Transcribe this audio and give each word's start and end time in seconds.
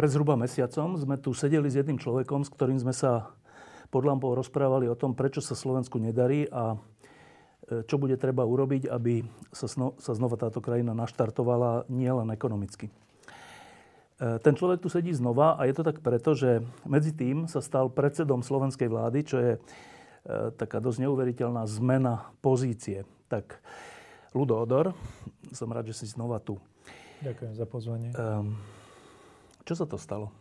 Pred 0.00 0.16
zhruba 0.16 0.32
mesiacom 0.32 0.96
sme 0.96 1.20
tu 1.20 1.36
sedeli 1.36 1.68
s 1.68 1.76
jedným 1.76 2.00
človekom, 2.00 2.40
s 2.40 2.48
ktorým 2.48 2.80
sme 2.80 2.96
sa 2.96 3.36
pod 3.92 4.08
lampou 4.08 4.32
rozprávali 4.32 4.88
o 4.88 4.96
tom, 4.96 5.12
prečo 5.12 5.44
sa 5.44 5.52
Slovensku 5.52 6.00
nedarí 6.00 6.48
a 6.48 6.72
e, 7.68 7.84
čo 7.84 8.00
bude 8.00 8.16
treba 8.16 8.48
urobiť, 8.48 8.88
aby 8.88 9.20
sa, 9.52 9.68
sno, 9.68 9.92
sa 10.00 10.16
znova 10.16 10.40
táto 10.40 10.64
krajina 10.64 10.96
naštartovala 10.96 11.84
nielen 11.92 12.32
ekonomicky. 12.32 12.88
E, 12.88 12.92
ten 14.40 14.56
človek 14.56 14.80
tu 14.80 14.88
sedí 14.88 15.12
znova 15.12 15.60
a 15.60 15.68
je 15.68 15.76
to 15.76 15.84
tak 15.84 16.00
preto, 16.00 16.32
že 16.32 16.64
medzi 16.88 17.12
tým 17.12 17.44
sa 17.44 17.60
stal 17.60 17.92
predsedom 17.92 18.40
slovenskej 18.40 18.88
vlády, 18.88 19.18
čo 19.20 19.36
je 19.36 19.52
e, 19.52 19.60
taká 20.56 20.80
dosť 20.80 21.04
neuveriteľná 21.04 21.68
zmena 21.68 22.32
pozície. 22.40 23.04
Tak 23.28 23.60
Ludo 24.32 24.64
Odor, 24.64 24.96
som 25.52 25.68
rád, 25.68 25.92
že 25.92 26.00
si 26.00 26.06
znova 26.08 26.40
tu. 26.40 26.56
Ďakujem 27.20 27.52
za 27.52 27.66
pozvanie. 27.68 28.08
Um, 28.16 28.79
čo 29.70 29.78
sa 29.78 29.86
to 29.86 29.94
stalo? 29.94 30.34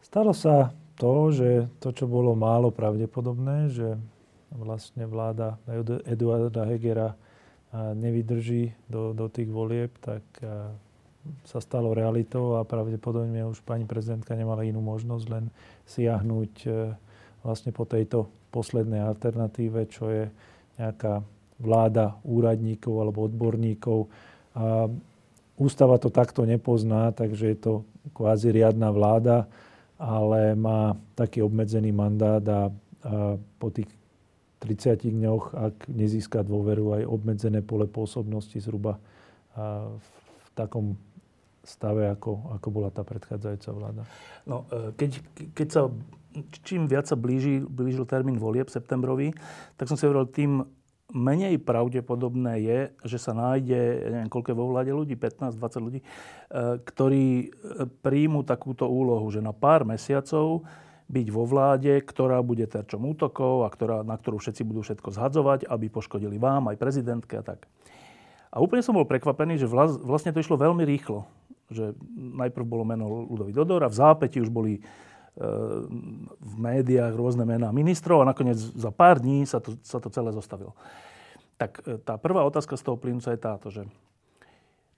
Stalo 0.00 0.32
sa 0.32 0.72
to, 0.96 1.28
že 1.28 1.68
to, 1.84 1.92
čo 1.92 2.08
bolo 2.08 2.32
málo 2.32 2.72
pravdepodobné, 2.72 3.68
že 3.68 4.00
vlastne 4.48 5.04
vláda 5.04 5.60
Eduarda 6.08 6.64
Hegera 6.64 7.12
nevydrží 7.76 8.72
do, 8.88 9.12
do 9.12 9.28
tých 9.28 9.52
volieb, 9.52 9.92
tak 10.00 10.24
sa 11.44 11.60
stalo 11.60 11.92
realitou 11.92 12.56
a 12.56 12.64
pravdepodobne 12.64 13.44
už 13.44 13.60
pani 13.60 13.84
prezidentka 13.84 14.32
nemala 14.32 14.64
inú 14.64 14.80
možnosť 14.80 15.26
len 15.28 15.52
siahnuť 15.84 16.52
e, 16.64 16.68
vlastne 17.44 17.68
po 17.68 17.84
tejto 17.84 18.32
poslednej 18.48 19.04
alternatíve, 19.04 19.84
čo 19.92 20.08
je 20.08 20.24
nejaká 20.80 21.20
vláda 21.60 22.16
úradníkov 22.24 22.94
alebo 22.96 23.28
odborníkov. 23.28 24.08
A 24.56 24.88
Ústava 25.58 25.98
to 25.98 26.08
takto 26.08 26.46
nepozná, 26.46 27.10
takže 27.10 27.44
je 27.52 27.58
to 27.58 27.72
kvázi 28.14 28.54
riadna 28.54 28.94
vláda, 28.94 29.50
ale 29.98 30.54
má 30.54 30.94
taký 31.18 31.42
obmedzený 31.42 31.90
mandát 31.90 32.42
a, 32.46 32.70
po 33.58 33.68
tých 33.74 33.90
30 34.62 35.10
dňoch, 35.14 35.44
ak 35.54 35.76
nezíska 35.90 36.42
dôveru, 36.42 36.98
aj 36.98 37.02
obmedzené 37.06 37.62
pole 37.62 37.86
pôsobnosti 37.86 38.58
zhruba 38.58 38.98
v 39.98 40.46
takom 40.58 40.98
stave, 41.62 42.10
ako, 42.10 42.58
ako 42.58 42.68
bola 42.70 42.90
tá 42.90 43.06
predchádzajúca 43.06 43.70
vláda. 43.76 44.02
No, 44.48 44.64
e, 44.72 44.96
keď, 44.96 45.10
keď 45.52 45.68
sa 45.68 45.82
čím 46.64 46.86
viac 46.86 47.08
sa 47.08 47.16
blíži, 47.18 47.60
blížil 47.60 48.06
termín 48.06 48.38
volieb 48.38 48.70
septembrový, 48.70 49.34
tak 49.76 49.90
som 49.90 49.98
si 49.98 50.06
hovoril, 50.06 50.28
tým 50.30 50.64
menej 51.08 51.56
pravdepodobné 51.64 52.52
je, 52.60 52.78
že 53.08 53.18
sa 53.18 53.32
nájde, 53.32 53.80
neviem, 54.12 54.28
koľko 54.28 54.52
vo 54.52 54.68
vláde 54.76 54.92
ľudí, 54.92 55.16
15-20 55.16 55.84
ľudí, 55.84 56.00
e, 56.00 56.06
ktorí 56.84 57.24
e, 57.24 57.46
príjmu 58.04 58.44
takúto 58.44 58.84
úlohu, 58.84 59.24
že 59.32 59.40
na 59.40 59.56
pár 59.56 59.88
mesiacov 59.88 60.68
byť 61.08 61.26
vo 61.32 61.48
vláde, 61.48 62.04
ktorá 62.04 62.44
bude 62.44 62.68
terčom 62.68 63.00
útokov 63.08 63.64
a 63.64 63.72
ktorá, 63.72 64.04
na 64.04 64.20
ktorú 64.20 64.36
všetci 64.36 64.62
budú 64.68 64.84
všetko 64.84 65.08
zhadzovať, 65.08 65.64
aby 65.64 65.88
poškodili 65.88 66.36
vám, 66.36 66.68
aj 66.68 66.76
prezidentke 66.76 67.40
a 67.40 67.44
tak. 67.44 67.64
A 68.52 68.60
úplne 68.60 68.84
som 68.84 68.96
bol 68.96 69.08
prekvapený, 69.08 69.60
že 69.60 69.68
vlastne 69.68 70.32
to 70.32 70.40
išlo 70.40 70.60
veľmi 70.60 70.84
rýchlo. 70.84 71.24
Že 71.68 71.96
najprv 72.16 72.64
bolo 72.64 72.84
meno 72.84 73.28
Ludovi 73.28 73.52
Dodor 73.52 73.84
a 73.84 73.92
v 73.92 73.96
zápäti 73.96 74.40
už 74.40 74.48
boli 74.48 74.80
v 75.38 76.54
médiách 76.58 77.14
rôzne 77.14 77.46
mená 77.46 77.70
ministrov 77.70 78.26
a 78.26 78.30
nakoniec 78.34 78.58
za 78.58 78.90
pár 78.90 79.22
dní 79.22 79.46
sa 79.46 79.62
to, 79.62 79.78
sa 79.86 80.02
to 80.02 80.10
celé 80.10 80.34
zostavilo. 80.34 80.74
Tak 81.58 81.82
e, 81.86 81.98
tá 82.02 82.18
prvá 82.18 82.42
otázka 82.42 82.74
z 82.74 82.86
toho 82.86 82.98
plynúca 82.98 83.30
je 83.30 83.40
táto, 83.40 83.66
že 83.70 83.86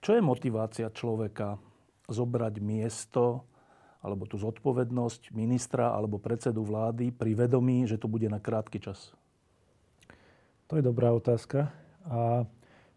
čo 0.00 0.16
je 0.16 0.24
motivácia 0.24 0.88
človeka 0.88 1.60
zobrať 2.08 2.56
miesto 2.64 3.44
alebo 4.00 4.24
tú 4.24 4.40
zodpovednosť 4.40 5.36
ministra 5.36 5.92
alebo 5.92 6.16
predsedu 6.16 6.64
vlády 6.64 7.12
pri 7.12 7.36
vedomí, 7.36 7.84
že 7.84 8.00
to 8.00 8.08
bude 8.08 8.24
na 8.32 8.40
krátky 8.40 8.80
čas? 8.80 9.12
To 10.72 10.80
je 10.80 10.84
dobrá 10.84 11.12
otázka. 11.12 11.68
A 12.08 12.48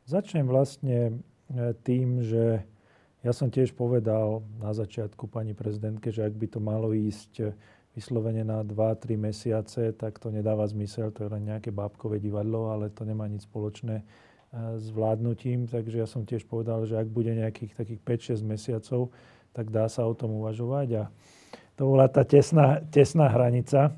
začnem 0.07 0.47
vlastne 0.47 1.11
e, 1.51 1.75
tým, 1.83 2.23
že 2.23 2.63
ja 3.23 3.31
som 3.31 3.47
tiež 3.47 3.71
povedal 3.71 4.43
na 4.59 4.75
začiatku 4.75 5.31
pani 5.31 5.55
prezidentke, 5.55 6.11
že 6.11 6.27
ak 6.27 6.35
by 6.35 6.47
to 6.51 6.59
malo 6.59 6.91
ísť 6.91 7.55
vyslovene 7.95 8.43
na 8.43 8.65
2-3 8.65 9.15
mesiace, 9.15 9.93
tak 9.93 10.17
to 10.17 10.33
nedáva 10.33 10.65
zmysel, 10.65 11.13
to 11.13 11.23
je 11.23 11.29
len 11.29 11.47
nejaké 11.47 11.69
bábkové 11.69 12.19
divadlo, 12.19 12.73
ale 12.73 12.89
to 12.89 13.05
nemá 13.05 13.29
nič 13.29 13.45
spoločné 13.45 14.01
e, 14.01 14.03
s 14.81 14.89
vládnutím. 14.89 15.69
Takže 15.69 16.01
ja 16.01 16.07
som 16.09 16.25
tiež 16.25 16.49
povedal, 16.49 16.83
že 16.89 16.97
ak 16.97 17.07
bude 17.07 17.31
nejakých 17.31 17.77
takých 17.77 18.01
5-6 18.01 18.43
mesiacov, 18.43 19.13
tak 19.53 19.69
dá 19.69 19.85
sa 19.85 20.09
o 20.09 20.13
tom 20.17 20.33
uvažovať. 20.41 20.87
A 20.99 21.03
to 21.77 21.93
bola 21.93 22.09
tá 22.09 22.25
tesná, 22.25 22.81
tesná 22.89 23.29
hranica. 23.29 23.93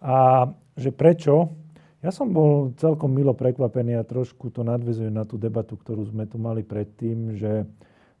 A 0.00 0.48
že 0.74 0.88
prečo? 0.88 1.52
Ja 2.00 2.12
som 2.12 2.32
bol 2.32 2.72
celkom 2.76 3.12
milo 3.12 3.32
prekvapený 3.32 3.96
a 3.96 4.04
trošku 4.04 4.52
to 4.52 4.60
nadvezuje 4.60 5.08
na 5.08 5.24
tú 5.24 5.40
debatu, 5.40 5.76
ktorú 5.76 6.04
sme 6.08 6.28
tu 6.28 6.36
mali 6.36 6.60
predtým, 6.60 7.36
že 7.36 7.64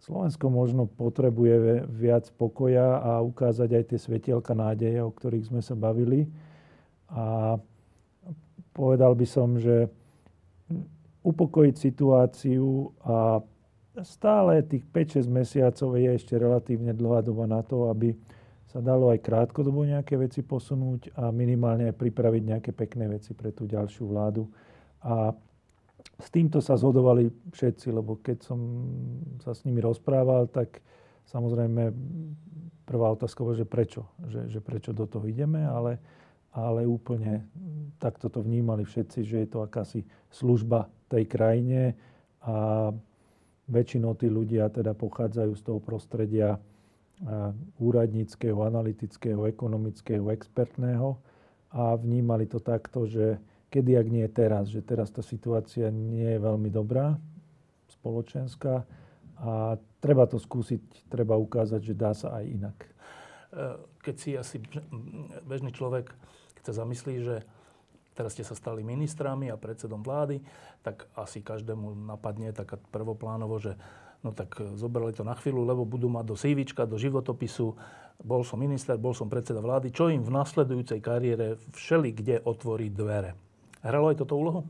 Slovensko 0.02 0.50
možno 0.52 0.84
potrebuje 0.84 1.86
viac 1.88 2.28
pokoja 2.34 3.00
a 3.00 3.12
ukázať 3.24 3.70
aj 3.72 3.84
tie 3.92 3.98
svetielka 3.98 4.52
nádeje, 4.52 5.00
o 5.00 5.08
ktorých 5.08 5.48
sme 5.48 5.60
sa 5.64 5.72
bavili. 5.72 6.28
A 7.08 7.56
povedal 8.74 9.14
by 9.14 9.26
som, 9.28 9.56
že 9.56 9.88
upokojiť 11.24 11.74
situáciu 11.78 12.92
a 13.00 13.40
stále 14.02 14.60
tých 14.66 14.84
5-6 14.92 15.30
mesiacov 15.30 15.96
je 15.96 16.10
ešte 16.12 16.34
relatívne 16.36 16.92
dlhá 16.92 17.24
doba 17.24 17.46
na 17.48 17.62
to, 17.64 17.88
aby 17.88 18.12
sa 18.68 18.82
dalo 18.82 19.14
aj 19.14 19.22
krátkodobo 19.22 19.86
nejaké 19.86 20.18
veci 20.18 20.42
posunúť 20.42 21.14
a 21.14 21.30
minimálne 21.30 21.94
aj 21.94 21.96
pripraviť 21.96 22.42
nejaké 22.42 22.70
pekné 22.74 23.06
veci 23.06 23.30
pre 23.30 23.54
tú 23.54 23.70
ďalšiu 23.70 24.10
vládu. 24.10 24.50
A 24.98 25.30
s 26.20 26.28
týmto 26.30 26.62
sa 26.62 26.78
zhodovali 26.78 27.28
všetci, 27.50 27.90
lebo 27.90 28.22
keď 28.22 28.46
som 28.46 28.58
sa 29.42 29.52
s 29.52 29.66
nimi 29.66 29.82
rozprával, 29.82 30.46
tak 30.46 30.80
samozrejme 31.26 31.90
prvá 32.86 33.12
otázka 33.12 33.42
bola, 33.42 33.58
že 33.58 33.66
prečo, 33.66 34.06
že, 34.30 34.46
že 34.48 34.60
prečo 34.62 34.94
do 34.94 35.08
toho 35.08 35.26
ideme, 35.26 35.64
ale, 35.64 35.98
ale 36.54 36.86
úplne 36.86 37.44
takto 37.98 38.30
to 38.30 38.44
vnímali 38.44 38.86
všetci, 38.86 39.26
že 39.26 39.36
je 39.44 39.48
to 39.48 39.64
akási 39.64 40.06
služba 40.30 40.86
tej 41.10 41.24
krajine 41.26 41.98
a 42.44 42.88
väčšinou 43.64 44.12
tí 44.20 44.28
ľudia 44.28 44.68
teda 44.68 44.92
pochádzajú 44.92 45.52
z 45.56 45.62
toho 45.64 45.80
prostredia 45.80 46.60
úradníckého, 47.80 48.58
analytického, 48.66 49.48
ekonomického, 49.48 50.28
expertného 50.34 51.16
a 51.72 51.96
vnímali 51.96 52.44
to 52.44 52.60
takto, 52.60 53.08
že 53.08 53.40
kedy, 53.74 53.98
ak 53.98 54.06
nie 54.06 54.26
teraz, 54.30 54.70
že 54.70 54.86
teraz 54.86 55.10
tá 55.10 55.18
situácia 55.18 55.90
nie 55.90 56.22
je 56.22 56.38
veľmi 56.38 56.70
dobrá, 56.70 57.18
spoločenská 57.90 58.86
a 59.42 59.74
treba 59.98 60.30
to 60.30 60.38
skúsiť, 60.38 61.10
treba 61.10 61.34
ukázať, 61.34 61.80
že 61.82 61.94
dá 61.98 62.14
sa 62.14 62.38
aj 62.38 62.44
inak. 62.46 62.76
E, 62.78 62.90
keď 63.98 64.14
si 64.14 64.30
asi 64.38 64.62
bežný 65.42 65.74
človek, 65.74 66.14
keď 66.54 66.62
sa 66.70 66.86
zamyslí, 66.86 67.14
že 67.26 67.42
teraz 68.14 68.38
ste 68.38 68.46
sa 68.46 68.54
stali 68.54 68.86
ministrami 68.86 69.50
a 69.50 69.58
predsedom 69.58 70.06
vlády, 70.06 70.38
tak 70.86 71.10
asi 71.18 71.42
každému 71.42 72.06
napadne 72.06 72.54
taká 72.54 72.78
prvoplánovo, 72.78 73.58
že 73.58 73.74
no 74.22 74.30
tak 74.30 74.54
zobrali 74.78 75.10
to 75.10 75.26
na 75.26 75.34
chvíľu, 75.34 75.66
lebo 75.66 75.82
budú 75.82 76.06
mať 76.06 76.24
do 76.30 76.36
CV, 76.38 76.62
do 76.62 76.94
životopisu, 76.94 77.74
bol 78.22 78.46
som 78.46 78.62
minister, 78.62 78.94
bol 78.94 79.12
som 79.12 79.26
predseda 79.26 79.58
vlády, 79.58 79.90
čo 79.90 80.06
im 80.06 80.22
v 80.22 80.30
nasledujúcej 80.30 81.02
kariére 81.02 81.58
všeli 81.74 82.14
kde 82.14 82.36
otvorí 82.46 82.86
dvere. 82.94 83.43
Hralo 83.84 84.08
aj 84.08 84.24
toto 84.24 84.40
úlohu? 84.40 84.64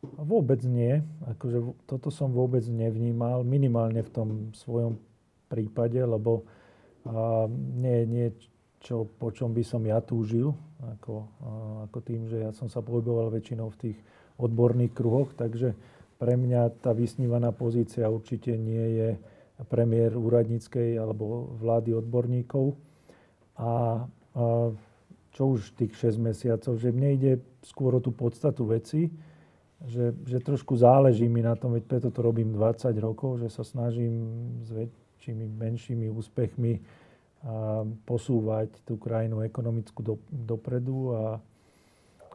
Vôbec 0.00 0.64
nie. 0.64 1.04
Akože 1.28 1.76
toto 1.84 2.08
som 2.08 2.32
vôbec 2.32 2.64
nevnímal, 2.64 3.44
minimálne 3.44 4.00
v 4.00 4.10
tom 4.10 4.28
svojom 4.56 4.96
prípade, 5.52 6.00
lebo 6.00 6.48
a, 7.04 7.44
nie 7.52 7.94
je 8.00 8.06
niečo, 8.08 8.96
po 9.20 9.28
čom 9.28 9.52
by 9.52 9.60
som 9.60 9.84
ja 9.84 10.00
túžil, 10.00 10.56
ako, 10.80 11.28
a, 11.44 11.50
ako 11.84 11.98
tým, 12.00 12.32
že 12.32 12.48
ja 12.48 12.50
som 12.56 12.72
sa 12.72 12.80
pohyboval 12.80 13.28
väčšinou 13.28 13.68
v 13.76 13.80
tých 13.92 13.98
odborných 14.40 14.96
kruhoch, 14.96 15.36
takže 15.36 15.76
pre 16.16 16.40
mňa 16.40 16.80
tá 16.80 16.96
vysnívaná 16.96 17.52
pozícia 17.52 18.08
určite 18.08 18.56
nie 18.56 18.96
je 18.96 19.08
premiér 19.68 20.16
úradníckej 20.16 20.96
alebo 20.96 21.52
vlády 21.60 21.92
odborníkov. 21.92 22.72
A, 23.60 24.04
a 24.32 24.44
čo 25.36 25.42
už 25.56 25.76
tých 25.76 25.92
6 25.96 26.16
mesiacov, 26.16 26.80
že 26.80 26.88
mne 26.88 27.20
ide 27.20 27.32
skôr 27.64 27.96
o 27.96 28.00
tú 28.00 28.12
podstatu 28.12 28.64
veci, 28.68 29.10
že, 29.88 30.12
že 30.28 30.44
trošku 30.44 30.76
záleží 30.76 31.24
mi 31.28 31.40
na 31.40 31.56
tom, 31.56 31.72
veď 31.72 31.84
preto 31.88 32.08
to 32.12 32.20
robím 32.20 32.52
20 32.52 32.92
rokov, 33.00 33.40
že 33.40 33.48
sa 33.48 33.64
snažím 33.64 34.28
s 34.60 34.68
väčšími, 34.72 35.44
menšími 35.56 36.06
úspechmi 36.12 36.80
a 37.40 37.88
posúvať 38.04 38.84
tú 38.84 39.00
krajinu 39.00 39.40
ekonomickú 39.40 40.00
do, 40.04 40.14
dopredu 40.28 41.16
a, 41.16 41.24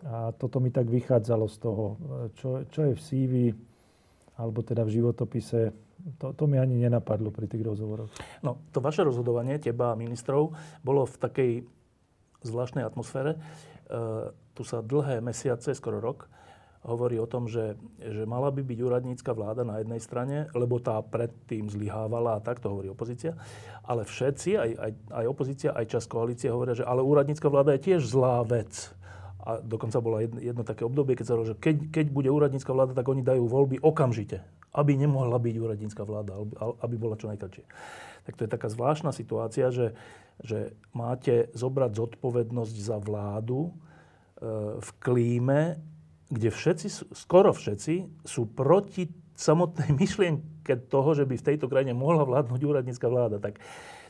a 0.01 0.15
toto 0.33 0.57
mi 0.57 0.73
tak 0.73 0.89
vychádzalo 0.89 1.45
z 1.45 1.57
toho, 1.61 1.85
čo, 2.41 2.65
čo 2.73 2.79
je 2.89 2.93
v 2.97 3.01
CV, 3.01 3.33
alebo 4.41 4.65
teda 4.65 4.81
v 4.81 4.97
životopise, 4.97 5.69
to, 6.17 6.33
to 6.33 6.43
mi 6.49 6.57
ani 6.57 6.81
nenapadlo 6.81 7.29
pri 7.29 7.45
tých 7.45 7.61
rozhovoroch. 7.61 8.09
No, 8.41 8.65
to 8.73 8.81
vaše 8.81 9.05
rozhodovanie, 9.05 9.61
teba 9.61 9.93
a 9.93 9.99
ministrov, 9.99 10.57
bolo 10.81 11.05
v 11.05 11.15
takej 11.21 11.51
zvláštnej 12.41 12.81
atmosfére. 12.81 13.37
E, 13.85 14.31
tu 14.55 14.63
sa 14.63 14.79
dlhé 14.79 15.19
mesiace, 15.19 15.75
skoro 15.75 15.99
rok, 15.99 16.31
hovorí 16.85 17.17
o 17.17 17.25
tom, 17.25 17.49
že, 17.49 17.73
že 17.97 18.29
mala 18.29 18.53
by 18.53 18.61
byť 18.61 18.79
úradnícka 18.79 19.33
vláda 19.33 19.65
na 19.65 19.81
jednej 19.81 19.97
strane, 19.97 20.45
lebo 20.53 20.77
tá 20.77 21.01
predtým 21.01 21.65
zlyhávala 21.67 22.37
a 22.37 22.43
tak 22.45 22.61
to 22.61 22.69
hovorí 22.69 22.87
opozícia. 22.93 23.33
Ale 23.81 24.05
všetci, 24.05 24.49
aj, 24.55 24.71
aj, 24.77 24.91
aj 25.11 25.25
opozícia, 25.25 25.69
aj 25.73 25.85
čas 25.89 26.05
koalície 26.05 26.47
hovoria, 26.53 26.77
že 26.77 26.85
ale 26.85 27.01
úradnícka 27.01 27.49
vláda 27.49 27.73
je 27.75 27.89
tiež 27.91 28.05
zlá 28.05 28.45
vec. 28.45 28.93
A 29.45 29.61
dokonca 29.61 30.01
bolo 30.01 30.21
jedno, 30.21 30.39
jedno 30.41 30.63
také 30.65 30.85
obdobie, 30.85 31.17
keď 31.17 31.25
sa 31.25 31.33
hovorilo, 31.37 31.53
že 31.53 31.61
keď, 31.61 31.75
keď 31.89 32.05
bude 32.13 32.29
úradnícka 32.29 32.71
vláda, 32.73 32.97
tak 32.97 33.05
oni 33.05 33.21
dajú 33.21 33.45
voľby 33.45 33.77
okamžite, 33.81 34.41
aby 34.75 34.99
nemohla 34.99 35.39
byť 35.39 35.55
úradnícka 35.55 36.03
vláda, 36.03 36.35
aby 36.83 36.95
bola 36.99 37.15
čo 37.15 37.31
najkračšie. 37.31 37.63
Tak 38.27 38.33
to 38.35 38.43
je 38.43 38.51
taká 38.51 38.67
zvláštna 38.67 39.15
situácia, 39.15 39.71
že, 39.71 39.95
že 40.43 40.75
máte 40.91 41.47
zobrať 41.55 41.95
zodpovednosť 41.95 42.75
za 42.75 42.97
vládu 42.99 43.69
e, 43.69 43.71
v 44.81 44.89
klíme, 44.99 45.79
kde 46.27 46.49
všetci, 46.51 47.15
skoro 47.15 47.55
všetci, 47.55 48.27
sú 48.27 48.49
proti 48.51 49.07
samotnej 49.39 49.95
myšlienke 50.01 50.91
toho, 50.91 51.15
že 51.15 51.23
by 51.23 51.39
v 51.39 51.47
tejto 51.53 51.71
krajine 51.71 51.95
mohla 51.95 52.27
vládnuť 52.27 52.61
úradnícka 52.65 53.07
vláda. 53.07 53.39
Tak 53.39 53.63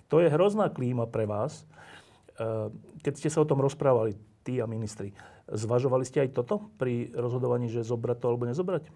to 0.10 0.24
je 0.24 0.34
hrozná 0.34 0.74
klíma 0.74 1.06
pre 1.06 1.30
vás. 1.30 1.62
E, 1.62 2.74
keď 3.06 3.14
ste 3.22 3.30
sa 3.30 3.46
o 3.46 3.50
tom 3.50 3.62
rozprávali, 3.62 4.18
tí 4.46 4.62
a 4.62 4.70
ministri, 4.70 5.14
zvažovali 5.50 6.06
ste 6.06 6.26
aj 6.26 6.38
toto 6.38 6.70
pri 6.78 7.10
rozhodovaní, 7.14 7.70
že 7.70 7.86
zobrať 7.86 8.18
to 8.22 8.26
alebo 8.30 8.46
nezobrať? 8.46 8.90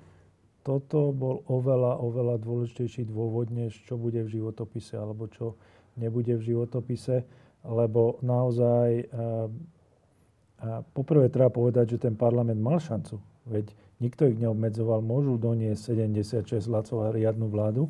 Toto 0.62 1.16
bol 1.16 1.42
oveľa, 1.48 2.04
oveľa 2.04 2.36
dôležitejší 2.44 3.08
dôvod, 3.08 3.50
než 3.50 3.80
čo 3.88 3.96
bude 3.96 4.22
v 4.24 4.40
životopise 4.40 5.00
alebo 5.00 5.32
čo 5.32 5.56
nebude 5.96 6.36
v 6.36 6.46
životopise, 6.54 7.24
lebo 7.64 8.20
naozaj 8.24 9.08
a 10.60 10.84
poprvé 10.84 11.32
treba 11.32 11.48
povedať, 11.48 11.96
že 11.96 12.04
ten 12.04 12.16
parlament 12.20 12.60
mal 12.60 12.84
šancu. 12.84 13.16
Veď 13.48 13.72
nikto 14.04 14.28
ich 14.28 14.36
neobmedzoval, 14.36 15.00
môžu 15.00 15.40
doniesť 15.40 15.96
76 15.96 16.68
hlasov 16.68 17.08
a 17.08 17.16
riadnu 17.16 17.48
vládu, 17.48 17.88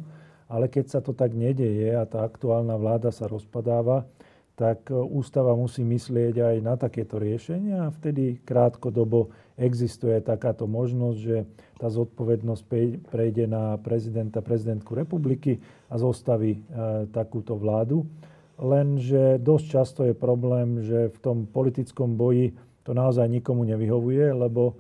ale 0.50 0.70
keď 0.70 0.86
sa 0.86 1.00
to 1.02 1.18
tak 1.18 1.34
nedeje 1.34 1.98
a 1.98 2.06
tá 2.06 2.22
aktuálna 2.26 2.78
vláda 2.78 3.10
sa 3.10 3.26
rozpadáva, 3.26 4.06
tak 4.54 4.90
e, 4.90 4.98
ústava 4.98 5.58
musí 5.58 5.82
myslieť 5.82 6.36
aj 6.42 6.56
na 6.62 6.76
takéto 6.78 7.18
riešenia 7.18 7.90
a 7.90 7.94
vtedy 7.94 8.42
krátkodobo 8.46 9.34
existuje 9.60 10.16
takáto 10.24 10.66
možnosť, 10.66 11.20
že 11.20 11.38
tá 11.76 11.92
zodpovednosť 11.92 12.64
prejde 13.12 13.46
na 13.46 13.76
prezidenta, 13.78 14.40
prezidentku 14.40 14.96
republiky 14.96 15.60
a 15.92 16.00
zostaví 16.00 16.60
e, 16.60 16.62
takúto 17.12 17.60
vládu. 17.60 18.08
Lenže 18.60 19.40
dosť 19.40 19.66
často 19.68 20.02
je 20.08 20.16
problém, 20.16 20.84
že 20.84 21.12
v 21.12 21.18
tom 21.20 21.38
politickom 21.48 22.16
boji 22.16 22.56
to 22.84 22.92
naozaj 22.92 23.28
nikomu 23.28 23.64
nevyhovuje, 23.64 24.36
lebo 24.36 24.76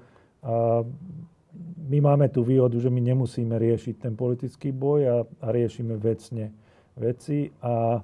my 1.89 1.97
máme 2.01 2.29
tú 2.29 2.45
výhodu, 2.45 2.77
že 2.79 2.91
my 2.91 3.01
nemusíme 3.01 3.55
riešiť 3.57 3.95
ten 3.97 4.13
politický 4.13 4.69
boj 4.71 5.01
a, 5.09 5.17
a 5.41 5.47
riešime 5.49 5.97
vecne 5.97 6.53
veci 6.95 7.49
a 7.63 7.99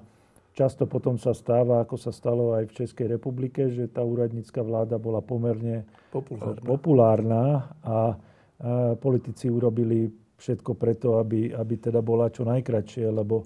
často 0.56 0.88
potom 0.88 1.20
sa 1.20 1.36
stáva, 1.36 1.84
ako 1.84 2.00
sa 2.00 2.10
stalo 2.10 2.56
aj 2.56 2.72
v 2.72 2.76
Českej 2.80 3.06
republike, 3.12 3.68
že 3.68 3.92
tá 3.92 4.00
úradnícka 4.00 4.64
vláda 4.64 4.96
bola 4.96 5.20
pomerne 5.20 5.84
populárna, 6.08 6.64
populárna 6.64 7.42
a, 7.44 7.52
a 7.84 7.98
politici 8.96 9.52
urobili 9.52 10.08
všetko 10.40 10.72
preto, 10.80 11.20
aby, 11.20 11.52
aby 11.52 11.74
teda 11.76 12.00
bola 12.00 12.32
čo 12.32 12.48
najkračšie, 12.48 13.04
lebo 13.12 13.44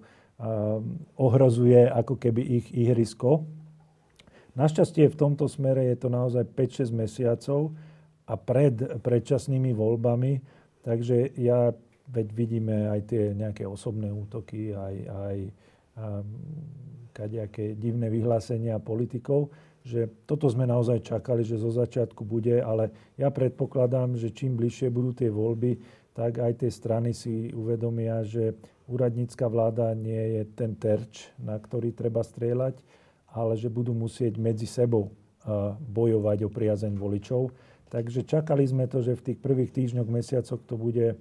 ohrozuje 1.21 1.85
ako 1.85 2.17
keby 2.17 2.43
ich 2.63 2.67
ihrisko. 2.73 3.45
Našťastie 4.57 5.13
v 5.13 5.19
tomto 5.19 5.47
smere 5.47 5.85
je 5.93 5.97
to 6.01 6.09
naozaj 6.09 6.49
5-6 6.57 6.97
mesiacov 6.97 7.77
a 8.25 8.35
pred 8.41 8.75
predčasnými 9.05 9.77
voľbami, 9.77 10.41
takže 10.83 11.37
ja 11.39 11.71
veď 12.11 12.27
vidíme 12.35 12.91
aj 12.91 13.01
tie 13.07 13.23
nejaké 13.37 13.69
osobné 13.69 14.11
útoky, 14.11 14.75
aj, 14.75 14.97
aj 15.07 15.37
um, 15.95 16.25
kadejaké 17.13 17.77
divné 17.77 18.09
vyhlásenia 18.09 18.79
politikov, 18.79 19.53
že 19.81 20.13
toto 20.29 20.45
sme 20.49 20.69
naozaj 20.69 21.01
čakali, 21.01 21.41
že 21.41 21.57
zo 21.57 21.73
začiatku 21.73 22.21
bude, 22.25 22.61
ale 22.61 23.15
ja 23.17 23.33
predpokladám, 23.33 24.17
že 24.17 24.29
čím 24.33 24.57
bližšie 24.61 24.93
budú 24.93 25.17
tie 25.17 25.33
voľby, 25.33 25.81
tak 26.13 26.37
aj 26.43 26.67
tie 26.67 26.71
strany 26.71 27.17
si 27.17 27.49
uvedomia, 27.55 28.21
že 28.27 28.53
úradnícka 28.91 29.49
vláda 29.49 29.95
nie 29.97 30.37
je 30.37 30.43
ten 30.53 30.77
terč, 30.77 31.33
na 31.41 31.57
ktorý 31.57 31.97
treba 31.97 32.21
strieľať, 32.21 32.77
ale 33.31 33.55
že 33.57 33.71
budú 33.73 33.95
musieť 33.95 34.37
medzi 34.37 34.67
sebou 34.67 35.15
bojovať 35.81 36.45
o 36.45 36.53
priazeň 36.53 36.99
voličov. 36.99 37.55
Takže 37.89 38.29
čakali 38.29 38.67
sme 38.69 38.85
to, 38.85 39.01
že 39.01 39.17
v 39.17 39.33
tých 39.33 39.39
prvých 39.41 39.71
týždňoch, 39.73 40.07
mesiacoch 40.11 40.61
to 40.67 40.77
bude 40.77 41.17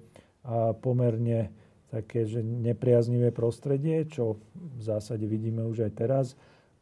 pomerne 0.84 1.54
také, 1.90 2.30
že 2.30 2.46
nepriaznivé 2.46 3.34
prostredie, 3.34 4.06
čo 4.06 4.38
v 4.56 4.82
zásade 4.82 5.26
vidíme 5.26 5.66
už 5.66 5.90
aj 5.90 5.94
teraz. 5.98 6.26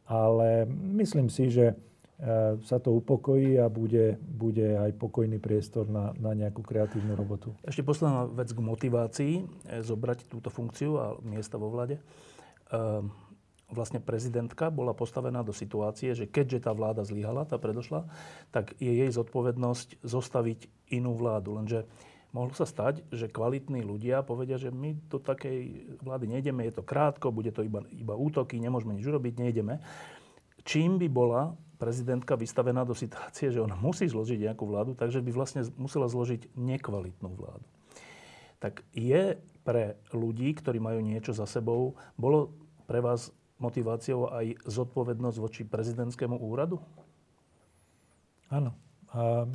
Ale 0.08 0.64
myslím 0.68 1.28
si, 1.28 1.52
že 1.52 1.76
E, 2.18 2.58
sa 2.66 2.82
to 2.82 2.98
upokojí 2.98 3.62
a 3.62 3.70
bude, 3.70 4.18
bude 4.18 4.74
aj 4.74 4.90
pokojný 4.98 5.38
priestor 5.38 5.86
na, 5.86 6.10
na 6.18 6.34
nejakú 6.34 6.66
kreatívnu 6.66 7.14
robotu. 7.14 7.54
Ešte 7.62 7.86
posledná 7.86 8.26
vec 8.26 8.50
k 8.50 8.58
motivácii, 8.58 9.34
e, 9.38 9.42
zobrať 9.86 10.26
túto 10.26 10.50
funkciu 10.50 10.98
a 10.98 11.14
miesta 11.22 11.62
vo 11.62 11.70
vlade. 11.70 11.94
E, 11.94 12.02
vlastne 13.70 14.02
prezidentka 14.02 14.66
bola 14.74 14.98
postavená 14.98 15.46
do 15.46 15.54
situácie, 15.54 16.18
že 16.18 16.26
keďže 16.26 16.66
tá 16.66 16.74
vláda 16.74 17.06
zlyhala, 17.06 17.46
tá 17.46 17.54
predošla, 17.54 18.10
tak 18.50 18.74
je 18.82 18.90
jej 18.98 19.10
zodpovednosť 19.14 20.02
zostaviť 20.02 20.90
inú 20.90 21.14
vládu. 21.14 21.54
Lenže 21.54 21.86
mohlo 22.38 22.54
sa 22.54 22.62
stať, 22.62 23.02
že 23.10 23.26
kvalitní 23.26 23.82
ľudia 23.82 24.22
povedia, 24.22 24.54
že 24.54 24.70
my 24.70 24.94
do 25.10 25.18
takej 25.18 25.90
vlády 25.98 26.30
nejdeme, 26.30 26.62
je 26.70 26.78
to 26.78 26.86
krátko, 26.86 27.34
bude 27.34 27.50
to 27.50 27.66
iba, 27.66 27.82
iba 27.90 28.14
útoky, 28.14 28.62
nemôžeme 28.62 28.94
nič 28.94 29.10
urobiť, 29.10 29.34
nejdeme. 29.42 29.82
Čím 30.62 31.02
by 31.02 31.08
bola 31.10 31.58
prezidentka 31.82 32.38
vystavená 32.38 32.86
do 32.86 32.94
situácie, 32.94 33.50
že 33.50 33.58
ona 33.58 33.74
musí 33.74 34.06
zložiť 34.06 34.38
nejakú 34.46 34.70
vládu, 34.70 34.94
takže 34.94 35.18
by 35.18 35.30
vlastne 35.34 35.66
musela 35.74 36.06
zložiť 36.06 36.54
nekvalitnú 36.54 37.34
vládu. 37.34 37.66
Tak 38.62 38.86
je 38.94 39.38
pre 39.66 39.98
ľudí, 40.14 40.54
ktorí 40.54 40.78
majú 40.78 41.02
niečo 41.02 41.34
za 41.34 41.46
sebou, 41.46 41.98
bolo 42.14 42.54
pre 42.86 43.02
vás 43.02 43.34
motiváciou 43.58 44.30
aj 44.30 44.54
zodpovednosť 44.66 45.38
voči 45.42 45.62
prezidentskému 45.66 46.38
úradu? 46.38 46.78
Áno. 48.50 48.74
A 49.10 49.46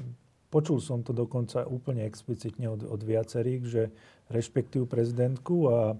počul 0.53 0.77
som 0.77 1.01
to 1.01 1.17
dokonca 1.17 1.65
úplne 1.65 2.05
explicitne 2.05 2.69
od, 2.69 2.85
od 2.85 3.01
viacerých, 3.01 3.61
že 3.65 3.83
rešpektujú 4.29 4.85
prezidentku 4.85 5.65
a, 5.73 5.97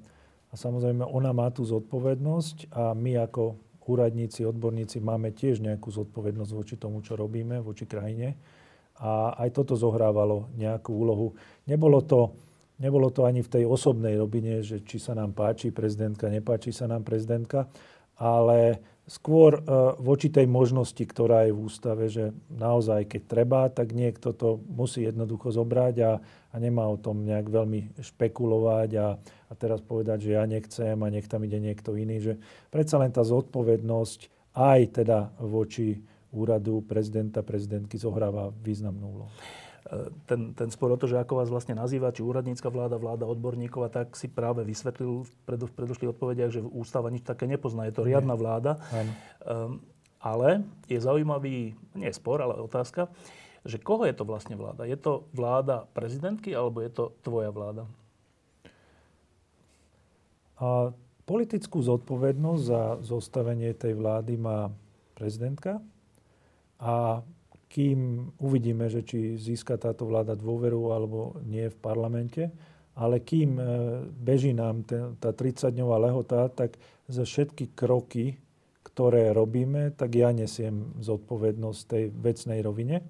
a 0.50 0.53
samozrejme 0.53 1.01
ona 1.01 1.33
má 1.33 1.50
tú 1.50 1.65
zodpovednosť 1.65 2.69
a 2.69 2.93
my 2.93 3.17
ako 3.25 3.57
úradníci, 3.89 4.45
odborníci 4.45 5.01
máme 5.01 5.33
tiež 5.33 5.60
nejakú 5.60 5.89
zodpovednosť 5.89 6.51
voči 6.53 6.75
tomu, 6.77 7.01
čo 7.01 7.17
robíme, 7.17 7.60
voči 7.60 7.89
krajine. 7.89 8.38
A 9.01 9.33
aj 9.41 9.57
toto 9.57 9.74
zohrávalo 9.74 10.53
nejakú 10.55 10.93
úlohu. 10.93 11.33
Nebolo 11.65 12.00
to, 12.05 12.38
nebolo 12.77 13.10
to 13.10 13.25
ani 13.25 13.41
v 13.41 13.51
tej 13.60 13.63
osobnej 13.65 14.15
robine, 14.15 14.62
že 14.62 14.86
či 14.86 15.01
sa 15.01 15.17
nám 15.17 15.33
páči 15.33 15.74
prezidentka, 15.74 16.31
nepáči 16.31 16.72
sa 16.72 16.86
nám 16.88 17.03
prezidentka, 17.03 17.67
ale 18.15 18.79
skôr 19.03 19.60
e, 19.60 19.62
voči 20.00 20.31
tej 20.31 20.48
možnosti, 20.48 21.03
ktorá 21.03 21.43
je 21.48 21.51
v 21.51 21.63
ústave, 21.63 22.07
že 22.07 22.31
naozaj, 22.48 23.12
keď 23.12 23.22
treba, 23.27 23.62
tak 23.67 23.91
niekto 23.91 24.31
to 24.31 24.63
musí 24.72 25.03
jednoducho 25.03 25.51
zobrať 25.51 25.95
a, 26.07 26.12
a 26.24 26.55
nemá 26.55 26.88
o 26.88 26.95
tom 26.95 27.27
nejak 27.27 27.51
veľmi 27.51 28.00
špekulovať 28.00 28.89
a, 28.95 29.07
a 29.19 29.53
teraz 29.60 29.83
povedať, 29.83 30.31
že 30.31 30.39
ja 30.39 30.43
nechcem 30.48 30.95
a 30.95 31.07
nech 31.12 31.27
tam 31.27 31.43
ide 31.43 31.60
niekto 31.60 32.00
iný. 32.00 32.24
Že 32.24 32.33
predsa 32.72 32.95
len 32.95 33.12
tá 33.12 33.27
zodpovednosť 33.27 34.19
aj 34.55 34.79
teda 35.03 35.36
voči 35.43 36.00
úradu 36.33 36.81
prezidenta, 36.88 37.43
prezidentky 37.43 38.00
zohráva 38.00 38.50
významnú 38.63 39.05
úlohu. 39.19 39.33
Ten, 40.25 40.56
ten 40.56 40.70
spor 40.72 40.96
o 40.96 40.98
to, 40.98 41.12
že 41.12 41.20
ako 41.20 41.44
vás 41.44 41.52
vlastne 41.52 41.75
nazýva, 41.75 42.16
či 42.16 42.24
úradnícka 42.24 42.72
vláda, 42.72 42.96
vláda 42.96 43.28
odborníkov, 43.28 43.82
a 43.88 43.90
tak 43.92 44.16
si 44.16 44.32
práve 44.32 44.63
vysvetlil 44.63 45.28
v, 45.28 45.32
predo, 45.44 45.68
v 45.68 45.75
predošlých 45.75 46.12
odpovediach, 46.16 46.52
že 46.56 46.62
ústava 46.63 47.12
nič 47.12 47.28
také 47.28 47.46
nepozná. 47.46 47.88
Je 47.92 47.96
to 47.96 48.08
riadna 48.08 48.36
vláda. 48.40 48.80
Um, 49.44 49.84
ale 50.24 50.63
je 50.88 51.00
zaujímavý, 51.04 51.75
nie 52.00 52.12
spor, 52.16 52.40
ale 52.40 52.56
otázka, 52.63 53.12
že 53.68 53.80
koho 53.80 54.08
je 54.08 54.16
to 54.16 54.24
vlastne 54.24 54.56
vláda? 54.56 54.88
Je 54.88 54.96
to 54.96 55.28
vláda 55.36 55.84
prezidentky, 55.92 56.56
alebo 56.56 56.80
je 56.80 56.92
to 56.92 57.12
tvoja 57.24 57.52
vláda? 57.52 57.84
A 60.63 60.96
politickú 61.28 61.84
zodpovednosť 61.84 62.63
za 62.63 62.84
zostavenie 63.04 63.75
tej 63.75 64.00
vlády 64.00 64.40
má 64.40 64.72
prezidentka 65.16 65.84
a 66.80 67.24
kým 67.74 68.30
uvidíme, 68.38 68.86
že 68.86 69.01
či 69.01 69.34
získa 69.34 69.82
táto 69.82 70.06
vláda 70.06 70.38
dôveru 70.38 70.94
alebo 70.94 71.42
nie 71.42 71.65
v 71.74 71.77
parlamente, 71.82 72.53
ale 72.94 73.18
kým 73.18 73.58
e, 73.58 73.62
beží 74.13 74.53
nám 74.53 74.86
tá 75.18 75.34
30-dňová 75.34 75.98
lehota, 75.98 76.46
tak 76.53 76.77
za 77.10 77.25
všetky 77.25 77.74
kroky, 77.74 78.38
ktoré 78.86 79.34
robíme, 79.34 79.89
tak 79.98 80.13
ja 80.13 80.30
nesiem 80.30 80.94
zodpovednosť 81.01 81.80
tej 81.89 82.03
vecnej 82.13 82.62
rovine. 82.62 83.01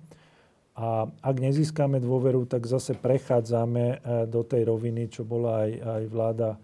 A 0.80 1.12
ak 1.12 1.36
nezískame 1.44 2.00
dôveru, 2.00 2.48
tak 2.48 2.64
zase 2.64 2.96
prechádzame 2.96 3.84
e, 3.84 3.96
do 4.32 4.48
tej 4.48 4.64
roviny, 4.72 5.12
čo 5.12 5.28
bola 5.28 5.68
aj, 5.68 5.72
aj 5.76 6.04
vláda 6.08 6.50
e, 6.56 6.60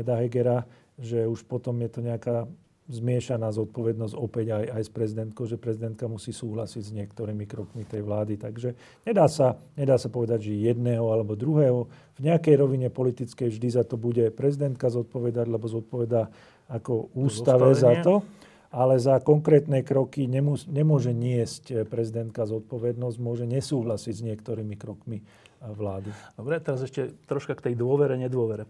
Eda 0.00 0.16
Hegera, 0.24 0.64
že 0.96 1.28
už 1.28 1.44
potom 1.44 1.76
je 1.84 1.90
to 1.92 2.00
nejaká 2.00 2.48
zmiešaná 2.88 3.52
zodpovednosť 3.52 4.14
opäť 4.16 4.56
aj, 4.56 4.64
aj 4.80 4.82
s 4.88 4.90
prezidentkou, 4.90 5.44
že 5.44 5.60
prezidentka 5.60 6.08
musí 6.08 6.32
súhlasiť 6.32 6.82
s 6.88 6.90
niektorými 6.96 7.44
krokmi 7.44 7.84
tej 7.84 8.00
vlády. 8.00 8.40
Takže 8.40 8.72
nedá 9.04 9.28
sa, 9.28 9.60
nedá 9.76 10.00
sa 10.00 10.08
povedať, 10.08 10.48
že 10.48 10.72
jedného 10.72 11.04
alebo 11.12 11.36
druhého. 11.36 11.84
V 12.16 12.20
nejakej 12.24 12.56
rovine 12.56 12.88
politickej 12.88 13.52
vždy 13.52 13.68
za 13.68 13.84
to 13.84 14.00
bude 14.00 14.24
prezidentka 14.32 14.88
zodpovedať, 14.88 15.46
lebo 15.52 15.68
zodpoveda 15.68 16.32
ako 16.72 17.12
ústave 17.12 17.76
za 17.76 18.00
to. 18.00 18.24
Ale 18.68 19.00
za 19.00 19.16
konkrétne 19.24 19.80
kroky 19.80 20.28
nemus, 20.28 20.68
nemôže 20.68 21.16
niesť 21.16 21.88
prezidentka 21.88 22.44
zodpovednosť, 22.44 23.16
môže 23.16 23.48
nesúhlasiť 23.48 24.12
s 24.12 24.26
niektorými 24.28 24.76
krokmi 24.76 25.24
vlády. 25.60 26.12
Dobre, 26.36 26.60
teraz 26.60 26.84
ešte 26.84 27.16
troška 27.24 27.56
k 27.56 27.72
tej 27.72 27.74
dôvere, 27.80 28.20
nedôvere. 28.20 28.68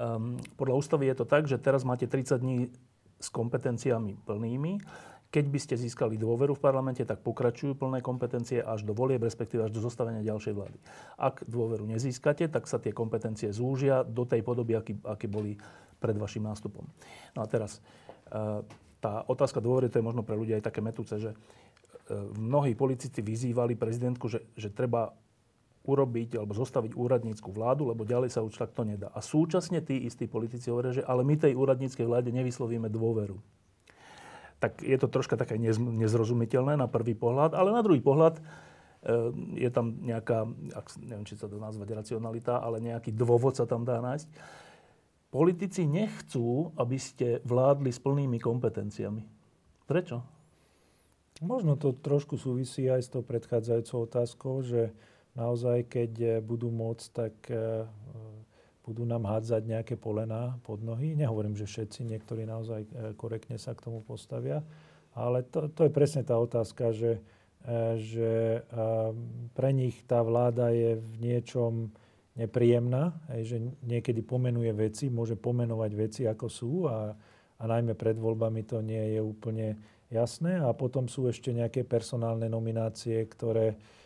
Um, 0.00 0.40
podľa 0.56 0.74
ústavy 0.80 1.12
je 1.12 1.16
to 1.20 1.26
tak, 1.28 1.44
že 1.44 1.60
teraz 1.60 1.84
máte 1.84 2.08
30 2.08 2.40
dní 2.40 2.72
s 3.20 3.28
kompetenciami 3.28 4.24
plnými. 4.24 4.72
Keď 5.30 5.46
by 5.46 5.58
ste 5.62 5.78
získali 5.78 6.18
dôveru 6.18 6.58
v 6.58 6.64
parlamente, 6.64 7.06
tak 7.06 7.22
pokračujú 7.22 7.78
plné 7.78 8.02
kompetencie 8.02 8.58
až 8.58 8.82
do 8.82 8.90
volieb, 8.90 9.22
respektíve 9.22 9.62
až 9.62 9.70
do 9.70 9.78
zostavenia 9.78 10.26
ďalšej 10.26 10.54
vlády. 10.58 10.78
Ak 11.14 11.46
dôveru 11.46 11.86
nezískate, 11.86 12.50
tak 12.50 12.66
sa 12.66 12.82
tie 12.82 12.90
kompetencie 12.90 13.54
zúžia 13.54 14.02
do 14.02 14.26
tej 14.26 14.42
podoby, 14.42 14.74
aké, 14.74 14.98
aké 15.06 15.30
boli 15.30 15.54
pred 16.02 16.18
vašim 16.18 16.42
nástupom. 16.42 16.82
No 17.38 17.40
a 17.44 17.46
teraz, 17.46 17.78
e, 18.26 18.66
tá 18.98 19.22
otázka 19.30 19.62
dôvery, 19.62 19.86
to 19.86 20.02
je 20.02 20.08
možno 20.08 20.26
pre 20.26 20.34
ľudí 20.34 20.50
aj 20.58 20.66
také 20.66 20.82
metúce, 20.82 21.14
že 21.14 21.30
e, 21.30 21.36
mnohí 22.34 22.74
politici 22.74 23.22
vyzývali 23.22 23.78
prezidentku, 23.78 24.26
že, 24.26 24.42
že 24.58 24.74
treba 24.74 25.14
urobiť 25.80 26.36
alebo 26.36 26.52
zostaviť 26.52 26.92
úradnícku 26.92 27.48
vládu, 27.48 27.88
lebo 27.88 28.04
ďalej 28.04 28.36
sa 28.36 28.44
už 28.44 28.52
takto 28.52 28.84
nedá. 28.84 29.08
A 29.16 29.24
súčasne 29.24 29.80
tí 29.80 30.04
istí 30.04 30.28
politici 30.28 30.68
hovoria, 30.68 30.92
že 30.92 31.06
ale 31.06 31.24
my 31.24 31.40
tej 31.40 31.56
úradníckej 31.56 32.04
vláde 32.04 32.28
nevyslovíme 32.30 32.92
dôveru. 32.92 33.40
Tak 34.60 34.84
je 34.84 34.96
to 35.00 35.08
troška 35.08 35.40
také 35.40 35.56
nezrozumiteľné 35.56 36.76
na 36.76 36.84
prvý 36.84 37.16
pohľad, 37.16 37.56
ale 37.56 37.72
na 37.72 37.80
druhý 37.80 38.04
pohľad 38.04 38.36
e, 38.36 38.42
je 39.56 39.70
tam 39.72 40.04
nejaká, 40.04 40.44
neviem, 41.00 41.24
či 41.24 41.40
sa 41.40 41.48
to 41.48 41.56
nazvať 41.56 41.96
racionalita, 41.96 42.60
ale 42.60 42.84
nejaký 42.84 43.16
dôvod 43.16 43.56
sa 43.56 43.64
tam 43.64 43.88
dá 43.88 44.04
nájsť. 44.04 44.28
Politici 45.32 45.88
nechcú, 45.88 46.76
aby 46.76 47.00
ste 47.00 47.40
vládli 47.48 47.88
s 47.88 48.02
plnými 48.04 48.36
kompetenciami. 48.36 49.24
Prečo? 49.88 50.20
Možno 51.40 51.80
to 51.80 51.96
trošku 51.96 52.36
súvisí 52.36 52.84
aj 52.84 53.00
s 53.00 53.08
tou 53.08 53.24
predchádzajúcou 53.24 53.98
otázkou, 54.04 54.60
že 54.60 54.92
naozaj, 55.40 55.88
keď 55.88 56.12
eh, 56.20 56.30
budú 56.44 56.68
môcť, 56.68 57.06
tak 57.16 57.34
eh, 57.48 57.88
budú 58.84 59.08
nám 59.08 59.24
hádzať 59.24 59.62
nejaké 59.64 59.94
polená 59.96 60.60
pod 60.66 60.84
nohy. 60.84 61.16
Nehovorím, 61.16 61.56
že 61.56 61.64
všetci, 61.64 62.04
niektorí 62.04 62.44
naozaj 62.44 62.80
eh, 62.84 62.88
korektne 63.16 63.56
sa 63.56 63.72
k 63.72 63.88
tomu 63.88 64.04
postavia. 64.04 64.60
Ale 65.16 65.42
to, 65.48 65.72
to 65.72 65.88
je 65.88 65.92
presne 65.92 66.22
tá 66.22 66.38
otázka, 66.38 66.94
že, 66.94 67.18
že 67.98 68.62
pre 69.58 69.74
nich 69.74 70.06
tá 70.06 70.22
vláda 70.22 70.70
je 70.70 71.02
v 71.02 71.14
niečom 71.18 71.90
nepríjemná, 72.38 73.18
že 73.42 73.58
niekedy 73.82 74.22
pomenuje 74.22 74.70
veci, 74.70 75.10
môže 75.10 75.34
pomenovať 75.34 75.90
veci, 75.98 76.22
ako 76.30 76.46
sú 76.46 76.86
a, 76.86 77.10
a 77.58 77.62
najmä 77.66 77.98
pred 77.98 78.22
voľbami 78.22 78.62
to 78.70 78.86
nie 78.86 79.18
je 79.18 79.20
úplne 79.20 79.82
jasné. 80.14 80.62
A 80.62 80.70
potom 80.78 81.10
sú 81.10 81.26
ešte 81.26 81.50
nejaké 81.50 81.82
personálne 81.82 82.46
nominácie, 82.46 83.26
ktoré, 83.26 83.74
Eh, 83.74 83.99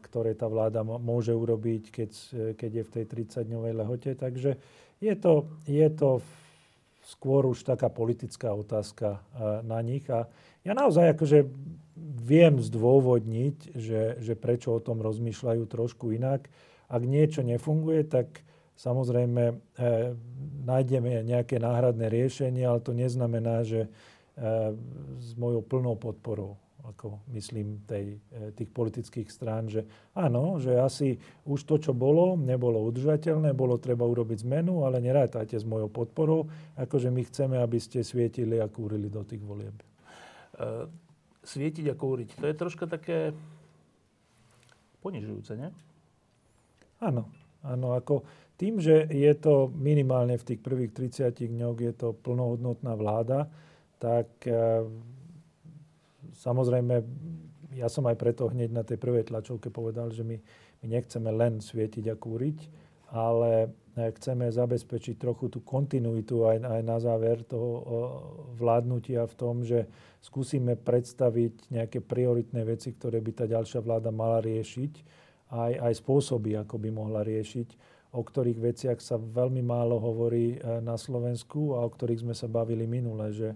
ktoré 0.00 0.32
tá 0.32 0.48
vláda 0.48 0.80
môže 0.80 1.36
urobiť, 1.36 1.92
keď, 1.92 2.10
keď 2.56 2.70
je 2.72 2.84
v 2.88 2.92
tej 2.96 3.04
30-dňovej 3.04 3.72
lehote. 3.76 4.10
Takže 4.16 4.56
je 4.96 5.14
to, 5.20 5.52
je 5.68 5.88
to 5.92 6.24
skôr 7.04 7.44
už 7.44 7.66
taká 7.66 7.92
politická 7.92 8.54
otázka 8.54 9.18
eh, 9.18 9.60
na 9.66 9.82
nich. 9.84 10.08
A 10.08 10.24
ja 10.62 10.72
naozaj 10.72 11.18
akože 11.18 11.44
viem 12.22 12.62
zdôvodniť, 12.62 13.74
že, 13.74 14.02
že 14.22 14.38
prečo 14.38 14.78
o 14.78 14.80
tom 14.80 15.02
rozmýšľajú 15.02 15.64
trošku 15.66 16.14
inak. 16.14 16.46
Ak 16.86 17.02
niečo 17.02 17.42
nefunguje, 17.42 18.06
tak 18.06 18.46
samozrejme 18.78 19.42
e, 19.50 19.54
nájdeme 20.62 21.26
nejaké 21.26 21.58
náhradné 21.58 22.06
riešenie, 22.06 22.62
ale 22.62 22.78
to 22.78 22.94
neznamená, 22.94 23.66
že 23.66 23.86
e, 23.86 23.88
s 25.18 25.30
mojou 25.34 25.66
plnou 25.66 25.98
podporou 25.98 26.61
ako 26.82 27.22
myslím 27.30 27.86
tej, 27.86 28.18
e, 28.34 28.50
tých 28.58 28.70
politických 28.74 29.30
strán, 29.30 29.70
že 29.70 29.86
áno, 30.18 30.58
že 30.58 30.74
asi 30.74 31.14
už 31.46 31.62
to, 31.62 31.78
čo 31.78 31.92
bolo, 31.94 32.34
nebolo 32.34 32.82
udržateľné, 32.90 33.54
bolo 33.54 33.78
treba 33.78 34.02
urobiť 34.02 34.42
zmenu, 34.42 34.82
ale 34.82 34.98
nerátajte 34.98 35.54
s 35.54 35.62
mojou 35.62 35.86
podporou, 35.86 36.50
akože 36.74 37.08
my 37.14 37.22
chceme, 37.30 37.56
aby 37.62 37.78
ste 37.78 38.02
svietili 38.02 38.58
a 38.58 38.66
kúrili 38.66 39.06
do 39.06 39.22
tých 39.22 39.42
volieb. 39.46 39.74
Uh, 40.58 40.90
svietiť 41.46 41.86
a 41.90 41.94
kúriť, 41.94 42.28
to 42.38 42.44
je 42.50 42.54
troška 42.58 42.84
také 42.90 43.30
ponižujúce, 45.00 45.54
nie? 45.54 45.70
Áno, 46.98 47.30
áno, 47.62 47.94
ako 47.94 48.26
tým, 48.58 48.78
že 48.78 49.06
je 49.10 49.32
to 49.38 49.70
minimálne 49.74 50.34
v 50.38 50.46
tých 50.54 50.60
prvých 50.62 50.94
30 50.94 51.50
dňoch 51.50 51.78
je 51.78 51.92
to 51.94 52.08
plnohodnotná 52.14 52.94
vláda, 52.98 53.50
tak 54.02 54.28
uh, 54.50 54.82
samozrejme, 56.36 56.94
ja 57.72 57.88
som 57.88 58.04
aj 58.06 58.16
preto 58.20 58.48
hneď 58.48 58.70
na 58.70 58.84
tej 58.84 59.00
prvej 59.00 59.28
tlačovke 59.28 59.72
povedal, 59.72 60.12
že 60.12 60.22
my, 60.22 60.36
my 60.84 60.86
nechceme 60.86 61.30
len 61.32 61.58
svietiť 61.58 62.12
a 62.12 62.16
kúriť, 62.16 62.58
ale 63.12 63.68
eh, 63.96 64.10
chceme 64.16 64.48
zabezpečiť 64.48 65.20
trochu 65.20 65.52
tú 65.52 65.60
kontinuitu 65.60 66.48
aj, 66.48 66.64
aj 66.64 66.82
na 66.82 66.98
záver 67.00 67.44
toho 67.44 67.70
vládnutia 68.56 69.28
v 69.28 69.34
tom, 69.36 69.62
že 69.62 69.88
skúsime 70.22 70.78
predstaviť 70.78 71.72
nejaké 71.74 71.98
prioritné 72.00 72.64
veci, 72.64 72.94
ktoré 72.94 73.20
by 73.20 73.32
tá 73.32 73.44
ďalšia 73.44 73.82
vláda 73.84 74.14
mala 74.14 74.40
riešiť, 74.40 74.92
aj, 75.52 75.72
aj 75.84 75.92
spôsoby, 76.00 76.56
ako 76.56 76.80
by 76.80 76.88
mohla 76.88 77.20
riešiť, 77.20 77.68
o 78.16 78.20
ktorých 78.24 78.58
veciach 78.60 78.98
sa 79.00 79.20
veľmi 79.20 79.60
málo 79.60 80.00
hovorí 80.00 80.56
eh, 80.56 80.80
na 80.80 80.96
Slovensku 80.96 81.76
a 81.76 81.84
o 81.84 81.90
ktorých 81.92 82.24
sme 82.24 82.34
sa 82.36 82.48
bavili 82.48 82.88
minule, 82.88 83.32
že 83.32 83.52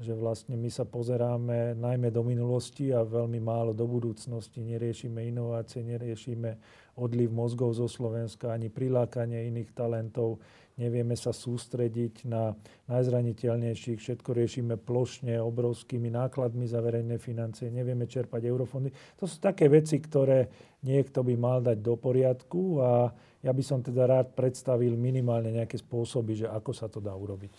že 0.00 0.16
vlastne 0.16 0.56
my 0.56 0.72
sa 0.72 0.88
pozeráme 0.88 1.76
najmä 1.76 2.08
do 2.08 2.24
minulosti 2.24 2.88
a 2.88 3.04
veľmi 3.04 3.36
málo 3.36 3.76
do 3.76 3.84
budúcnosti. 3.84 4.64
Neriešime 4.64 5.28
inovácie, 5.28 5.84
neriešime 5.84 6.56
odliv 6.96 7.28
mozgov 7.28 7.76
zo 7.76 7.84
Slovenska, 7.84 8.48
ani 8.48 8.72
prilákanie 8.72 9.44
iných 9.52 9.76
talentov. 9.76 10.40
Nevieme 10.80 11.12
sa 11.12 11.36
sústrediť 11.36 12.24
na 12.24 12.56
najzraniteľnejších. 12.88 14.00
Všetko 14.00 14.32
riešime 14.32 14.80
plošne, 14.80 15.36
obrovskými 15.36 16.08
nákladmi 16.08 16.64
za 16.64 16.80
verejné 16.80 17.20
financie. 17.20 17.68
Nevieme 17.68 18.08
čerpať 18.08 18.48
eurofondy. 18.48 18.88
To 19.20 19.28
sú 19.28 19.36
také 19.44 19.68
veci, 19.68 20.00
ktoré 20.00 20.48
niekto 20.80 21.20
by 21.20 21.34
mal 21.36 21.60
dať 21.60 21.76
do 21.84 22.00
poriadku 22.00 22.80
a 22.80 23.12
ja 23.44 23.52
by 23.52 23.60
som 23.60 23.84
teda 23.84 24.08
rád 24.08 24.32
predstavil 24.32 24.96
minimálne 24.96 25.52
nejaké 25.52 25.76
spôsoby, 25.76 26.44
že 26.44 26.46
ako 26.48 26.72
sa 26.72 26.88
to 26.88 27.04
dá 27.04 27.12
urobiť. 27.12 27.52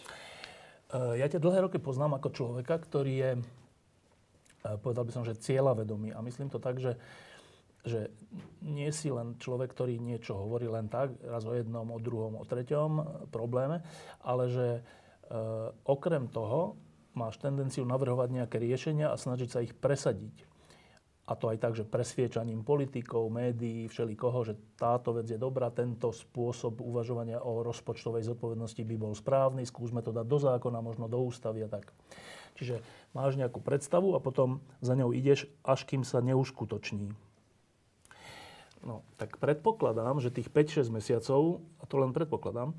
Eh, 0.92 1.24
ja 1.24 1.28
ťa 1.32 1.40
dlhé 1.40 1.72
roky 1.72 1.80
poznám 1.80 2.20
ako 2.20 2.36
človeka, 2.36 2.76
ktorý 2.76 3.14
je, 3.16 3.32
eh, 3.40 4.76
povedal 4.84 5.08
by 5.08 5.12
som, 5.16 5.24
že 5.24 5.40
cieľavedomý. 5.40 6.12
A 6.12 6.20
myslím 6.20 6.52
to 6.52 6.60
tak, 6.60 6.84
že, 6.84 7.00
že 7.88 8.12
nie 8.60 8.92
si 8.92 9.08
len 9.08 9.40
človek, 9.40 9.72
ktorý 9.72 10.04
niečo 10.04 10.36
hovorí 10.36 10.68
len 10.68 10.92
tak, 10.92 11.16
raz 11.24 11.48
o 11.48 11.56
jednom, 11.56 11.88
o 11.88 12.00
druhom, 12.04 12.36
o 12.36 12.44
treťom 12.44 12.92
eh, 13.00 13.04
probléme, 13.32 13.80
ale 14.22 14.46
že 14.52 14.68
okrem 15.88 16.28
toho 16.28 16.76
máš 17.16 17.40
tendenciu 17.40 17.88
navrhovať 17.88 18.36
nejaké 18.36 18.60
riešenia 18.60 19.16
a 19.16 19.16
snažiť 19.16 19.48
sa 19.48 19.64
ich 19.64 19.72
presadiť. 19.72 20.51
A 21.32 21.34
to 21.40 21.48
aj 21.48 21.64
tak, 21.64 21.74
že 21.80 21.88
presviečaním 21.88 22.68
politikov, 22.68 23.32
médií, 23.32 23.88
koho, 24.20 24.44
že 24.44 24.60
táto 24.76 25.16
vec 25.16 25.32
je 25.32 25.40
dobrá, 25.40 25.72
tento 25.72 26.12
spôsob 26.12 26.84
uvažovania 26.84 27.40
o 27.40 27.64
rozpočtovej 27.64 28.28
zodpovednosti 28.28 28.84
by 28.84 28.96
bol 29.00 29.16
správny, 29.16 29.64
skúsme 29.64 30.04
to 30.04 30.12
dať 30.12 30.28
do 30.28 30.38
zákona, 30.44 30.84
možno 30.84 31.08
do 31.08 31.24
ústavy 31.24 31.64
a 31.64 31.72
tak. 31.72 31.96
Čiže 32.60 32.84
máš 33.16 33.40
nejakú 33.40 33.64
predstavu 33.64 34.12
a 34.12 34.20
potom 34.20 34.60
za 34.84 34.92
ňou 34.92 35.16
ideš, 35.16 35.48
až 35.64 35.88
kým 35.88 36.04
sa 36.04 36.20
neuskutoční. 36.20 37.16
No, 38.84 39.06
tak 39.16 39.40
predpokladám, 39.40 40.20
že 40.20 40.34
tých 40.34 40.52
5-6 40.52 40.92
mesiacov, 40.92 41.64
a 41.80 41.88
to 41.88 41.96
len 42.02 42.12
predpokladám, 42.12 42.74
e, 42.74 42.76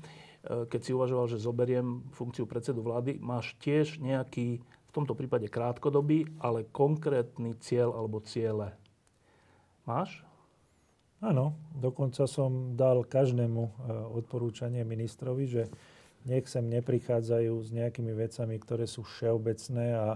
keď 0.69 0.79
si 0.83 0.91
uvažoval, 0.93 1.25
že 1.31 1.41
zoberiem 1.41 2.05
funkciu 2.13 2.43
predsedu 2.45 2.85
vlády, 2.85 3.17
máš 3.17 3.55
tiež 3.63 3.97
nejaký 4.03 4.61
v 4.93 5.01
tomto 5.01 5.17
prípade 5.17 5.49
krátkodobý, 5.49 6.29
ale 6.37 6.69
konkrétny 6.69 7.57
cieľ 7.57 7.97
alebo 7.97 8.21
ciele. 8.21 8.77
Máš? 9.89 10.21
Áno, 11.17 11.57
dokonca 11.73 12.29
som 12.29 12.77
dal 12.77 13.01
každému 13.01 13.61
e, 13.65 13.71
odporúčanie 14.21 14.85
ministrovi, 14.85 15.49
že 15.49 15.63
nech 16.29 16.45
sem 16.45 16.61
neprichádzajú 16.69 17.53
s 17.57 17.73
nejakými 17.73 18.13
vecami, 18.13 18.55
ktoré 18.61 18.85
sú 18.85 19.01
všeobecné 19.01 19.97
a 19.97 20.07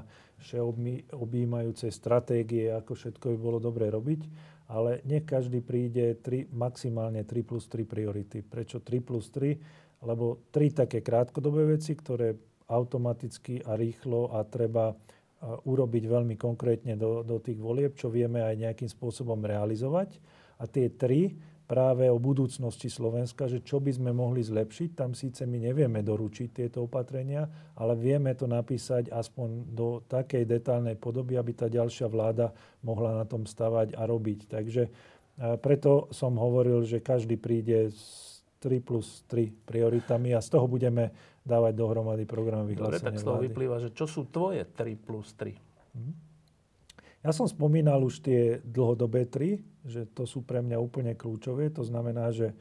všeobjímajúce 0.46 1.90
stratégie, 1.90 2.70
ako 2.70 2.94
všetko 2.94 3.34
by 3.34 3.38
bolo 3.42 3.58
dobre 3.58 3.90
robiť, 3.90 4.22
ale 4.70 5.02
nech 5.10 5.26
každý 5.26 5.66
príde 5.66 6.22
3, 6.22 6.54
maximálne 6.54 7.26
3 7.26 7.50
plus 7.50 7.66
3 7.66 7.82
priority. 7.88 8.46
Prečo 8.46 8.84
3 8.84 9.02
plus 9.02 9.32
3? 9.34 10.06
Lebo 10.06 10.46
3 10.54 10.86
také 10.86 11.02
krátkodobé 11.02 11.80
veci, 11.80 11.96
ktoré 11.98 12.38
automaticky 12.68 13.64
a 13.64 13.80
rýchlo 13.80 14.36
a 14.36 14.44
treba 14.44 14.96
urobiť 15.42 16.04
veľmi 16.10 16.36
konkrétne 16.36 16.98
do, 16.98 17.22
do 17.22 17.38
tých 17.38 17.62
volieb, 17.62 17.94
čo 17.94 18.10
vieme 18.10 18.42
aj 18.42 18.58
nejakým 18.58 18.90
spôsobom 18.90 19.38
realizovať. 19.38 20.18
A 20.58 20.66
tie 20.66 20.90
tri 20.90 21.38
práve 21.68 22.08
o 22.08 22.18
budúcnosti 22.18 22.88
Slovenska, 22.88 23.46
že 23.46 23.60
čo 23.62 23.78
by 23.84 23.92
sme 23.92 24.12
mohli 24.16 24.40
zlepšiť. 24.42 24.90
Tam 24.96 25.12
síce 25.12 25.44
my 25.44 25.60
nevieme 25.62 26.00
doručiť 26.00 26.64
tieto 26.64 26.88
opatrenia, 26.88 27.46
ale 27.76 27.94
vieme 28.00 28.32
to 28.34 28.48
napísať 28.48 29.12
aspoň 29.12 29.76
do 29.76 30.02
takej 30.08 30.48
detálnej 30.48 30.96
podoby, 30.96 31.36
aby 31.36 31.52
tá 31.54 31.68
ďalšia 31.68 32.08
vláda 32.08 32.56
mohla 32.82 33.20
na 33.20 33.28
tom 33.28 33.44
stavať 33.44 34.00
a 34.00 34.08
robiť. 34.08 34.40
Takže 34.48 34.84
preto 35.62 36.10
som 36.10 36.40
hovoril, 36.40 36.82
že 36.88 37.04
každý 37.04 37.38
príde 37.38 37.94
s 37.94 38.37
3 38.60 38.82
plus 38.82 39.24
3 39.30 39.54
prioritami 39.66 40.34
a 40.34 40.42
z 40.42 40.50
toho 40.54 40.66
budeme 40.66 41.14
dávať 41.46 41.74
dohromady 41.78 42.26
program 42.26 42.66
vyhlásenia 42.66 43.00
Dobre, 43.00 43.08
tak 43.08 43.22
z 43.22 43.24
toho 43.24 43.38
vlády. 43.40 43.48
vyplýva, 43.50 43.76
že 43.80 43.90
čo 43.94 44.06
sú 44.10 44.28
tvoje 44.28 44.66
3 44.66 44.98
plus 44.98 45.32
3? 45.38 45.54
Mhm. 45.96 46.14
Ja 47.26 47.32
som 47.34 47.50
spomínal 47.50 48.06
už 48.06 48.24
tie 48.24 48.62
dlhodobé 48.64 49.28
3, 49.28 49.60
že 49.84 50.08
to 50.08 50.24
sú 50.24 50.46
pre 50.46 50.64
mňa 50.64 50.78
úplne 50.80 51.12
kľúčové. 51.18 51.74
To 51.76 51.84
znamená, 51.84 52.32
že 52.32 52.56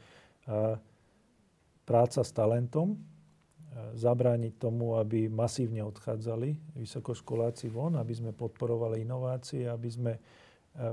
práca 1.87 2.21
s 2.25 2.31
talentom, 2.35 2.99
zabrániť 3.95 4.57
tomu, 4.57 4.97
aby 4.97 5.29
masívne 5.29 5.85
odchádzali 5.85 6.81
vysokoškoláci 6.81 7.69
von, 7.69 7.95
aby 8.01 8.15
sme 8.17 8.33
podporovali 8.33 9.05
inovácie, 9.05 9.69
aby 9.69 9.89
sme 9.93 10.13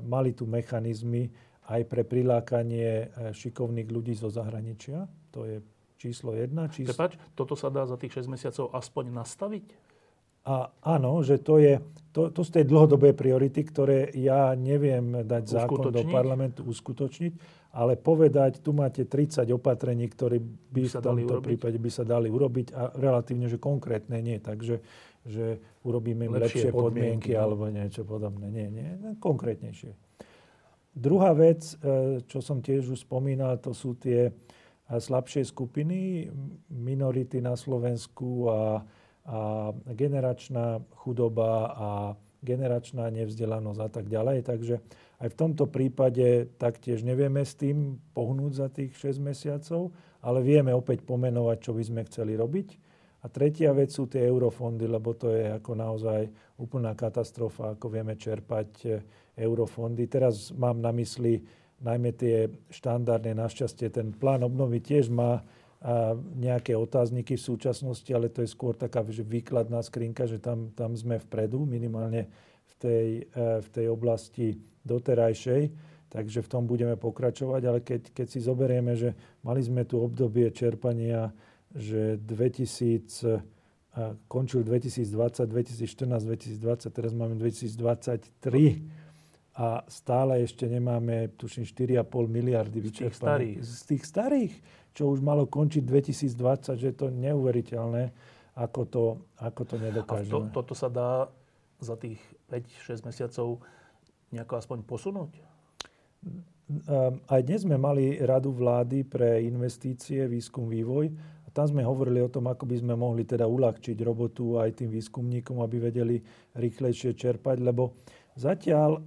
mali 0.03 0.35
tu 0.35 0.43
mechanizmy 0.43 1.31
aj 1.69 1.81
pre 1.87 2.03
prilákanie 2.03 3.11
šikovných 3.31 3.87
ľudí 3.87 4.13
zo 4.15 4.27
zahraničia. 4.27 5.07
To 5.31 5.47
je 5.47 5.63
číslo 5.95 6.35
jedna. 6.35 6.67
Číslo... 6.67 6.91
Prepač, 6.91 7.15
toto 7.31 7.55
sa 7.55 7.71
dá 7.71 7.87
za 7.87 7.95
tých 7.95 8.19
6 8.19 8.27
mesiacov 8.27 8.75
aspoň 8.75 9.15
nastaviť? 9.15 9.65
A 10.43 10.67
áno, 10.83 11.23
že 11.23 11.39
to, 11.39 11.55
je, 11.55 11.79
to, 12.11 12.27
to 12.35 12.43
sú 12.43 12.51
tie 12.51 12.67
dlhodobé 12.67 13.15
priority, 13.15 13.63
ktoré 13.63 14.11
ja 14.11 14.51
neviem 14.59 15.23
dať 15.23 15.63
zákon 15.63 15.87
do 15.87 16.03
parlamentu 16.03 16.67
uskutočniť, 16.67 17.63
ale 17.79 17.95
povedať, 17.95 18.59
tu 18.59 18.75
máte 18.75 19.07
30 19.07 19.47
opatrení, 19.55 20.11
ktoré 20.11 20.43
by, 20.43 20.51
by 20.67 20.81
v 20.83 20.95
tomto 20.99 21.35
prípade 21.39 21.79
by 21.79 21.87
sa 21.87 22.03
dali 22.03 22.27
urobiť 22.27 22.75
a 22.75 22.91
relatívne, 22.91 23.47
že 23.47 23.55
konkrétne 23.55 24.19
nie. 24.19 24.35
Takže 24.43 24.83
že 25.23 25.63
urobíme 25.87 26.27
im 26.27 26.35
lepšie, 26.35 26.67
lepšie 26.67 26.71
podmienky, 26.75 27.31
podmienky 27.31 27.31
no. 27.31 27.39
alebo 27.39 27.63
niečo 27.71 28.03
podobné. 28.03 28.51
Nie, 28.51 28.67
nie, 28.67 29.15
konkrétnejšie. 29.23 29.95
Druhá 30.93 31.33
vec, 31.33 31.73
e, 31.81 32.21
čo 32.29 32.39
som 32.39 32.61
tiež 32.61 32.93
už 32.93 33.05
spomínal, 33.05 33.57
to 33.57 33.73
sú 33.73 33.97
tie 33.97 34.29
slabšie 34.89 35.47
skupiny, 35.47 36.29
minority 36.69 37.41
na 37.41 37.57
Slovensku 37.57 38.51
a, 38.51 38.83
a 39.25 39.39
generačná 39.95 40.83
chudoba 41.01 41.49
a 41.73 41.89
generačná 42.43 43.07
nevzdelanosť 43.09 43.79
a 43.79 43.89
tak 43.89 44.05
ďalej. 44.11 44.43
Takže 44.43 44.75
aj 45.23 45.27
v 45.31 45.39
tomto 45.39 45.71
prípade 45.71 46.51
taktiež 46.59 47.07
nevieme 47.07 47.47
s 47.47 47.55
tým 47.55 47.97
pohnúť 48.11 48.51
za 48.51 48.67
tých 48.67 48.91
6 48.99 49.23
mesiacov, 49.23 49.95
ale 50.19 50.43
vieme 50.43 50.75
opäť 50.75 51.07
pomenovať, 51.07 51.57
čo 51.63 51.71
by 51.71 51.83
sme 51.87 52.01
chceli 52.11 52.35
robiť. 52.35 52.67
A 53.23 53.31
tretia 53.31 53.71
vec 53.71 53.87
sú 53.87 54.11
tie 54.11 54.27
eurofondy, 54.27 54.83
lebo 54.83 55.15
to 55.15 55.31
je 55.31 55.47
ako 55.55 55.79
naozaj 55.79 56.27
úplná 56.59 56.91
katastrofa, 56.91 57.79
ako 57.79 57.87
vieme 57.87 58.19
čerpať 58.19 58.69
e, 58.83 58.87
eurofondy. 59.37 60.05
Teraz 60.07 60.53
mám 60.53 60.81
na 60.81 60.93
mysli 60.95 61.43
najmä 61.83 62.15
tie 62.15 62.47
štandardné, 62.71 63.35
našťastie 63.35 63.91
ten 63.91 64.15
plán 64.15 64.45
obnovy 64.45 64.79
tiež 64.79 65.11
má 65.11 65.43
a 65.83 66.15
nejaké 66.39 66.79
otázniky 66.79 67.35
v 67.35 67.43
súčasnosti, 67.43 68.07
ale 68.15 68.31
to 68.31 68.39
je 68.39 68.55
skôr 68.55 68.71
taká 68.71 69.03
že 69.03 69.19
výkladná 69.19 69.83
skrinka, 69.83 70.23
že 70.23 70.39
tam, 70.39 70.71
tam 70.71 70.95
sme 70.95 71.19
vpredu, 71.19 71.67
minimálne 71.67 72.31
v 72.63 72.73
tej, 72.79 73.07
e, 73.27 73.59
v 73.59 73.67
tej 73.67 73.91
oblasti 73.91 74.63
doterajšej. 74.87 75.91
Takže 76.07 76.39
v 76.39 76.47
tom 76.47 76.63
budeme 76.71 76.95
pokračovať, 76.95 77.61
ale 77.67 77.83
keď, 77.83 78.15
keď 78.15 78.27
si 78.31 78.39
zoberieme, 78.39 78.95
že 78.95 79.11
mali 79.43 79.59
sme 79.59 79.83
tu 79.83 79.99
obdobie 79.99 80.47
čerpania, 80.55 81.35
že 81.75 82.15
2000, 82.15 83.43
končil 84.29 84.63
2020, 84.63 85.49
2014, 85.51 86.29
2020, 86.31 86.95
teraz 86.95 87.11
máme 87.11 87.35
2023 87.35 89.02
a 89.53 89.85
stále 89.85 90.41
ešte 90.41 90.65
nemáme, 90.65 91.29
tuším, 91.37 91.61
4,5 91.61 92.09
miliardy 92.25 92.81
vyčerpané. 92.81 93.61
Z. 93.61 93.69
Z 93.69 93.81
tých 93.85 94.03
starých, 94.09 94.53
čo 94.97 95.13
už 95.13 95.21
malo 95.21 95.45
končiť 95.45 95.85
2020, 95.85 96.81
že 96.81 96.87
je 96.89 96.97
to 96.97 97.13
neuveriteľné, 97.13 98.09
ako 98.57 98.81
to, 98.89 99.03
ako 99.37 99.61
to 99.65 99.75
nedokážeme. 99.77 100.49
A 100.49 100.49
to, 100.49 100.65
toto 100.65 100.73
sa 100.73 100.89
dá 100.89 101.29
za 101.77 101.93
tých 101.97 102.17
5-6 102.49 103.05
mesiacov 103.05 103.61
nejako 104.33 104.53
aspoň 104.57 104.77
posunúť? 104.85 105.31
Aj 107.29 107.41
dnes 107.45 107.61
sme 107.61 107.77
mali 107.77 108.17
radu 108.23 108.49
vlády 108.55 109.05
pre 109.05 109.45
investície, 109.45 110.25
výskum, 110.25 110.65
vývoj. 110.65 111.13
A 111.45 111.47
tam 111.53 111.69
sme 111.69 111.85
hovorili 111.85 112.17
o 112.23 112.31
tom, 112.31 112.49
ako 112.49 112.65
by 112.65 112.81
sme 112.81 112.97
mohli 112.97 113.21
teda 113.27 113.45
uľahčiť 113.45 113.97
robotu 114.01 114.57
aj 114.57 114.81
tým 114.81 114.89
výskumníkom, 114.89 115.61
aby 115.61 115.77
vedeli 115.93 116.17
rýchlejšie 116.57 117.13
čerpať, 117.13 117.61
lebo 117.61 117.93
zatiaľ 118.33 118.97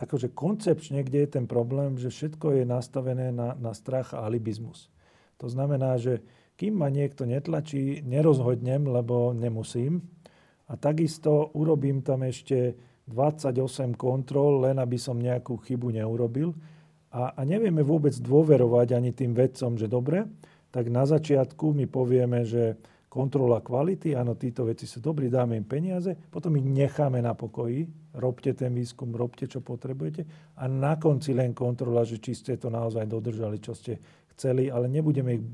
akože 0.00 0.32
koncepčne, 0.32 1.04
kde 1.04 1.24
je 1.24 1.30
ten 1.40 1.44
problém, 1.44 2.00
že 2.00 2.08
všetko 2.08 2.56
je 2.56 2.64
nastavené 2.64 3.28
na, 3.34 3.52
na 3.58 3.76
strach 3.76 4.16
a 4.16 4.24
alibizmus. 4.24 4.88
To 5.38 5.46
znamená, 5.46 6.00
že 6.00 6.24
kým 6.58 6.74
ma 6.74 6.90
niekto 6.90 7.22
netlačí, 7.22 8.02
nerozhodnem, 8.02 8.90
lebo 8.90 9.30
nemusím. 9.30 10.02
A 10.68 10.74
takisto 10.74 11.54
urobím 11.54 12.02
tam 12.02 12.26
ešte 12.26 12.74
28 13.08 13.94
kontrol, 13.94 14.66
len 14.68 14.76
aby 14.82 14.98
som 15.00 15.16
nejakú 15.16 15.56
chybu 15.62 15.96
neurobil. 15.96 16.52
A, 17.08 17.32
a 17.32 17.40
nevieme 17.46 17.80
vôbec 17.80 18.12
dôverovať 18.12 18.88
ani 18.92 19.16
tým 19.16 19.32
vedcom, 19.32 19.80
že 19.80 19.88
dobre, 19.88 20.28
tak 20.68 20.92
na 20.92 21.08
začiatku 21.08 21.72
my 21.72 21.88
povieme, 21.88 22.44
že 22.44 22.76
kontrola 23.08 23.64
kvality, 23.64 24.12
áno, 24.12 24.36
títo 24.36 24.68
veci 24.68 24.84
sú 24.84 25.00
dobrí, 25.00 25.32
dáme 25.32 25.56
im 25.56 25.64
peniaze, 25.64 26.12
potom 26.28 26.52
ich 26.60 26.64
necháme 26.68 27.24
na 27.24 27.32
pokoji, 27.32 27.88
robte 28.20 28.52
ten 28.52 28.76
výskum, 28.76 29.16
robte, 29.16 29.48
čo 29.48 29.64
potrebujete 29.64 30.54
a 30.60 30.68
na 30.68 31.00
konci 31.00 31.32
len 31.32 31.56
kontrola, 31.56 32.04
že 32.04 32.20
či 32.20 32.36
ste 32.36 32.60
to 32.60 32.68
naozaj 32.68 33.08
dodržali, 33.08 33.56
čo 33.64 33.72
ste 33.72 33.96
chceli, 34.36 34.68
ale 34.68 34.92
nebudeme 34.92 35.40
ich 35.40 35.44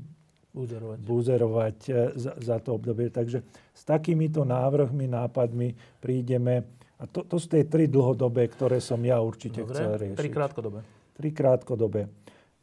buzerovať, 0.55 0.99
buzerovať 1.03 1.77
eh, 1.89 1.95
za, 2.15 2.33
za 2.39 2.57
to 2.59 2.75
obdobie. 2.75 3.07
Takže 3.11 3.43
s 3.71 3.81
takýmito 3.87 4.43
návrhmi, 4.43 5.07
nápadmi 5.07 5.99
prídeme 5.99 6.75
a 6.95 7.03
to, 7.11 7.27
to 7.27 7.35
sú 7.35 7.51
tie 7.51 7.67
tri 7.67 7.91
dlhodobé, 7.91 8.47
ktoré 8.47 8.79
som 8.79 8.99
ja 9.03 9.19
určite 9.19 9.67
Dobre, 9.67 9.75
chcel 9.75 9.91
riešiť. 9.99 10.19
tri 10.19 10.29
krátkodobé. 10.31 10.79
Tri 11.15 11.29
krátkodobé. 11.35 12.01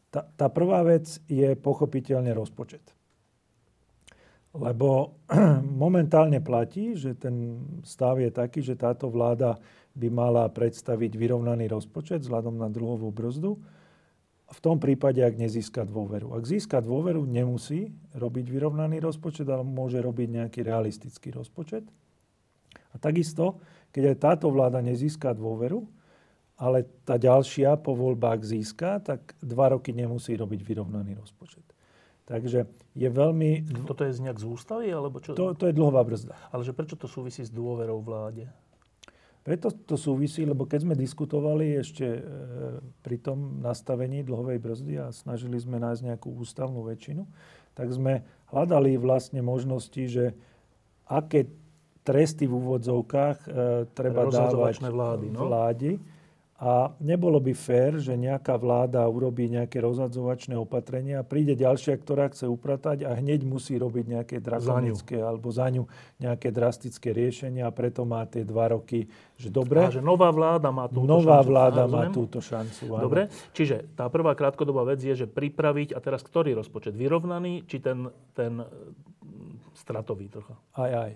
Tá, 0.09 0.25
tá 0.25 0.49
prvá 0.49 0.85
vec 0.85 1.21
je 1.29 1.53
pochopiteľne 1.57 2.33
rozpočet. 2.33 2.81
Lebo 4.53 5.17
momentálne 5.85 6.45
platí, 6.45 6.93
že 6.93 7.17
ten 7.17 7.65
stav 7.83 8.21
je 8.21 8.29
taký, 8.29 8.61
že 8.61 8.77
táto 8.77 9.09
vláda 9.09 9.57
by 9.97 10.09
mala 10.09 10.45
predstaviť 10.49 11.17
vyrovnaný 11.17 11.69
rozpočet 11.69 12.25
vzhľadom 12.25 12.61
na 12.61 12.69
druhovú 12.69 13.13
brzdu. 13.13 13.61
V 14.53 14.61
tom 14.61 14.77
prípade, 14.77 15.25
ak 15.25 15.41
nezíska 15.41 15.89
dôveru. 15.89 16.37
Ak 16.37 16.45
získa 16.45 16.85
dôveru, 16.85 17.25
nemusí 17.25 17.89
robiť 18.13 18.53
vyrovnaný 18.53 19.01
rozpočet, 19.01 19.49
ale 19.49 19.65
môže 19.65 19.97
robiť 19.97 20.29
nejaký 20.29 20.61
realistický 20.61 21.33
rozpočet. 21.33 21.89
A 22.93 23.01
takisto, 23.01 23.57
keď 23.89 24.13
aj 24.13 24.17
táto 24.21 24.53
vláda 24.53 24.85
nezíska 24.85 25.33
dôveru, 25.33 25.89
ale 26.61 26.85
tá 27.09 27.17
ďalšia 27.17 27.81
po 27.81 27.97
voľbách 27.97 28.45
získa, 28.45 29.01
tak 29.01 29.33
dva 29.41 29.73
roky 29.73 29.97
nemusí 29.97 30.37
robiť 30.37 30.61
vyrovnaný 30.61 31.17
rozpočet. 31.17 31.72
Takže 32.23 32.71
je 32.95 33.09
veľmi... 33.11 33.67
Toto 33.89 34.07
je 34.07 34.15
z 34.15 34.21
nejak 34.23 34.39
z 34.39 34.47
ústavy? 34.47 34.87
Alebo 34.95 35.19
čo? 35.19 35.35
To, 35.35 35.59
to 35.59 35.67
je 35.67 35.75
dlhová 35.75 36.07
brzda. 36.07 36.39
Ale 36.55 36.63
že 36.63 36.71
prečo 36.71 36.95
to 36.95 37.11
súvisí 37.11 37.43
s 37.43 37.51
dôverou 37.51 37.99
vláde? 37.99 38.47
Preto 39.43 39.75
to 39.75 39.99
súvisí, 39.99 40.47
lebo 40.47 40.71
keď 40.71 40.87
sme 40.87 40.95
diskutovali 40.95 41.75
ešte 41.83 42.07
e, 42.07 42.21
pri 43.03 43.19
tom 43.19 43.59
nastavení 43.59 44.23
dlhovej 44.23 44.63
brzdy 44.63 45.03
a 45.03 45.11
snažili 45.11 45.59
sme 45.59 45.83
nájsť 45.83 46.15
nejakú 46.15 46.31
ústavnú 46.31 46.87
väčšinu, 46.87 47.27
tak 47.75 47.91
sme 47.91 48.23
hľadali 48.55 48.95
vlastne 49.03 49.43
možnosti, 49.43 49.99
že 50.07 50.39
aké 51.11 51.51
tresty 52.07 52.47
v 52.47 52.55
úvodzovkách 52.55 53.39
e, 53.43 53.49
treba 53.91 54.31
dávať 54.31 54.79
vlády, 54.79 55.27
no? 55.35 55.51
vládi 55.51 55.99
a 56.63 56.95
nebolo 57.03 57.43
by 57.43 57.59
fér, 57.59 57.99
že 57.99 58.15
nejaká 58.15 58.55
vláda 58.55 59.03
urobí 59.11 59.51
nejaké 59.51 59.83
rozhadzovačné 59.83 60.55
opatrenia 60.55 61.19
a 61.19 61.27
príde 61.27 61.59
ďalšia, 61.59 61.99
ktorá 61.99 62.31
chce 62.31 62.47
upratať 62.47 63.03
a 63.03 63.19
hneď 63.19 63.43
musí 63.43 63.75
robiť 63.75 64.05
nejaké 64.07 64.37
drakonické 64.39 65.19
alebo 65.19 65.51
za 65.51 65.67
ňu 65.67 65.91
nejaké 66.23 66.55
drastické 66.55 67.11
riešenia 67.11 67.67
a 67.67 67.75
preto 67.75 68.07
má 68.07 68.23
tie 68.31 68.47
dva 68.47 68.79
roky, 68.79 69.11
že 69.35 69.51
dobre. 69.51 69.91
A 69.91 69.91
že 69.91 69.99
nová 69.99 70.31
vláda 70.31 70.71
má 70.71 70.87
túto 70.87 71.03
nová 71.03 71.43
šancu. 71.43 71.51
vláda 71.51 71.83
má 71.91 72.03
túto 72.15 72.39
šancu. 72.39 72.95
Áno. 72.95 73.11
Dobre, 73.11 73.27
čiže 73.51 73.91
tá 73.99 74.07
prvá 74.07 74.39
krátkodobá 74.39 74.87
vec 74.87 75.03
je, 75.03 75.19
že 75.19 75.27
pripraviť, 75.27 75.99
a 75.99 75.99
teraz 75.99 76.23
ktorý 76.23 76.55
rozpočet? 76.55 76.95
Vyrovnaný, 76.95 77.67
či 77.67 77.83
ten, 77.83 78.07
ten 78.39 78.63
mm, 78.63 79.75
stratový 79.75 80.31
trocha? 80.31 80.55
Aj, 80.79 81.11
aj. 81.11 81.13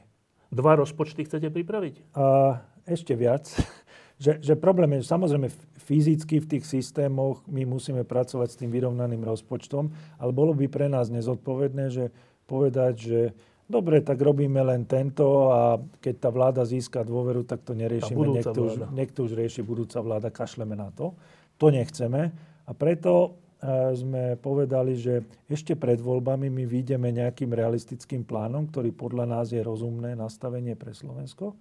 Dva 0.51 0.75
rozpočty 0.75 1.23
chcete 1.23 1.55
pripraviť? 1.55 2.19
A 2.19 2.59
ešte 2.83 3.15
viac. 3.15 3.47
Že, 4.17 4.41
že 4.41 4.55
problém 4.57 4.97
je, 4.97 5.05
samozrejme, 5.05 5.53
fyzicky 5.77 6.41
v 6.41 6.51
tých 6.57 6.65
systémoch 6.65 7.45
my 7.45 7.69
musíme 7.69 8.01
pracovať 8.01 8.49
s 8.49 8.59
tým 8.65 8.73
vyrovnaným 8.73 9.21
rozpočtom, 9.21 9.93
ale 10.17 10.33
bolo 10.33 10.57
by 10.57 10.73
pre 10.73 10.89
nás 10.89 11.13
nezodpovedné, 11.13 11.85
že 11.93 12.05
povedať, 12.49 12.95
že 12.97 13.21
dobre, 13.69 14.01
tak 14.01 14.17
robíme 14.17 14.65
len 14.65 14.89
tento 14.89 15.53
a 15.53 15.77
keď 16.01 16.15
tá 16.17 16.29
vláda 16.33 16.65
získa 16.65 17.05
dôveru, 17.05 17.45
tak 17.45 17.61
to 17.61 17.77
neriešime. 17.77 18.41
Niekto 18.41 18.61
už, 18.65 18.75
niekto 18.89 19.19
už 19.29 19.37
rieši 19.37 19.61
budúca 19.61 20.01
vláda, 20.01 20.33
kašleme 20.33 20.73
na 20.73 20.89
to. 20.97 21.13
To 21.61 21.69
nechceme. 21.69 22.33
A 22.65 22.71
preto 22.73 23.37
e, 23.61 23.93
sme 23.93 24.41
povedali, 24.41 24.97
že 24.97 25.29
ešte 25.45 25.77
pred 25.77 26.01
voľbami 26.01 26.49
my 26.49 26.65
vyjdeme 26.65 27.13
nejakým 27.13 27.53
realistickým 27.53 28.25
plánom, 28.25 28.65
ktorý 28.73 28.97
podľa 28.97 29.29
nás 29.29 29.53
je 29.53 29.61
rozumné 29.61 30.17
nastavenie 30.17 30.73
pre 30.73 30.97
Slovensko 30.97 31.53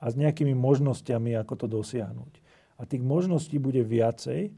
a 0.00 0.04
s 0.08 0.16
nejakými 0.16 0.56
možnosťami, 0.56 1.36
ako 1.36 1.54
to 1.54 1.66
dosiahnuť. 1.68 2.32
A 2.80 2.88
tých 2.88 3.04
možností 3.04 3.60
bude 3.60 3.84
viacej, 3.84 4.48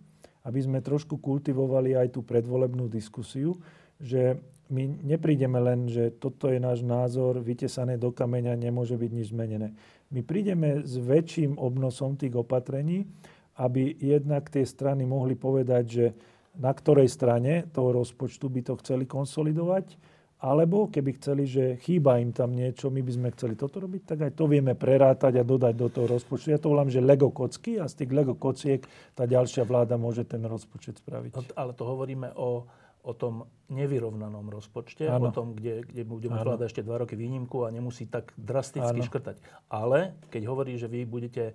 aby 0.46 0.58
sme 0.62 0.78
trošku 0.78 1.18
kultivovali 1.18 1.98
aj 1.98 2.14
tú 2.14 2.22
predvolebnú 2.22 2.86
diskusiu, 2.86 3.58
že 3.98 4.38
my 4.72 4.88
neprídeme 5.04 5.58
len, 5.60 5.90
že 5.90 6.14
toto 6.16 6.48
je 6.48 6.56
náš 6.56 6.80
názor, 6.80 7.42
vytesané 7.42 8.00
do 8.00 8.08
kameňa, 8.14 8.56
nemôže 8.56 8.96
byť 8.96 9.10
nič 9.10 9.26
zmenené. 9.34 9.76
My 10.08 10.24
prídeme 10.24 10.80
s 10.80 10.96
väčším 10.96 11.60
obnosom 11.60 12.16
tých 12.16 12.32
opatrení, 12.32 13.04
aby 13.60 13.92
jednak 14.00 14.48
tie 14.48 14.64
strany 14.64 15.04
mohli 15.04 15.36
povedať, 15.36 15.84
že 15.84 16.06
na 16.56 16.72
ktorej 16.72 17.08
strane 17.08 17.68
toho 17.68 18.00
rozpočtu 18.00 18.48
by 18.48 18.60
to 18.64 18.74
chceli 18.80 19.04
konsolidovať, 19.04 19.96
alebo 20.42 20.90
keby 20.90 21.22
chceli, 21.22 21.46
že 21.46 21.78
chýba 21.78 22.18
im 22.18 22.34
tam 22.34 22.50
niečo, 22.50 22.90
my 22.90 22.98
by 22.98 23.12
sme 23.14 23.28
chceli 23.30 23.54
toto 23.54 23.78
robiť, 23.78 24.02
tak 24.02 24.18
aj 24.26 24.32
to 24.34 24.50
vieme 24.50 24.74
prerátať 24.74 25.38
a 25.38 25.46
dodať 25.46 25.74
do 25.78 25.86
toho 25.86 26.10
rozpočtu. 26.10 26.50
Ja 26.50 26.58
to 26.58 26.74
volám, 26.74 26.90
že 26.90 26.98
Lego 26.98 27.30
kocky 27.30 27.78
a 27.78 27.86
z 27.86 28.02
tých 28.02 28.10
Lego 28.10 28.34
kociek 28.34 28.82
tá 29.14 29.22
ďalšia 29.22 29.62
vláda 29.62 29.94
môže 29.94 30.26
ten 30.26 30.42
rozpočet 30.42 30.98
spraviť. 30.98 31.38
No, 31.38 31.42
ale 31.54 31.78
to 31.78 31.86
hovoríme 31.86 32.34
o, 32.34 32.66
o 33.06 33.12
tom 33.14 33.46
nevyrovnanom 33.70 34.50
rozpočte, 34.50 35.06
ano. 35.06 35.30
o 35.30 35.34
tom, 35.34 35.54
kde, 35.54 35.86
kde 35.86 36.02
budeme 36.02 36.34
vláda 36.42 36.66
ešte 36.66 36.82
dva 36.82 37.06
roky 37.06 37.14
výnimku 37.14 37.62
a 37.62 37.70
nemusí 37.70 38.10
tak 38.10 38.34
drasticky 38.34 38.98
ano. 38.98 39.06
škrtať. 39.06 39.38
Ale 39.70 40.18
keď 40.26 40.42
hovorí, 40.50 40.74
že 40.74 40.90
vy 40.90 41.06
budete 41.06 41.54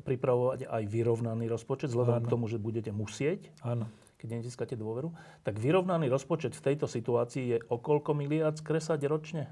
pripravovať 0.00 0.64
aj 0.64 0.82
vyrovnaný 0.88 1.44
rozpočet, 1.44 1.92
vzhľadom 1.92 2.24
k 2.24 2.32
tomu, 2.32 2.48
že 2.48 2.56
budete 2.56 2.88
musieť, 2.88 3.52
ano 3.60 3.84
keď 4.22 4.38
nezískate 4.38 4.78
dôveru, 4.78 5.10
tak 5.42 5.58
vyrovnaný 5.58 6.06
rozpočet 6.06 6.54
v 6.54 6.62
tejto 6.70 6.86
situácii 6.86 7.44
je 7.50 7.58
o 7.66 7.82
koľko 7.82 8.14
miliard 8.14 8.54
skresať 8.54 9.02
ročne? 9.10 9.50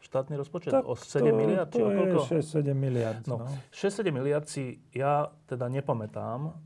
Štátny 0.00 0.40
rozpočet? 0.40 0.72
Tak 0.72 0.88
o 0.88 0.96
7 0.96 1.20
to, 1.20 1.36
miliard? 1.36 1.68
To 1.68 1.76
či 1.76 1.82
o 1.84 1.90
koľko? 1.92 2.20
je 2.32 2.64
6-7 2.64 2.72
miliard. 2.72 3.22
No, 3.28 3.44
no. 3.44 3.52
6-7 3.68 4.08
miliard 4.08 4.48
si 4.48 4.80
ja 4.96 5.28
teda 5.44 5.68
nepamätám, 5.68 6.56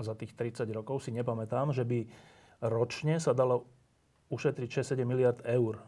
za 0.00 0.16
tých 0.16 0.32
30 0.32 0.64
rokov 0.72 1.04
si 1.04 1.12
nepamätám, 1.12 1.74
že 1.76 1.84
by 1.84 2.08
ročne 2.64 3.20
sa 3.20 3.36
dalo 3.36 3.68
ušetriť 4.32 4.80
6-7 4.86 5.04
miliard 5.04 5.40
eur. 5.44 5.82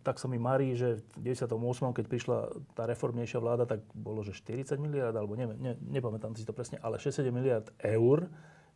Tak 0.00 0.22
sa 0.22 0.30
mi 0.30 0.38
marí, 0.38 0.78
že 0.78 1.02
v 1.18 1.34
98. 1.34 1.50
keď 1.92 2.04
prišla 2.06 2.38
tá 2.78 2.86
reformnejšia 2.86 3.38
vláda, 3.42 3.66
tak 3.66 3.82
bolo, 3.92 4.22
že 4.22 4.32
40 4.32 4.78
miliard, 4.78 5.12
alebo 5.12 5.34
neviem, 5.34 5.58
ne, 5.58 5.72
nepamätám 5.82 6.32
si 6.38 6.46
to 6.46 6.54
presne, 6.54 6.78
ale 6.80 6.96
6-7 6.96 7.28
miliard 7.34 7.68
eur 7.82 8.30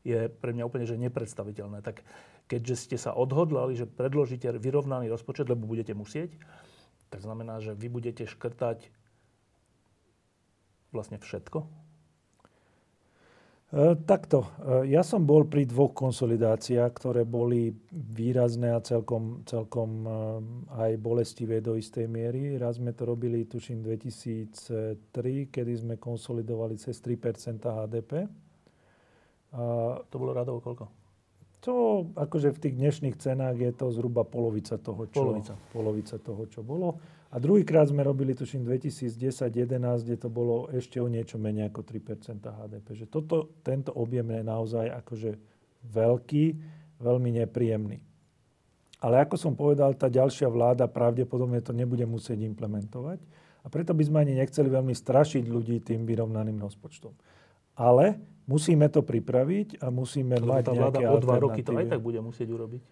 je 0.05 0.29
pre 0.29 0.53
mňa 0.53 0.69
úplne 0.69 0.85
že 0.85 1.01
nepredstaviteľné. 1.01 1.81
Tak 1.81 2.05
keďže 2.47 2.77
ste 2.77 2.97
sa 3.01 3.17
odhodlali, 3.17 3.73
že 3.75 3.89
predložíte 3.89 4.53
vyrovnaný 4.61 5.09
rozpočet, 5.09 5.49
lebo 5.49 5.65
budete 5.65 5.97
musieť, 5.97 6.37
tak 7.09 7.25
znamená, 7.25 7.65
že 7.65 7.73
vy 7.73 7.89
budete 7.89 8.29
škrtať 8.29 8.93
vlastne 10.93 11.17
všetko? 11.19 11.65
E, 13.75 13.99
takto. 14.07 14.47
E, 14.63 14.93
ja 14.95 15.03
som 15.03 15.27
bol 15.27 15.49
pri 15.51 15.67
dvoch 15.67 15.97
konsolidáciách, 15.97 16.93
ktoré 16.95 17.27
boli 17.27 17.75
výrazné 17.91 18.71
a 18.71 18.79
celkom, 18.79 19.43
celkom 19.49 19.91
e, 20.05 20.11
aj 20.79 20.91
bolestivé 21.03 21.59
do 21.59 21.75
istej 21.75 22.07
miery. 22.07 22.55
Raz 22.55 22.79
sme 22.79 22.95
to 22.95 23.03
robili, 23.03 23.49
tuším, 23.49 23.83
2003, 23.83 25.51
kedy 25.51 25.73
sme 25.75 25.95
konsolidovali 25.99 26.79
cez 26.79 27.03
3% 27.03 27.67
HDP 27.67 28.44
a 29.55 29.63
to 30.11 30.15
bolo 30.19 30.35
radovo 30.35 30.59
koľko? 30.59 30.91
To, 31.65 32.05
akože 32.13 32.53
v 32.53 32.61
tých 32.61 32.75
dnešných 32.77 33.17
cenách 33.17 33.57
je 33.57 33.73
to 33.73 33.89
zhruba 33.89 34.21
polovica 34.27 34.77
toho, 34.77 35.09
čo, 35.09 35.25
polovica. 35.25 35.55
polovica 35.73 36.17
toho, 36.21 36.43
čo 36.45 36.61
bolo. 36.61 37.01
A 37.33 37.41
druhýkrát 37.41 37.89
sme 37.89 38.05
robili, 38.05 38.37
tuším, 38.37 38.69
2010-2011, 38.69 40.05
kde 40.05 40.17
to 40.21 40.29
bolo 40.29 40.69
ešte 40.69 41.01
o 41.01 41.09
niečo 41.09 41.41
menej 41.41 41.73
ako 41.73 41.81
3% 41.83 42.45
HDP. 42.45 42.87
Že 42.93 43.07
toto, 43.09 43.37
tento 43.65 43.97
objem 43.97 44.29
je 44.29 44.43
naozaj 44.45 44.87
akože 45.03 45.31
veľký, 45.89 46.45
veľmi 47.01 47.31
nepríjemný. 47.43 47.99
Ale 49.01 49.25
ako 49.25 49.37
som 49.41 49.53
povedal, 49.57 49.97
tá 49.97 50.13
ďalšia 50.13 50.53
vláda 50.53 50.85
pravdepodobne 50.85 51.65
to 51.65 51.73
nebude 51.73 52.05
musieť 52.05 52.45
implementovať. 52.45 53.21
A 53.65 53.73
preto 53.73 53.97
by 53.97 54.05
sme 54.05 54.21
ani 54.21 54.37
nechceli 54.37 54.69
veľmi 54.69 54.93
strašiť 54.93 55.49
ľudí 55.49 55.81
tým 55.81 56.05
vyrovnaným 56.05 56.61
rozpočtom. 56.61 57.17
Ale 57.81 58.21
Musíme 58.45 58.93
to 58.93 59.01
pripraviť 59.01 59.81
a 59.81 59.89
musíme 59.89 60.37
Lebo 60.37 60.53
mať 60.53 60.63
tá 60.69 60.73
vláda 60.77 61.01
o 61.09 61.17
dva 61.17 61.41
roky 61.41 61.65
to 61.65 61.73
aj 61.73 61.97
tak 61.97 62.05
bude 62.05 62.21
musieť 62.21 62.49
urobiť. 62.53 62.83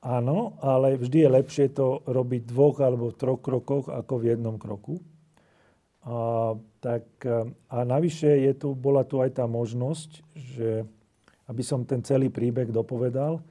Áno, 0.00 0.56
ale 0.64 0.96
vždy 0.96 1.28
je 1.28 1.30
lepšie 1.30 1.66
to 1.76 2.00
robiť 2.08 2.42
v 2.42 2.50
dvoch 2.50 2.80
alebo 2.80 3.12
v 3.12 3.18
troch 3.20 3.40
krokoch 3.44 3.92
ako 3.92 4.14
v 4.16 4.24
jednom 4.32 4.56
kroku. 4.56 4.98
A, 6.00 6.56
tak, 6.80 7.04
a 7.68 7.78
navyše 7.84 8.32
je 8.48 8.52
tu, 8.56 8.72
bola 8.72 9.04
tu 9.04 9.20
aj 9.20 9.36
tá 9.36 9.44
možnosť, 9.44 10.24
že 10.32 10.88
aby 11.52 11.62
som 11.66 11.84
ten 11.84 12.00
celý 12.00 12.32
príbeh 12.32 12.72
dopovedal, 12.72 13.44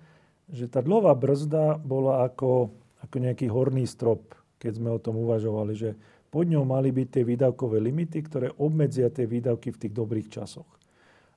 že 0.49 0.65
tá 0.65 0.81
dlhová 0.81 1.13
brzda 1.13 1.77
bola 1.77 2.25
ako, 2.25 2.73
ako 3.05 3.15
nejaký 3.21 3.45
horný 3.51 3.85
strop, 3.85 4.33
keď 4.57 4.81
sme 4.81 4.89
o 4.89 4.97
tom 4.97 5.21
uvažovali, 5.21 5.77
že 5.77 5.93
pod 6.33 6.49
ňou 6.49 6.65
mali 6.65 6.89
byť 6.89 7.07
tie 7.13 7.23
výdavkové 7.27 7.77
limity, 7.77 8.25
ktoré 8.25 8.47
obmedzia 8.57 9.13
tie 9.13 9.29
výdavky 9.29 9.69
v 9.69 9.81
tých 9.85 9.93
dobrých 9.93 10.33
časoch. 10.33 10.78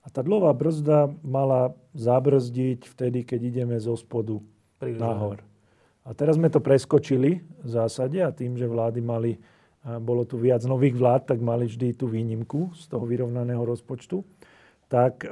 A 0.03 0.11
tá 0.11 0.21
dlhová 0.21 0.51
brzda 0.51 1.15
mala 1.23 1.79
zabrzdiť 1.95 2.91
vtedy, 2.91 3.23
keď 3.23 3.41
ideme 3.55 3.77
zo 3.79 3.95
spodu 3.95 4.43
Príliš 4.83 4.99
nahor. 4.99 5.47
A 6.03 6.11
teraz 6.11 6.35
sme 6.35 6.51
to 6.51 6.59
preskočili 6.59 7.39
v 7.63 7.69
zásade 7.71 8.19
a 8.19 8.35
tým, 8.35 8.59
že 8.59 8.67
vlády 8.67 8.99
mali, 8.99 9.39
bolo 10.03 10.27
tu 10.27 10.35
viac 10.35 10.67
nových 10.67 10.99
vlád, 10.99 11.31
tak 11.31 11.39
mali 11.39 11.71
vždy 11.71 11.95
tú 11.95 12.11
výnimku 12.11 12.75
z 12.75 12.91
toho 12.91 13.07
vyrovnaného 13.07 13.63
rozpočtu. 13.63 14.27
Tak 14.91 15.25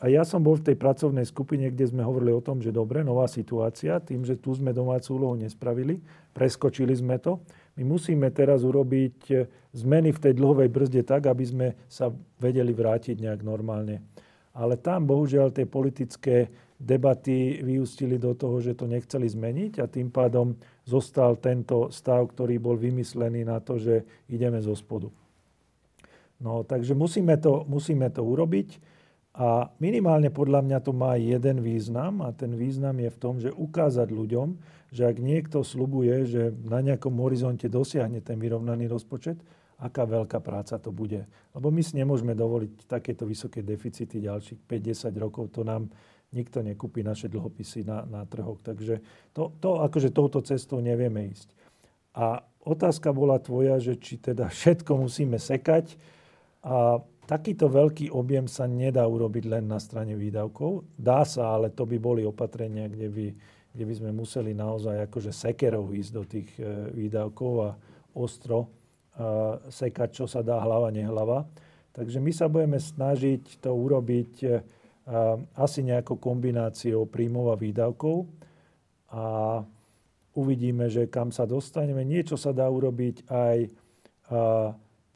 a 0.00 0.04
ja 0.08 0.24
som 0.24 0.40
bol 0.40 0.56
v 0.56 0.72
tej 0.72 0.76
pracovnej 0.80 1.28
skupine, 1.28 1.68
kde 1.68 1.92
sme 1.92 2.02
hovorili 2.02 2.32
o 2.32 2.40
tom, 2.40 2.64
že 2.64 2.72
dobre, 2.72 3.04
nová 3.04 3.28
situácia, 3.28 4.00
tým, 4.00 4.24
že 4.24 4.40
tu 4.40 4.56
sme 4.56 4.72
domácu 4.72 5.20
úlohu 5.20 5.36
nespravili, 5.36 6.00
preskočili 6.32 6.96
sme 6.96 7.20
to. 7.20 7.44
My 7.78 7.82
musíme 7.86 8.28
teraz 8.34 8.66
urobiť 8.66 9.16
e, 9.30 9.34
zmeny 9.70 10.10
v 10.10 10.22
tej 10.22 10.32
dlhovej 10.34 10.68
brzde 10.72 11.02
tak, 11.06 11.30
aby 11.30 11.44
sme 11.46 11.66
sa 11.86 12.10
vedeli 12.42 12.74
vrátiť 12.74 13.22
nejak 13.22 13.40
normálne. 13.46 14.02
Ale 14.50 14.74
tam 14.80 15.06
bohužiaľ 15.06 15.54
tie 15.54 15.66
politické 15.68 16.50
debaty 16.80 17.60
vyústili 17.60 18.16
do 18.16 18.32
toho, 18.32 18.58
že 18.64 18.72
to 18.72 18.88
nechceli 18.88 19.28
zmeniť 19.28 19.84
a 19.84 19.86
tým 19.86 20.08
pádom 20.08 20.56
zostal 20.88 21.36
tento 21.36 21.92
stav, 21.92 22.32
ktorý 22.32 22.56
bol 22.56 22.80
vymyslený 22.80 23.44
na 23.44 23.60
to, 23.60 23.76
že 23.76 24.02
ideme 24.32 24.58
zo 24.64 24.72
spodu. 24.72 25.12
No, 26.40 26.64
takže 26.64 26.96
musíme 26.96 27.36
to, 27.36 27.68
musíme 27.68 28.08
to 28.08 28.24
urobiť 28.24 28.80
a 29.36 29.68
minimálne 29.76 30.32
podľa 30.32 30.64
mňa 30.64 30.78
to 30.80 30.92
má 30.96 31.20
jeden 31.20 31.60
význam 31.60 32.24
a 32.24 32.32
ten 32.32 32.56
význam 32.56 32.96
je 32.96 33.12
v 33.12 33.20
tom, 33.20 33.34
že 33.36 33.52
ukázať 33.52 34.08
ľuďom, 34.08 34.56
že 34.90 35.06
ak 35.06 35.16
niekto 35.22 35.62
slubuje, 35.62 36.26
že 36.26 36.42
na 36.66 36.82
nejakom 36.82 37.14
horizonte 37.22 37.70
dosiahne 37.70 38.18
ten 38.22 38.38
vyrovnaný 38.38 38.90
rozpočet, 38.90 39.38
aká 39.80 40.04
veľká 40.04 40.38
práca 40.44 40.76
to 40.76 40.92
bude. 40.92 41.24
Lebo 41.56 41.72
my 41.72 41.80
si 41.80 41.96
nemôžeme 41.96 42.36
dovoliť 42.36 42.84
takéto 42.84 43.24
vysoké 43.24 43.64
deficity 43.64 44.20
ďalších 44.20 44.68
5-10 44.68 45.16
rokov. 45.16 45.56
To 45.56 45.64
nám 45.64 45.88
nikto 46.30 46.62
nekúpi 46.62 47.02
naše 47.02 47.26
dlhopisy 47.26 47.88
na, 47.88 48.04
na 48.06 48.22
trhoch. 48.28 48.60
Takže 48.60 49.00
to, 49.32 49.56
to 49.58 49.80
akože 49.82 50.14
touto 50.14 50.44
cestou 50.44 50.78
nevieme 50.78 51.32
ísť. 51.32 51.48
A 52.14 52.44
otázka 52.62 53.10
bola 53.10 53.40
tvoja, 53.40 53.80
že 53.80 53.96
či 53.96 54.20
teda 54.20 54.46
všetko 54.52 55.00
musíme 55.00 55.40
sekať. 55.40 55.96
A 56.60 57.00
takýto 57.24 57.72
veľký 57.72 58.12
objem 58.12 58.50
sa 58.50 58.68
nedá 58.68 59.08
urobiť 59.08 59.44
len 59.48 59.64
na 59.64 59.80
strane 59.80 60.12
výdavkov. 60.12 60.84
Dá 60.98 61.24
sa, 61.24 61.56
ale 61.56 61.72
to 61.72 61.88
by 61.88 61.96
boli 61.96 62.22
opatrenia, 62.22 62.90
kde 62.90 63.08
by, 63.08 63.26
kde 63.70 63.84
by 63.86 63.94
sme 63.94 64.10
museli 64.10 64.50
naozaj 64.50 65.06
akože 65.06 65.30
sekerov 65.30 65.94
ísť 65.94 66.12
do 66.12 66.22
tých 66.26 66.48
e, 66.58 66.90
výdavkov 66.90 67.52
a 67.62 67.70
ostro 68.18 68.66
e, 68.66 68.68
sekať, 69.70 70.08
čo 70.10 70.26
sa 70.26 70.42
dá 70.42 70.58
hlava, 70.58 70.90
nehlava. 70.90 71.46
Takže 71.94 72.18
my 72.18 72.32
sa 72.34 72.50
budeme 72.50 72.78
snažiť 72.82 73.62
to 73.62 73.70
urobiť 73.70 74.32
e, 74.42 74.48
asi 75.58 75.80
nejakou 75.82 76.18
kombináciou 76.18 77.06
príjmov 77.06 77.54
a 77.54 77.58
výdavkov 77.58 78.30
a 79.10 79.24
uvidíme, 80.38 80.86
že 80.86 81.10
kam 81.10 81.34
sa 81.34 81.46
dostaneme. 81.46 82.06
Niečo 82.06 82.38
sa 82.38 82.54
dá 82.54 82.70
urobiť 82.70 83.26
aj 83.26 83.58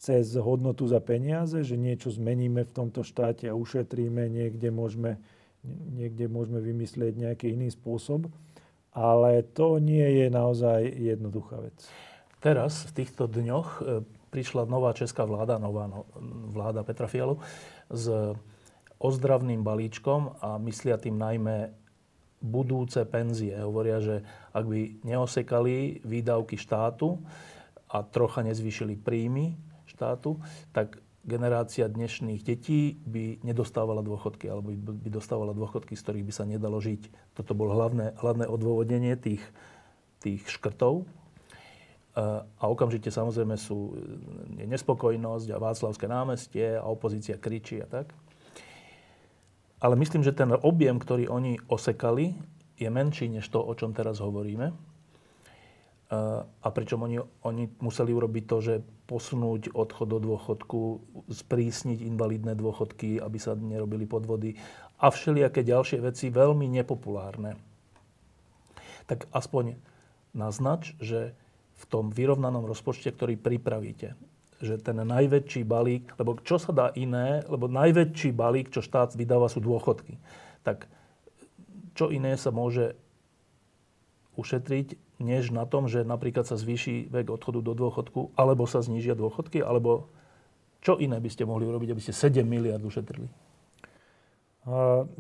cez 0.05 0.37
hodnotu 0.37 0.85
za 0.85 0.99
peniaze, 0.99 1.63
že 1.65 1.81
niečo 1.81 2.11
zmeníme 2.11 2.67
v 2.67 2.75
tomto 2.77 3.01
štáte 3.01 3.49
a 3.49 3.55
ušetríme, 3.55 4.27
niekde 4.27 4.69
môžeme, 4.69 5.17
niekde 5.95 6.29
môžeme 6.29 6.61
vymyslieť 6.61 7.17
nejaký 7.17 7.57
iný 7.57 7.73
spôsob. 7.73 8.29
Ale 8.95 9.43
to 9.43 9.83
nie 9.83 10.23
je 10.23 10.27
naozaj 10.31 10.87
jednoduchá 10.87 11.59
vec. 11.59 11.75
Teraz, 12.39 12.87
v 12.87 13.03
týchto 13.03 13.27
dňoch, 13.27 13.69
e, 13.83 14.07
prišla 14.31 14.71
nová 14.71 14.95
česká 14.95 15.27
vláda, 15.27 15.59
nová 15.59 15.91
no, 15.91 16.07
vláda 16.55 16.87
Petra 16.87 17.11
Fialu, 17.11 17.43
s 17.91 18.07
ozdravným 19.03 19.67
balíčkom 19.67 20.39
a 20.39 20.57
myslia 20.63 20.95
tým 20.95 21.19
najmä 21.19 21.75
budúce 22.39 23.03
penzie. 23.09 23.57
Hovoria, 23.59 23.99
že 23.99 24.23
ak 24.53 24.65
by 24.69 24.81
neosekali 25.03 26.05
výdavky 26.05 26.55
štátu 26.61 27.19
a 27.89 28.05
trocha 28.05 28.45
nezvýšili 28.45 29.01
príjmy, 29.01 29.57
štátu, 29.95 30.43
tak 30.75 31.04
generácia 31.25 31.89
dnešných 31.89 32.45
detí 32.45 33.01
by 33.09 33.41
nedostávala 33.41 34.05
dôchodky, 34.05 34.47
alebo 34.47 34.77
by 34.77 35.09
dostávala 35.09 35.57
dôchodky, 35.57 35.97
z 35.97 36.05
ktorých 36.05 36.27
by 36.29 36.33
sa 36.33 36.45
nedalo 36.45 36.77
žiť. 36.79 37.33
Toto 37.33 37.57
bolo 37.57 37.73
hlavné, 37.73 38.13
hlavné 38.21 38.45
odôvodnenie 38.45 39.17
tých, 39.17 39.43
tých 40.21 40.45
škrtov. 40.47 41.09
A 42.15 42.65
okamžite 42.71 43.11
samozrejme 43.11 43.59
sú 43.59 43.99
nespokojnosť 44.55 45.51
a 45.51 45.59
Václavské 45.59 46.07
námestie 46.07 46.79
a 46.79 46.87
opozícia 46.87 47.35
kričí 47.41 47.83
a 47.83 47.91
tak. 47.91 48.15
Ale 49.83 49.99
myslím, 49.99 50.23
že 50.23 50.37
ten 50.37 50.55
objem, 50.55 50.97
ktorý 51.03 51.27
oni 51.27 51.59
osekali, 51.67 52.39
je 52.79 52.87
menší 52.87 53.27
než 53.33 53.51
to, 53.51 53.59
o 53.59 53.73
čom 53.75 53.91
teraz 53.91 54.23
hovoríme. 54.23 54.94
A 56.13 56.69
pričom 56.69 57.01
oni, 57.01 57.19
oni 57.43 57.65
museli 57.81 58.13
urobiť 58.13 58.45
to, 58.45 58.57
že 58.61 58.75
posunúť 59.09 59.73
odchod 59.73 60.09
do 60.13 60.19
dôchodku, 60.21 60.81
sprísniť 61.33 62.05
invalidné 62.05 62.57
dôchodky, 62.57 63.21
aby 63.21 63.39
sa 63.41 63.57
nerobili 63.57 64.05
podvody 64.05 64.57
a 65.01 65.09
všelijaké 65.11 65.65
ďalšie 65.65 66.01
veci 66.05 66.29
veľmi 66.29 66.69
nepopulárne. 66.71 67.57
Tak 69.05 69.29
aspoň 69.33 69.77
naznač, 70.33 70.97
že 71.01 71.37
v 71.75 71.85
tom 71.91 72.09
vyrovnanom 72.09 72.65
rozpočte, 72.65 73.13
ktorý 73.13 73.37
pripravíte, 73.37 74.17
že 74.63 74.81
ten 74.81 74.97
najväčší 74.97 75.67
balík, 75.67 76.17
lebo 76.17 76.41
čo 76.41 76.57
sa 76.57 76.73
dá 76.73 76.89
iné, 76.97 77.45
lebo 77.51 77.69
najväčší 77.69 78.33
balík, 78.33 78.73
čo 78.73 78.81
štát 78.81 79.13
vydáva, 79.19 79.53
sú 79.53 79.61
dôchodky. 79.61 80.17
Tak 80.65 80.89
čo 81.93 82.09
iné 82.09 82.39
sa 82.41 82.49
môže 82.55 82.97
ušetriť, 84.41 84.97
než 85.23 85.55
na 85.55 85.67
tom, 85.67 85.87
že 85.87 86.03
napríklad 86.03 86.47
sa 86.47 86.59
zvýši 86.59 87.11
vek 87.11 87.31
odchodu 87.31 87.63
do 87.63 87.73
dôchodku, 87.75 88.35
alebo 88.35 88.67
sa 88.67 88.83
znížia 88.83 89.15
dôchodky, 89.15 89.63
alebo 89.63 90.11
čo 90.85 91.01
iné 91.01 91.17
by 91.17 91.31
ste 91.33 91.49
mohli 91.49 91.65
urobiť, 91.65 91.95
aby 91.95 92.03
ste 92.03 92.13
7 92.13 92.45
miliard 92.45 92.83
ušetrili? 92.83 93.31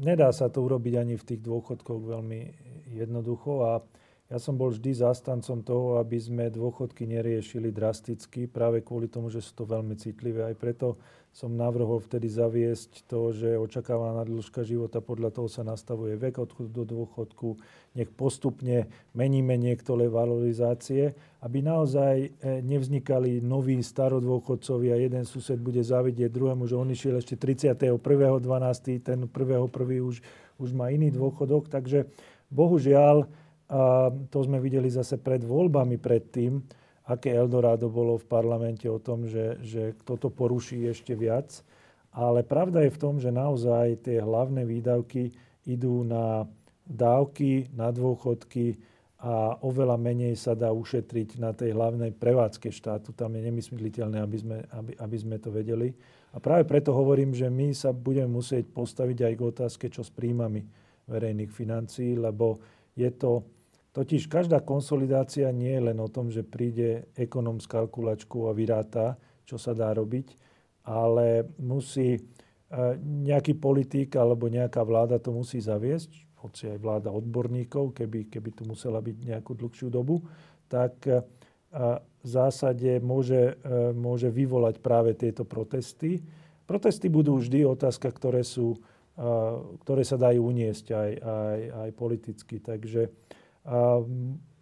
Nedá 0.00 0.33
sa 0.33 0.48
to 0.48 0.64
urobiť 0.64 0.94
ani 0.96 1.14
v 1.20 1.24
tých 1.24 1.40
dôchodkoch 1.44 2.00
veľmi 2.00 2.40
jednoducho 2.96 3.52
a 3.64 3.72
ja 4.33 4.41
som 4.41 4.57
bol 4.57 4.73
vždy 4.73 5.05
zástancom 5.05 5.61
toho, 5.61 6.01
aby 6.01 6.17
sme 6.17 6.49
dôchodky 6.49 7.05
neriešili 7.05 7.69
drasticky, 7.69 8.49
práve 8.49 8.81
kvôli 8.81 9.05
tomu, 9.05 9.29
že 9.29 9.45
sú 9.45 9.53
to 9.53 9.65
veľmi 9.69 10.01
citlivé. 10.01 10.49
Aj 10.49 10.57
preto 10.57 10.97
som 11.35 11.51
navrhol 11.51 11.99
vtedy 11.99 12.31
zaviesť 12.31 13.11
to, 13.11 13.35
že 13.35 13.59
očakávaná 13.59 14.23
dĺžka 14.23 14.63
života, 14.63 15.03
podľa 15.03 15.35
toho 15.35 15.51
sa 15.51 15.67
nastavuje 15.67 16.15
vek 16.15 16.41
odchodu 16.41 16.71
do 16.71 16.87
dôchodku, 16.87 17.59
nech 17.99 18.07
postupne 18.15 18.87
meníme 19.19 19.59
niektoré 19.59 20.07
valorizácie, 20.07 21.13
aby 21.43 21.59
naozaj 21.61 22.15
e, 22.17 22.29
nevznikali 22.63 23.43
noví 23.43 23.83
starodôchodcovia. 23.83 24.95
Jeden 24.95 25.27
sused 25.27 25.59
bude 25.59 25.83
závidieť 25.83 26.31
druhému, 26.31 26.71
že 26.71 26.79
on 26.79 26.89
išiel 26.89 27.19
ešte 27.19 27.35
31.12., 27.37 27.93
ten 29.03 29.27
1.1. 29.27 29.69
už, 30.01 30.23
už 30.63 30.69
má 30.71 30.95
iný 30.95 31.11
dôchodok. 31.11 31.67
Takže 31.67 32.09
bohužiaľ, 32.47 33.27
a 33.68 34.12
to 34.29 34.38
sme 34.44 34.61
videli 34.61 34.92
zase 34.92 35.16
pred 35.16 35.40
voľbami 35.40 35.96
predtým, 35.96 36.61
aké 37.09 37.37
Eldorado 37.37 37.88
bolo 37.88 38.16
v 38.16 38.29
parlamente 38.29 38.88
o 38.88 39.00
tom, 39.00 39.29
že, 39.29 39.61
že 39.61 39.96
kto 40.05 40.16
to 40.16 40.29
poruší 40.33 40.88
ešte 40.88 41.12
viac. 41.16 41.64
Ale 42.14 42.46
pravda 42.46 42.87
je 42.87 42.94
v 42.94 43.00
tom, 43.00 43.18
že 43.18 43.35
naozaj 43.35 44.07
tie 44.07 44.22
hlavné 44.22 44.62
výdavky 44.62 45.35
idú 45.66 46.07
na 46.07 46.46
dávky, 46.85 47.72
na 47.74 47.90
dôchodky 47.90 48.79
a 49.24 49.57
oveľa 49.64 49.96
menej 49.96 50.37
sa 50.37 50.53
dá 50.53 50.68
ušetriť 50.68 51.40
na 51.40 51.57
tej 51.57 51.72
hlavnej 51.72 52.12
prevádzke 52.12 52.68
štátu. 52.68 53.16
Tam 53.16 53.33
je 53.33 53.48
nemysliteľné, 53.48 54.20
aby 54.20 54.37
sme, 54.37 54.59
aby, 54.68 54.92
aby 55.00 55.16
sme 55.16 55.37
to 55.40 55.48
vedeli. 55.48 55.96
A 56.37 56.38
práve 56.38 56.68
preto 56.68 56.92
hovorím, 56.92 57.33
že 57.33 57.48
my 57.48 57.72
sa 57.72 57.96
budeme 57.96 58.37
musieť 58.37 58.68
postaviť 58.68 59.18
aj 59.24 59.35
k 59.35 59.42
otázke, 59.42 59.87
čo 59.88 60.05
s 60.05 60.12
príjmami 60.12 60.61
verejných 61.09 61.48
financií, 61.48 62.20
lebo 62.20 62.61
je 62.94 63.11
to 63.11 63.44
Totiž 63.94 64.26
každá 64.26 64.59
konsolidácia 64.59 65.54
nie 65.54 65.70
je 65.70 65.87
len 65.87 65.98
o 66.02 66.11
tom, 66.11 66.26
že 66.26 66.42
príde 66.42 67.07
ekonom 67.14 67.62
z 67.62 67.70
kalkulačku 67.70 68.50
a 68.50 68.52
vyráta, 68.52 69.14
čo 69.46 69.54
sa 69.54 69.70
dá 69.70 69.94
robiť, 69.94 70.35
ale 70.83 71.46
musí 71.62 72.18
e, 72.18 72.20
nejaký 72.98 73.54
politik 73.54 74.18
alebo 74.18 74.50
nejaká 74.50 74.83
vláda 74.83 75.22
to 75.22 75.30
musí 75.30 75.62
zaviesť, 75.62 76.11
hoci 76.42 76.74
aj 76.74 76.78
vláda 76.83 77.14
odborníkov, 77.14 77.94
keby, 77.94 78.26
keby 78.35 78.50
tu 78.59 78.66
musela 78.66 78.98
byť 78.98 79.16
nejakú 79.30 79.54
dlhšiu 79.54 79.94
dobu, 79.94 80.26
tak 80.66 80.98
e, 81.07 81.22
v 81.94 82.26
zásade 82.26 82.98
môže, 82.98 83.62
e, 83.62 83.94
môže 83.94 84.26
vyvolať 84.26 84.83
práve 84.83 85.14
tieto 85.14 85.46
protesty. 85.46 86.18
Protesty 86.66 87.07
budú 87.07 87.38
vždy 87.38 87.62
otázka, 87.62 88.11
ktoré, 88.11 88.42
sú, 88.42 88.74
ktoré 89.87 90.03
sa 90.03 90.18
dajú 90.18 90.50
uniesť 90.50 90.87
aj, 90.90 91.11
aj, 91.22 91.61
aj 91.87 91.90
politicky. 91.94 92.59
Takže 92.59 93.03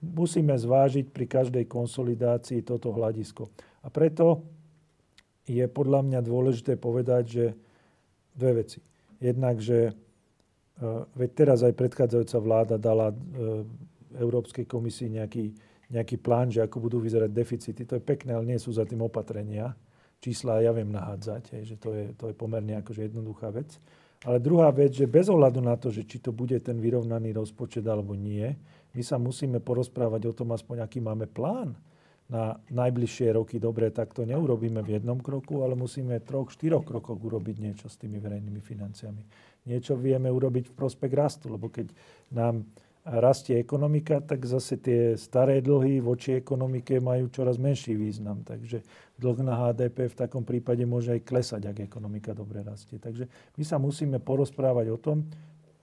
musíme 0.02 0.54
zvážiť 0.54 1.08
pri 1.08 1.26
každej 1.26 1.64
konsolidácii 1.66 2.60
toto 2.60 2.92
hľadisko. 2.92 3.48
A 3.82 3.88
preto 3.88 4.44
je 5.48 5.64
podľa 5.66 6.04
mňa 6.04 6.20
dôležité 6.20 6.76
povedať, 6.76 7.24
že 7.26 7.46
dve 8.36 8.62
veci. 8.62 8.78
Jednak, 9.18 9.58
že 9.58 9.96
veď 11.14 11.30
teraz 11.32 11.58
aj 11.62 11.78
predchádzajúca 11.78 12.38
vláda 12.42 12.76
dala 12.80 13.12
e, 13.12 13.16
Európskej 14.18 14.66
komisii 14.66 15.14
nejaký, 15.14 15.54
nejaký 15.92 16.16
plán, 16.18 16.50
že 16.50 16.64
ako 16.64 16.90
budú 16.90 16.98
vyzerať 16.98 17.30
deficity. 17.30 17.82
To 17.86 17.96
je 17.98 18.02
pekné, 18.02 18.34
ale 18.34 18.48
nie 18.48 18.58
sú 18.58 18.74
za 18.74 18.82
tým 18.82 19.04
opatrenia. 19.04 19.76
Čísla 20.22 20.62
ja 20.62 20.70
viem 20.74 20.90
nahádzať, 20.90 21.66
že 21.66 21.76
to 21.78 21.90
je, 21.94 22.04
to 22.14 22.30
je 22.30 22.34
pomerne 22.34 22.78
akože 22.82 23.10
jednoduchá 23.10 23.50
vec. 23.50 23.78
Ale 24.22 24.38
druhá 24.38 24.70
vec, 24.70 24.94
že 24.94 25.10
bez 25.10 25.26
ohľadu 25.26 25.58
na 25.58 25.74
to, 25.74 25.90
že 25.90 26.06
či 26.06 26.22
to 26.22 26.30
bude 26.30 26.54
ten 26.62 26.78
vyrovnaný 26.78 27.34
rozpočet 27.34 27.82
alebo 27.82 28.14
nie, 28.14 28.54
my 28.94 29.02
sa 29.02 29.18
musíme 29.18 29.58
porozprávať 29.58 30.30
o 30.30 30.36
tom 30.36 30.54
aspoň, 30.54 30.84
aký 30.84 31.02
máme 31.02 31.26
plán 31.26 31.74
na 32.30 32.56
najbližšie 32.70 33.34
roky. 33.34 33.58
Dobre, 33.58 33.90
tak 33.90 34.14
to 34.14 34.22
neurobíme 34.22 34.78
v 34.80 35.00
jednom 35.00 35.18
kroku, 35.18 35.66
ale 35.66 35.74
musíme 35.74 36.22
v 36.22 36.24
troch, 36.24 36.54
štyroch 36.54 36.86
krokoch 36.86 37.18
urobiť 37.18 37.56
niečo 37.58 37.86
s 37.90 37.98
tými 37.98 38.22
verejnými 38.22 38.62
financiami. 38.62 39.22
Niečo 39.66 39.98
vieme 39.98 40.30
urobiť 40.30 40.70
v 40.70 40.76
prospech 40.76 41.12
rastu, 41.12 41.50
lebo 41.50 41.66
keď 41.68 41.90
nám 42.30 42.62
rastie 43.02 43.58
ekonomika, 43.58 44.22
tak 44.22 44.46
zase 44.46 44.78
tie 44.78 45.18
staré 45.18 45.58
dlhy 45.58 45.98
voči 45.98 46.38
ekonomike 46.38 47.02
majú 47.02 47.26
čoraz 47.34 47.58
menší 47.58 47.98
význam. 47.98 48.46
Takže 48.46 48.86
dlh 49.18 49.38
na 49.42 49.58
HDP 49.58 50.06
v 50.06 50.18
takom 50.18 50.46
prípade 50.46 50.86
môže 50.86 51.10
aj 51.10 51.26
klesať, 51.26 51.66
ak 51.66 51.82
ekonomika 51.82 52.30
dobre 52.30 52.62
rastie. 52.62 53.02
Takže 53.02 53.26
my 53.58 53.64
sa 53.66 53.82
musíme 53.82 54.22
porozprávať 54.22 54.86
o 54.94 54.98
tom, 55.02 55.26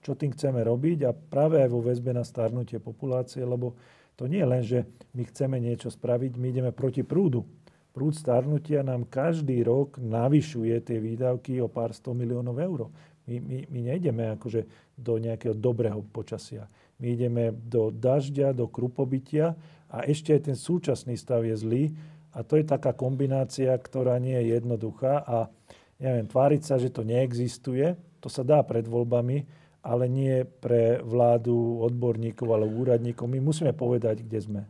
čo 0.00 0.16
tým 0.16 0.32
chceme 0.32 0.64
robiť 0.64 0.98
a 1.04 1.12
práve 1.12 1.60
aj 1.60 1.68
vo 1.68 1.84
väzbe 1.84 2.16
na 2.16 2.24
starnutie 2.24 2.80
populácie, 2.80 3.44
lebo 3.44 3.76
to 4.16 4.24
nie 4.24 4.40
je 4.40 4.48
len, 4.48 4.62
že 4.64 4.78
my 5.12 5.22
chceme 5.28 5.56
niečo 5.60 5.92
spraviť, 5.92 6.40
my 6.40 6.46
ideme 6.48 6.72
proti 6.72 7.04
prúdu. 7.04 7.44
Prúd 7.92 8.16
starnutia 8.16 8.80
nám 8.80 9.04
každý 9.04 9.60
rok 9.60 10.00
navyšuje 10.00 10.76
tie 10.88 10.96
výdavky 10.96 11.60
o 11.60 11.68
pár 11.68 11.92
sto 11.92 12.16
miliónov 12.16 12.56
eur. 12.56 12.88
My, 13.28 13.36
my, 13.44 13.58
my 13.68 13.80
nejdeme 13.92 14.24
akože 14.40 14.64
do 14.96 15.20
nejakého 15.20 15.52
dobrého 15.52 16.00
počasia. 16.08 16.64
My 17.00 17.16
ideme 17.16 17.56
do 17.56 17.88
dažďa, 17.88 18.52
do 18.52 18.68
krupobytia 18.68 19.56
a 19.88 20.04
ešte 20.04 20.36
aj 20.36 20.52
ten 20.52 20.56
súčasný 20.56 21.16
stav 21.16 21.42
je 21.42 21.56
zlý. 21.56 21.84
A 22.30 22.46
to 22.46 22.54
je 22.54 22.62
taká 22.62 22.94
kombinácia, 22.94 23.74
ktorá 23.74 24.20
nie 24.22 24.38
je 24.38 24.54
jednoduchá 24.54 25.24
a 25.26 25.50
neviem, 25.98 26.30
tváriť 26.30 26.62
sa, 26.62 26.78
že 26.78 26.94
to 26.94 27.02
neexistuje, 27.02 27.98
to 28.22 28.30
sa 28.30 28.46
dá 28.46 28.62
pred 28.62 28.86
voľbami, 28.86 29.44
ale 29.80 30.04
nie 30.06 30.44
pre 30.44 31.00
vládu 31.00 31.82
odborníkov 31.82 32.46
alebo 32.52 32.84
úradníkov. 32.84 33.26
My 33.26 33.40
musíme 33.42 33.72
povedať, 33.72 34.22
kde 34.22 34.38
sme. 34.38 34.62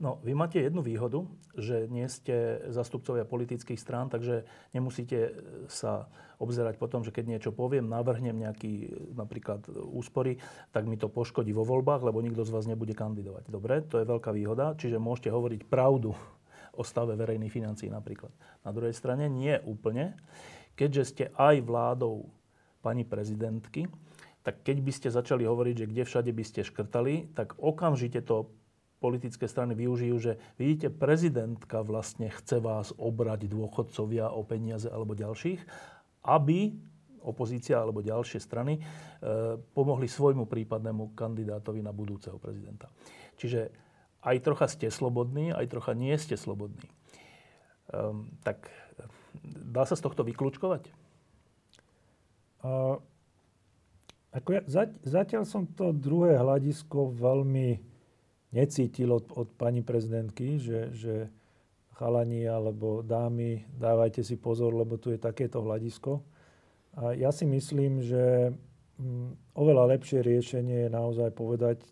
No, 0.00 0.16
vy 0.24 0.32
máte 0.32 0.56
jednu 0.64 0.80
výhodu, 0.80 1.28
že 1.60 1.84
nie 1.92 2.08
ste 2.08 2.64
zastupcovia 2.72 3.28
politických 3.28 3.76
strán, 3.76 4.08
takže 4.08 4.48
nemusíte 4.72 5.36
sa 5.68 6.08
obzerať 6.40 6.80
po 6.80 6.88
tom, 6.88 7.04
že 7.04 7.12
keď 7.12 7.36
niečo 7.36 7.52
poviem, 7.52 7.84
navrhnem 7.84 8.32
nejaký 8.32 8.96
napríklad 9.12 9.68
úspory, 9.68 10.40
tak 10.72 10.88
mi 10.88 10.96
to 10.96 11.12
poškodí 11.12 11.52
vo 11.52 11.68
voľbách, 11.68 12.00
lebo 12.00 12.24
nikto 12.24 12.48
z 12.48 12.54
vás 12.56 12.64
nebude 12.64 12.96
kandidovať. 12.96 13.52
Dobre, 13.52 13.84
to 13.84 14.00
je 14.00 14.08
veľká 14.08 14.32
výhoda, 14.32 14.72
čiže 14.72 14.96
môžete 14.96 15.28
hovoriť 15.28 15.68
pravdu 15.68 16.16
o 16.80 16.82
stave 16.82 17.12
verejných 17.12 17.52
financií 17.52 17.92
napríklad. 17.92 18.32
Na 18.64 18.72
druhej 18.72 18.96
strane 18.96 19.28
nie 19.28 19.52
úplne, 19.68 20.16
keďže 20.80 21.02
ste 21.04 21.24
aj 21.36 21.60
vládou 21.60 22.24
pani 22.80 23.04
prezidentky, 23.04 23.84
tak 24.40 24.64
keď 24.64 24.80
by 24.80 24.92
ste 24.96 25.08
začali 25.12 25.44
hovoriť, 25.44 25.84
že 25.84 25.88
kde 25.92 26.02
všade 26.08 26.32
by 26.32 26.44
ste 26.48 26.64
škrtali, 26.64 27.36
tak 27.36 27.52
okamžite 27.60 28.24
to 28.24 28.48
politické 29.00 29.48
strany 29.48 29.72
využijú, 29.72 30.16
že 30.20 30.32
vidíte, 30.60 30.92
prezidentka 30.92 31.80
vlastne 31.80 32.28
chce 32.28 32.60
vás 32.60 32.92
obrať 33.00 33.48
dôchodcovia 33.48 34.28
o 34.28 34.44
peniaze 34.44 34.86
alebo 34.92 35.16
ďalších, 35.16 35.64
aby 36.28 36.76
opozícia 37.24 37.80
alebo 37.80 38.04
ďalšie 38.04 38.40
strany 38.40 38.76
e, 38.76 38.80
pomohli 39.72 40.08
svojmu 40.08 40.44
prípadnému 40.44 41.16
kandidátovi 41.16 41.80
na 41.80 41.92
budúceho 41.92 42.36
prezidenta. 42.36 42.92
Čiže 43.40 43.72
aj 44.20 44.36
trocha 44.44 44.68
ste 44.68 44.92
slobodní, 44.92 45.52
aj 45.52 45.66
trocha 45.72 45.96
nie 45.96 46.12
ste 46.20 46.36
slobodní. 46.36 46.84
Um, 47.90 48.28
tak 48.44 48.68
dá 49.44 49.88
sa 49.88 49.96
z 49.96 50.04
tohto 50.04 50.22
vyklúčkovať? 50.22 50.92
Uh, 52.60 53.00
ako 54.30 54.60
ja, 54.60 54.62
zatiaľ 55.02 55.48
som 55.48 55.66
to 55.66 55.90
druhé 55.90 56.36
hľadisko 56.38 57.10
veľmi 57.16 57.89
necítil 58.50 59.10
od, 59.14 59.30
od 59.34 59.48
pani 59.54 59.82
prezidentky, 59.82 60.58
že, 60.58 60.90
že 60.94 61.14
chalani 61.94 62.48
alebo 62.48 63.04
dámy, 63.04 63.68
dávajte 63.76 64.24
si 64.24 64.40
pozor, 64.40 64.72
lebo 64.72 64.96
tu 64.96 65.12
je 65.12 65.20
takéto 65.20 65.60
hľadisko. 65.60 66.24
A 66.98 67.14
ja 67.14 67.30
si 67.30 67.46
myslím, 67.46 68.02
že 68.02 68.50
mm, 68.98 69.54
oveľa 69.54 69.94
lepšie 69.96 70.24
riešenie 70.24 70.88
je 70.88 70.90
naozaj 70.90 71.30
povedať 71.36 71.84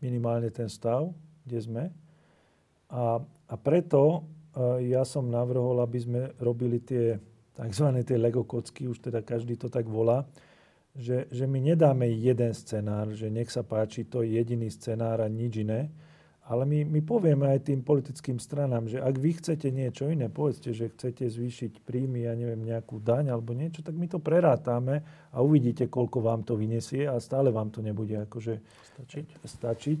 minimálne 0.00 0.50
ten 0.50 0.66
stav, 0.66 1.12
kde 1.46 1.58
sme. 1.60 1.84
A, 2.90 3.22
a 3.22 3.54
preto 3.60 4.26
e, 4.56 4.90
ja 4.90 5.06
som 5.06 5.30
navrhol, 5.30 5.78
aby 5.84 5.98
sme 6.02 6.20
robili 6.42 6.82
tie 6.82 7.20
tzv. 7.54 7.86
tie 8.02 8.16
Lego 8.16 8.42
už 8.48 8.98
teda 8.98 9.20
každý 9.20 9.54
to 9.60 9.68
tak 9.68 9.84
volá, 9.84 10.24
že, 10.96 11.30
že 11.30 11.44
my 11.46 11.58
nedáme 11.62 12.10
jeden 12.10 12.50
scenár, 12.54 13.14
že 13.14 13.30
nech 13.30 13.50
sa 13.50 13.62
páči, 13.62 14.02
to 14.06 14.26
je 14.26 14.38
jediný 14.38 14.66
scenár 14.70 15.22
a 15.22 15.28
nič 15.30 15.62
iné. 15.62 15.90
Ale 16.50 16.66
my, 16.66 16.82
my 16.82 17.00
povieme 17.06 17.46
aj 17.46 17.70
tým 17.70 17.86
politickým 17.86 18.42
stranám, 18.42 18.90
že 18.90 18.98
ak 18.98 19.14
vy 19.22 19.38
chcete 19.38 19.70
niečo 19.70 20.10
iné, 20.10 20.26
povedzte, 20.26 20.74
že 20.74 20.90
chcete 20.90 21.30
zvýšiť 21.30 21.86
príjmy, 21.86 22.26
ja 22.26 22.34
neviem, 22.34 22.58
nejakú 22.66 22.98
daň 22.98 23.30
alebo 23.30 23.54
niečo, 23.54 23.86
tak 23.86 23.94
my 23.94 24.10
to 24.10 24.18
prerátame 24.18 25.06
a 25.30 25.38
uvidíte, 25.46 25.86
koľko 25.86 26.18
vám 26.18 26.42
to 26.42 26.58
vyniesie 26.58 27.06
a 27.06 27.22
stále 27.22 27.54
vám 27.54 27.70
to 27.70 27.86
nebude 27.86 28.18
akože 28.26 28.58
stačiť. 28.98 29.26
stačiť. 29.46 30.00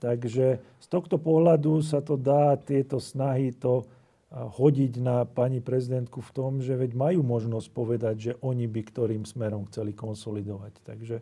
Takže 0.00 0.46
z 0.80 0.86
tohto 0.88 1.20
pohľadu 1.20 1.84
sa 1.84 2.00
to 2.00 2.16
dá, 2.16 2.56
tieto 2.56 2.96
snahy 2.96 3.52
to 3.52 3.84
hodiť 4.30 5.02
na 5.02 5.26
pani 5.26 5.58
prezidentku 5.58 6.22
v 6.22 6.30
tom, 6.30 6.52
že 6.62 6.78
veď 6.78 6.94
majú 6.94 7.26
možnosť 7.26 7.68
povedať, 7.74 8.14
že 8.18 8.32
oni 8.46 8.70
by 8.70 8.82
ktorým 8.86 9.22
smerom 9.26 9.66
chceli 9.66 9.90
konsolidovať. 9.90 10.72
Takže 10.86 11.16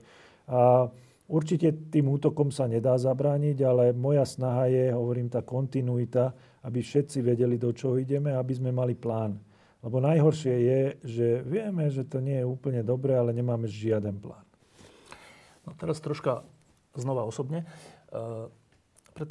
a 0.48 0.88
určite 1.28 1.72
tým 1.92 2.08
útokom 2.08 2.48
sa 2.48 2.64
nedá 2.68 2.96
zabrániť, 2.96 3.64
ale 3.64 3.84
moja 3.96 4.24
snaha 4.24 4.68
je, 4.68 4.92
hovorím, 4.92 5.28
tá 5.28 5.44
kontinuita, 5.44 6.32
aby 6.64 6.80
všetci 6.80 7.20
vedeli, 7.20 7.60
do 7.60 7.72
čoho 7.72 8.00
ideme, 8.00 8.32
aby 8.32 8.52
sme 8.56 8.72
mali 8.72 8.96
plán. 8.96 9.36
Lebo 9.84 10.02
najhoršie 10.02 10.54
je, 10.58 10.80
že 11.04 11.26
vieme, 11.46 11.86
že 11.92 12.02
to 12.08 12.18
nie 12.18 12.40
je 12.42 12.48
úplne 12.48 12.82
dobré, 12.82 13.14
ale 13.14 13.36
nemáme 13.36 13.68
žiaden 13.68 14.20
plán. 14.20 14.44
No 15.68 15.76
teraz 15.76 16.00
troška 16.00 16.42
znova 16.96 17.28
osobne. 17.28 17.68
Pred, 19.12 19.28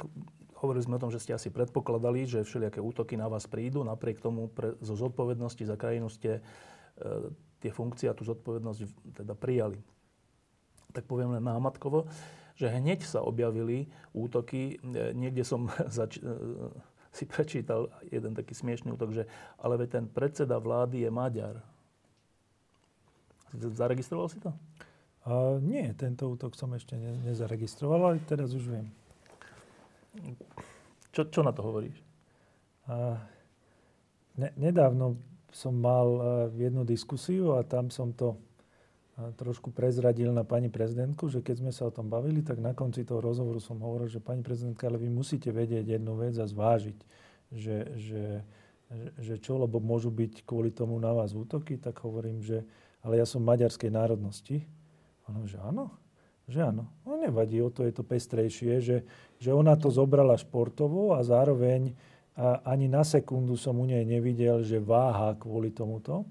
Hovorili 0.58 0.82
sme 0.82 0.98
o 0.98 1.02
tom, 1.02 1.14
že 1.14 1.22
ste 1.22 1.38
asi 1.38 1.54
predpokladali, 1.54 2.26
že 2.26 2.42
všelijaké 2.42 2.82
útoky 2.82 3.14
na 3.14 3.30
vás 3.30 3.46
prídu. 3.46 3.86
Napriek 3.86 4.18
tomu 4.18 4.50
pre, 4.50 4.74
zo 4.82 4.98
zodpovednosti 4.98 5.62
za 5.62 5.78
krajinu 5.78 6.10
ste 6.10 6.38
e, 6.38 6.42
tie 7.62 7.70
funkcie 7.70 8.10
a 8.10 8.16
tú 8.18 8.26
zodpovednosť 8.26 8.80
teda 9.22 9.38
prijali. 9.38 9.78
Tak 10.90 11.06
poviem 11.06 11.38
len 11.38 11.46
námatkovo, 11.46 12.10
že 12.58 12.74
hneď 12.74 13.06
sa 13.06 13.22
objavili 13.22 13.86
útoky. 14.10 14.82
E, 14.82 15.14
niekde 15.14 15.46
som 15.46 15.70
zač- 15.98 16.18
e, 16.18 16.26
si 17.14 17.22
prečítal 17.22 17.94
jeden 18.10 18.34
taký 18.34 18.58
smiešný 18.58 18.98
útok, 18.98 19.14
že 19.14 19.30
ale 19.62 19.78
ten 19.86 20.10
predseda 20.10 20.58
vlády 20.58 21.06
je 21.06 21.10
Maďar. 21.14 21.56
Zaregistroval 23.54 24.28
si 24.28 24.42
to? 24.42 24.52
A 25.28 25.60
nie, 25.60 25.86
tento 25.94 26.28
útok 26.28 26.56
som 26.58 26.72
ešte 26.74 26.96
ne, 26.96 27.14
nezaregistroval, 27.24 28.00
ale 28.12 28.16
teraz 28.26 28.52
už 28.52 28.64
viem. 28.64 28.88
Čo, 31.14 31.26
čo 31.30 31.40
na 31.42 31.50
to 31.54 31.64
hovoríš? 31.64 31.98
A, 32.88 33.18
ne, 34.38 34.50
nedávno 34.56 35.18
som 35.48 35.72
mal 35.72 36.08
uh, 36.08 36.22
jednu 36.52 36.84
diskusiu 36.84 37.56
a 37.56 37.64
tam 37.64 37.88
som 37.88 38.12
to 38.12 38.36
uh, 38.36 39.32
trošku 39.34 39.72
prezradil 39.72 40.30
na 40.30 40.44
pani 40.44 40.68
prezidentku, 40.68 41.32
že 41.32 41.40
keď 41.40 41.56
sme 41.64 41.72
sa 41.72 41.88
o 41.88 41.94
tom 41.94 42.12
bavili, 42.12 42.44
tak 42.44 42.60
na 42.60 42.76
konci 42.76 43.02
toho 43.02 43.24
rozhovoru 43.24 43.58
som 43.58 43.80
hovoril, 43.80 44.06
že 44.06 44.20
pani 44.20 44.44
prezidentka, 44.44 44.86
ale 44.86 45.00
vy 45.00 45.08
musíte 45.08 45.48
vedieť 45.48 45.96
jednu 45.96 46.14
vec 46.20 46.36
a 46.36 46.44
zvážiť, 46.44 46.98
že, 47.48 47.76
že, 47.96 48.24
že 49.16 49.34
čo, 49.40 49.56
lebo 49.56 49.80
môžu 49.80 50.12
byť 50.12 50.44
kvôli 50.44 50.68
tomu 50.68 51.00
na 51.00 51.16
vás 51.16 51.32
útoky, 51.32 51.80
tak 51.80 51.96
hovorím, 52.04 52.44
že 52.44 52.68
ale 53.00 53.16
ja 53.16 53.24
som 53.24 53.40
maďarskej 53.40 53.88
národnosti. 53.94 54.66
Ono, 55.30 55.48
že 55.48 55.56
áno 55.62 56.07
že 56.48 56.64
áno, 56.64 56.88
no 57.04 57.20
nevadí, 57.20 57.60
o 57.60 57.68
to 57.68 57.84
je 57.84 57.92
to 57.92 58.02
pestrejšie, 58.02 58.80
že, 58.80 58.96
že 59.36 59.50
ona 59.52 59.76
to 59.76 59.92
zobrala 59.92 60.34
športovo 60.40 61.12
a 61.12 61.20
zároveň 61.20 61.92
a 62.38 62.62
ani 62.70 62.86
na 62.86 63.02
sekundu 63.02 63.58
som 63.58 63.74
u 63.82 63.82
nej 63.82 64.06
nevidel, 64.06 64.62
že 64.62 64.78
váha 64.78 65.34
kvôli 65.34 65.74
tomuto. 65.74 66.22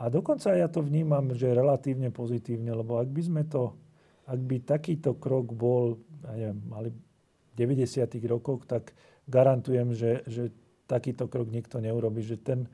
A 0.00 0.08
dokonca 0.08 0.56
ja 0.56 0.72
to 0.72 0.80
vnímam, 0.80 1.36
že 1.36 1.52
relatívne 1.52 2.08
pozitívne, 2.08 2.72
lebo 2.72 2.96
ak 2.96 3.12
by 3.12 3.22
sme 3.22 3.42
to, 3.44 3.76
ak 4.24 4.40
by 4.40 4.56
takýto 4.64 5.20
krok 5.20 5.52
bol, 5.52 6.00
ja 6.24 6.48
neviem, 6.48 6.58
mali 6.64 6.88
v 6.88 7.76
90. 7.76 8.08
rokoch, 8.24 8.64
tak 8.64 8.96
garantujem, 9.28 9.92
že, 9.92 10.24
že 10.24 10.48
takýto 10.88 11.28
krok 11.28 11.52
nikto 11.52 11.76
neurobi, 11.76 12.24
že 12.24 12.40
ten, 12.40 12.64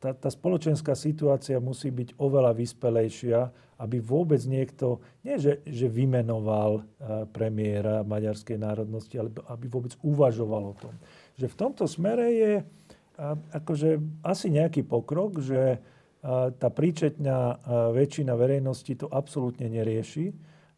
tá, 0.00 0.12
tá 0.12 0.28
spoločenská 0.28 0.92
situácia 0.92 1.56
musí 1.56 1.88
byť 1.88 2.20
oveľa 2.20 2.52
vyspelejšia, 2.52 3.48
aby 3.76 4.00
vôbec 4.00 4.40
niekto, 4.48 5.04
nie 5.20 5.36
že, 5.36 5.60
že 5.68 5.88
vymenoval 5.88 6.80
uh, 6.80 7.28
premiéra 7.28 8.00
maďarskej 8.04 8.56
národnosti, 8.56 9.16
ale 9.20 9.32
aby 9.52 9.68
vôbec 9.68 9.92
uvažoval 10.00 10.72
o 10.72 10.78
tom. 10.78 10.94
Že 11.36 11.46
v 11.52 11.58
tomto 11.58 11.84
smere 11.84 12.26
je 12.32 12.52
uh, 12.60 13.36
akože 13.52 14.00
asi 14.24 14.48
nejaký 14.48 14.84
pokrok, 14.84 15.44
že 15.44 15.76
uh, 15.76 16.48
tá 16.56 16.68
príčetná 16.72 17.60
väčšina 17.92 18.32
verejnosti 18.34 18.92
to 18.96 19.06
absolútne 19.12 19.68
nerieši 19.68 20.32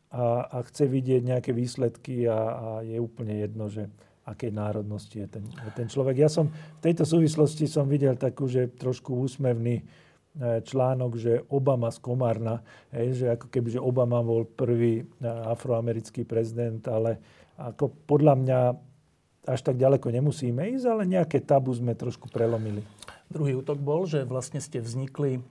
a, 0.08 0.48
a 0.48 0.58
chce 0.64 0.88
vidieť 0.88 1.22
nejaké 1.24 1.50
výsledky 1.52 2.24
a, 2.24 2.36
a 2.36 2.68
je 2.84 2.96
úplne 2.96 3.44
jedno, 3.44 3.68
že 3.68 3.92
akej 4.28 4.52
národnosti 4.52 5.24
je 5.24 5.28
ten, 5.28 5.44
ten 5.72 5.88
človek. 5.88 6.20
Ja 6.20 6.28
som 6.28 6.52
v 6.52 6.82
tejto 6.84 7.08
súvislosti 7.08 7.64
som 7.64 7.88
videl 7.88 8.14
takú, 8.20 8.44
že 8.44 8.68
trošku 8.68 9.16
úsmevný 9.16 9.82
článok, 10.38 11.18
že 11.18 11.42
Obama 11.50 11.90
z 11.90 11.98
Komárna, 11.98 12.62
že 12.92 13.34
ako 13.34 13.50
keby, 13.50 13.74
že 13.74 13.80
Obama 13.82 14.22
bol 14.22 14.46
prvý 14.46 15.02
afroamerický 15.24 16.22
prezident, 16.22 16.78
ale 16.86 17.18
ako 17.58 17.90
podľa 18.06 18.34
mňa 18.38 18.60
až 19.48 19.60
tak 19.64 19.80
ďaleko 19.80 20.12
nemusíme 20.12 20.62
ísť, 20.78 20.86
ale 20.86 21.08
nejaké 21.08 21.42
tabu 21.42 21.74
sme 21.74 21.96
trošku 21.96 22.30
prelomili. 22.30 22.86
Druhý 23.32 23.58
útok 23.58 23.80
bol, 23.82 24.06
že 24.06 24.22
vlastne 24.22 24.62
ste 24.62 24.78
vznikli 24.78 25.42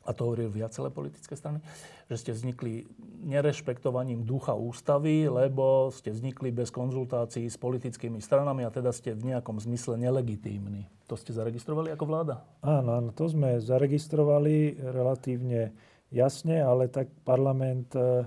a 0.00 0.16
to 0.16 0.32
hovorili 0.32 0.48
viacelé 0.48 0.88
politické 0.88 1.36
strany, 1.36 1.60
že 2.08 2.16
ste 2.16 2.30
vznikli 2.32 2.88
nerešpektovaním 3.20 4.24
ducha 4.24 4.56
ústavy, 4.56 5.28
lebo 5.28 5.92
ste 5.92 6.08
vznikli 6.08 6.48
bez 6.48 6.72
konzultácií 6.72 7.44
s 7.44 7.60
politickými 7.60 8.18
stranami 8.18 8.64
a 8.64 8.72
teda 8.72 8.90
ste 8.96 9.12
v 9.12 9.36
nejakom 9.36 9.60
zmysle 9.60 10.00
nelegitímni. 10.00 10.88
To 11.06 11.20
ste 11.20 11.36
zaregistrovali 11.36 11.92
ako 11.92 12.04
vláda? 12.08 12.34
Áno, 12.64 12.96
áno, 12.96 13.10
to 13.12 13.28
sme 13.28 13.60
zaregistrovali 13.60 14.80
relatívne 14.80 15.76
jasne, 16.08 16.64
ale 16.64 16.88
tak 16.88 17.12
parlament 17.22 17.92
eh, 17.92 18.24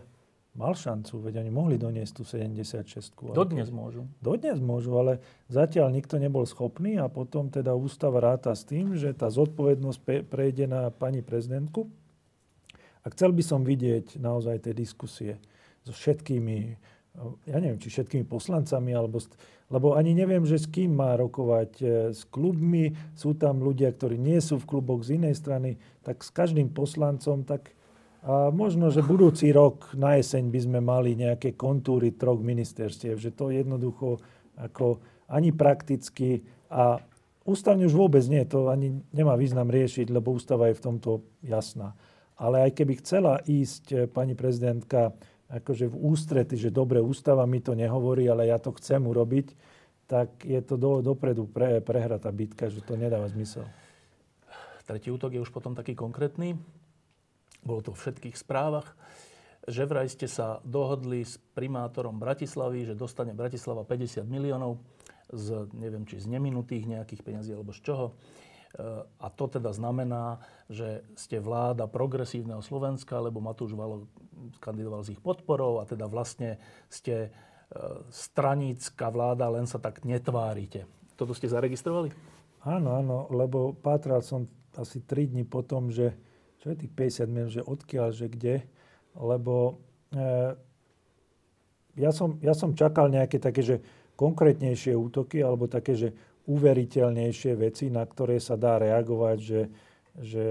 mal 0.54 0.78
šancu, 0.78 1.18
veď 1.18 1.42
oni 1.42 1.52
mohli 1.52 1.76
doniesť 1.82 2.14
tú 2.14 2.24
76. 2.26 3.34
Dodnes 3.34 3.74
môžu. 3.74 4.06
Dodnes 4.22 4.62
môžu, 4.62 4.94
ale 5.02 5.18
zatiaľ 5.50 5.90
nikto 5.90 6.22
nebol 6.22 6.46
schopný 6.46 7.02
a 7.02 7.10
potom 7.10 7.50
teda 7.50 7.74
ústava 7.74 8.22
ráta 8.22 8.54
s 8.54 8.62
tým, 8.62 8.94
že 8.94 9.18
tá 9.18 9.34
zodpovednosť 9.34 10.30
prejde 10.30 10.70
na 10.70 10.94
pani 10.94 11.26
prezidentku. 11.26 11.90
A 13.04 13.12
chcel 13.12 13.34
by 13.34 13.44
som 13.44 13.66
vidieť 13.66 14.22
naozaj 14.22 14.70
tie 14.70 14.74
diskusie 14.78 15.42
so 15.84 15.92
všetkými, 15.92 16.58
ja 17.50 17.58
neviem, 17.60 17.82
či 17.82 17.92
všetkými 17.92 18.24
poslancami, 18.24 18.96
alebo, 18.96 19.20
lebo 19.68 19.98
ani 19.98 20.16
neviem, 20.16 20.46
že 20.48 20.62
s 20.62 20.70
kým 20.70 20.96
má 20.96 21.20
rokovať. 21.20 21.72
E, 21.84 21.86
s 22.16 22.24
klubmi, 22.24 22.96
sú 23.18 23.36
tam 23.36 23.60
ľudia, 23.60 23.92
ktorí 23.92 24.16
nie 24.16 24.40
sú 24.40 24.56
v 24.62 24.70
kluboch 24.70 25.04
z 25.04 25.20
inej 25.20 25.36
strany, 25.36 25.76
tak 26.08 26.24
s 26.24 26.32
každým 26.32 26.72
poslancom, 26.72 27.44
tak 27.44 27.76
a 28.24 28.56
možno, 28.56 28.88
že 28.88 29.04
budúci 29.04 29.52
rok 29.52 29.92
na 30.00 30.16
jeseň 30.16 30.48
by 30.48 30.60
sme 30.64 30.80
mali 30.80 31.12
nejaké 31.20 31.60
kontúry 31.60 32.16
troch 32.16 32.40
ministerstiev, 32.40 33.20
že 33.20 33.36
to 33.36 33.52
jednoducho 33.52 34.24
ako 34.56 35.04
ani 35.28 35.52
prakticky 35.52 36.40
a 36.72 37.04
ústavne 37.44 37.84
už 37.84 37.92
vôbec 37.92 38.24
nie, 38.32 38.48
to 38.48 38.72
ani 38.72 38.96
nemá 39.12 39.36
význam 39.36 39.68
riešiť, 39.68 40.08
lebo 40.08 40.32
ústava 40.32 40.72
je 40.72 40.80
v 40.80 40.86
tomto 40.88 41.12
jasná. 41.44 42.00
Ale 42.40 42.64
aj 42.64 42.72
keby 42.80 43.04
chcela 43.04 43.44
ísť 43.44 43.84
eh, 43.92 44.00
pani 44.08 44.40
prezidentka 44.40 45.12
akože 45.52 45.92
v 45.92 45.96
ústrety, 46.08 46.56
že 46.56 46.74
dobre, 46.74 47.04
ústava 47.04 47.44
mi 47.44 47.60
to 47.60 47.76
nehovorí, 47.76 48.26
ale 48.26 48.50
ja 48.50 48.58
to 48.58 48.72
chcem 48.74 49.04
urobiť, 49.04 49.54
tak 50.08 50.48
je 50.48 50.64
to 50.64 50.80
do, 50.80 51.04
dopredu 51.04 51.46
pre, 51.46 51.84
prehratá 51.84 52.32
bitka, 52.32 52.72
že 52.72 52.82
to 52.82 52.96
nedáva 52.96 53.28
zmysel. 53.30 53.68
Tretí 54.84 55.12
útok 55.12 55.36
je 55.36 55.44
už 55.44 55.52
potom 55.54 55.76
taký 55.76 55.96
konkrétny 55.96 56.58
bolo 57.64 57.82
to 57.82 57.92
v 57.96 58.00
všetkých 58.00 58.36
správach, 58.38 58.96
že 59.64 59.88
vraj 59.88 60.12
ste 60.12 60.28
sa 60.28 60.60
dohodli 60.68 61.24
s 61.24 61.40
primátorom 61.56 62.20
Bratislavy, 62.20 62.92
že 62.92 63.00
dostane 63.00 63.32
Bratislava 63.32 63.88
50 63.88 64.28
miliónov 64.28 64.84
z, 65.32 65.72
neviem, 65.72 66.04
či 66.04 66.20
z 66.20 66.28
neminutých 66.28 66.84
nejakých 66.84 67.24
peniazí 67.24 67.56
alebo 67.56 67.72
z 67.72 67.80
čoho. 67.80 68.06
E, 68.12 68.14
a 69.08 69.28
to 69.32 69.48
teda 69.48 69.72
znamená, 69.72 70.44
že 70.68 71.08
ste 71.16 71.40
vláda 71.40 71.88
progresívneho 71.88 72.60
Slovenska, 72.60 73.24
lebo 73.24 73.40
Matúš 73.40 73.72
Valo 73.72 74.12
kandidoval 74.60 75.08
s 75.08 75.16
ich 75.16 75.22
podporou 75.24 75.80
a 75.80 75.88
teda 75.88 76.12
vlastne 76.12 76.60
ste 76.92 77.16
e, 77.28 77.30
stranícka 78.12 79.08
vláda, 79.08 79.48
len 79.48 79.64
sa 79.64 79.80
tak 79.80 80.04
netvárite. 80.04 80.84
Toto 81.16 81.32
ste 81.32 81.48
zaregistrovali? 81.48 82.12
Áno, 82.68 83.00
áno, 83.00 83.32
lebo 83.32 83.72
pátral 83.72 84.20
som 84.20 84.48
asi 84.76 85.04
3 85.04 85.32
dní 85.32 85.48
potom, 85.48 85.88
že 85.88 86.16
čo 86.64 86.72
je 86.72 86.88
tých 86.88 86.94
50 87.28 87.28
miliónov, 87.28 87.52
že 87.60 87.68
odkiaľ, 87.68 88.08
že 88.16 88.26
kde, 88.32 88.56
lebo 89.20 89.84
e, 90.16 90.56
ja, 92.00 92.12
som, 92.16 92.40
ja 92.40 92.56
som 92.56 92.72
čakal 92.72 93.12
nejaké 93.12 93.36
také, 93.36 93.60
že 93.60 93.84
konkrétnejšie 94.16 94.96
útoky 94.96 95.44
alebo 95.44 95.68
také, 95.68 96.00
že 96.00 96.16
uveriteľnejšie 96.48 97.52
veci, 97.60 97.92
na 97.92 98.08
ktoré 98.08 98.40
sa 98.40 98.56
dá 98.56 98.80
reagovať, 98.80 99.38
že, 99.44 99.62
že 100.24 100.44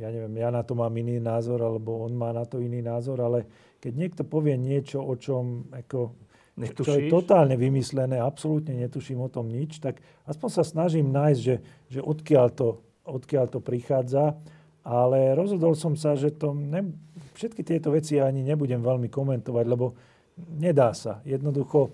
ja 0.00 0.08
neviem, 0.08 0.32
ja 0.40 0.48
na 0.48 0.64
to 0.64 0.72
mám 0.72 0.96
iný 0.96 1.20
názor, 1.20 1.60
alebo 1.60 2.08
on 2.08 2.16
má 2.16 2.32
na 2.32 2.48
to 2.48 2.56
iný 2.56 2.80
názor, 2.80 3.20
ale 3.20 3.44
keď 3.84 3.92
niekto 4.00 4.22
povie 4.24 4.56
niečo, 4.56 5.04
o 5.04 5.12
čom 5.16 5.68
ako, 5.72 6.16
Netušíš? 6.56 6.84
čo 6.84 6.92
je 6.96 7.12
totálne 7.12 7.56
vymyslené, 7.56 8.16
absolútne 8.16 8.76
netuším 8.76 9.20
o 9.24 9.32
tom 9.32 9.48
nič, 9.48 9.80
tak 9.80 10.00
aspoň 10.24 10.48
sa 10.52 10.64
snažím 10.64 11.08
nájsť, 11.12 11.40
že, 11.40 11.56
že 11.88 12.00
odkiaľ, 12.00 12.46
to, 12.52 12.68
odkiaľ 13.04 13.44
to 13.48 13.60
prichádza. 13.64 14.36
Ale 14.80 15.36
rozhodol 15.36 15.76
som 15.76 15.92
sa, 15.92 16.16
že 16.16 16.32
to 16.32 16.56
ne, 16.56 16.96
všetky 17.36 17.60
tieto 17.60 17.92
veci 17.92 18.16
ani 18.16 18.40
nebudem 18.40 18.80
veľmi 18.80 19.12
komentovať, 19.12 19.64
lebo 19.68 19.92
nedá 20.40 20.96
sa. 20.96 21.20
Jednoducho, 21.28 21.92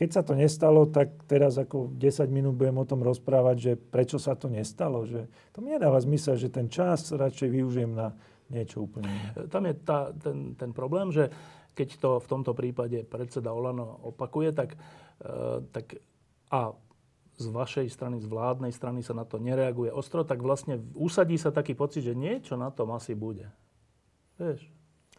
keď 0.00 0.08
sa 0.08 0.22
to 0.24 0.32
nestalo, 0.32 0.88
tak 0.88 1.28
teraz 1.28 1.60
ako 1.60 1.92
10 1.92 2.32
minút 2.32 2.56
budem 2.56 2.80
o 2.80 2.88
tom 2.88 3.04
rozprávať, 3.04 3.56
že 3.60 3.72
prečo 3.76 4.16
sa 4.16 4.32
to 4.32 4.48
nestalo. 4.48 5.04
Že 5.04 5.28
to 5.52 5.58
mi 5.60 5.76
nedáva 5.76 6.00
zmysel, 6.00 6.40
že 6.40 6.48
ten 6.48 6.72
čas 6.72 7.12
radšej 7.12 7.48
využijem 7.52 7.92
na 7.92 8.16
niečo 8.48 8.88
úplne 8.88 9.12
iné. 9.12 9.30
Tam 9.46 9.62
je 9.68 9.74
tá, 9.78 10.10
ten, 10.16 10.58
ten 10.58 10.72
problém, 10.72 11.12
že 11.12 11.30
keď 11.76 11.88
to 12.02 12.10
v 12.18 12.26
tomto 12.26 12.52
prípade 12.56 13.06
predseda 13.06 13.54
Olano 13.54 14.02
opakuje, 14.10 14.50
tak, 14.50 14.74
e, 15.22 15.62
tak 15.70 16.00
a 16.50 16.74
z 17.40 17.48
vašej 17.48 17.88
strany, 17.88 18.20
z 18.20 18.28
vládnej 18.28 18.70
strany 18.70 19.00
sa 19.00 19.16
na 19.16 19.24
to 19.24 19.40
nereaguje 19.40 19.88
ostro, 19.88 20.20
tak 20.28 20.44
vlastne 20.44 20.76
usadí 20.92 21.40
sa 21.40 21.48
taký 21.48 21.72
pocit, 21.72 22.04
že 22.04 22.12
niečo 22.12 22.60
na 22.60 22.68
tom 22.68 22.92
asi 22.92 23.16
bude. 23.16 23.48
Vieš? 24.36 24.68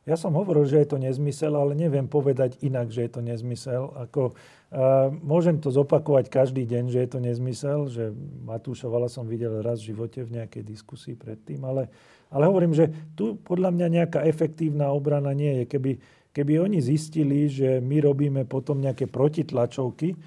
Ja 0.02 0.18
som 0.18 0.34
hovoril, 0.34 0.66
že 0.66 0.82
je 0.82 0.90
to 0.90 0.98
nezmysel, 0.98 1.54
ale 1.54 1.78
neviem 1.78 2.10
povedať 2.10 2.58
inak, 2.66 2.90
že 2.90 3.06
je 3.06 3.12
to 3.14 3.22
nezmysel. 3.22 3.94
Ako, 4.10 4.34
uh, 4.34 5.14
môžem 5.22 5.62
to 5.62 5.70
zopakovať 5.70 6.26
každý 6.26 6.66
deň, 6.66 6.90
že 6.90 7.00
je 7.06 7.10
to 7.10 7.20
nezmysel, 7.22 7.86
že 7.86 8.10
Matúša 8.42 8.90
Vala 8.90 9.06
som 9.14 9.30
videl 9.30 9.62
raz 9.62 9.78
v 9.82 9.94
živote 9.94 10.26
v 10.26 10.42
nejakej 10.42 10.66
diskusii 10.66 11.14
predtým, 11.14 11.62
ale, 11.62 11.86
ale 12.34 12.50
hovorím, 12.50 12.74
že 12.74 12.90
tu 13.14 13.38
podľa 13.46 13.70
mňa 13.78 13.88
nejaká 14.02 14.20
efektívna 14.26 14.90
obrana 14.90 15.38
nie 15.38 15.62
je. 15.62 15.64
Keby, 15.70 15.92
keby 16.34 16.54
oni 16.66 16.82
zistili, 16.82 17.46
že 17.46 17.78
my 17.78 18.02
robíme 18.02 18.42
potom 18.50 18.82
nejaké 18.82 19.06
protitlačovky, 19.06 20.18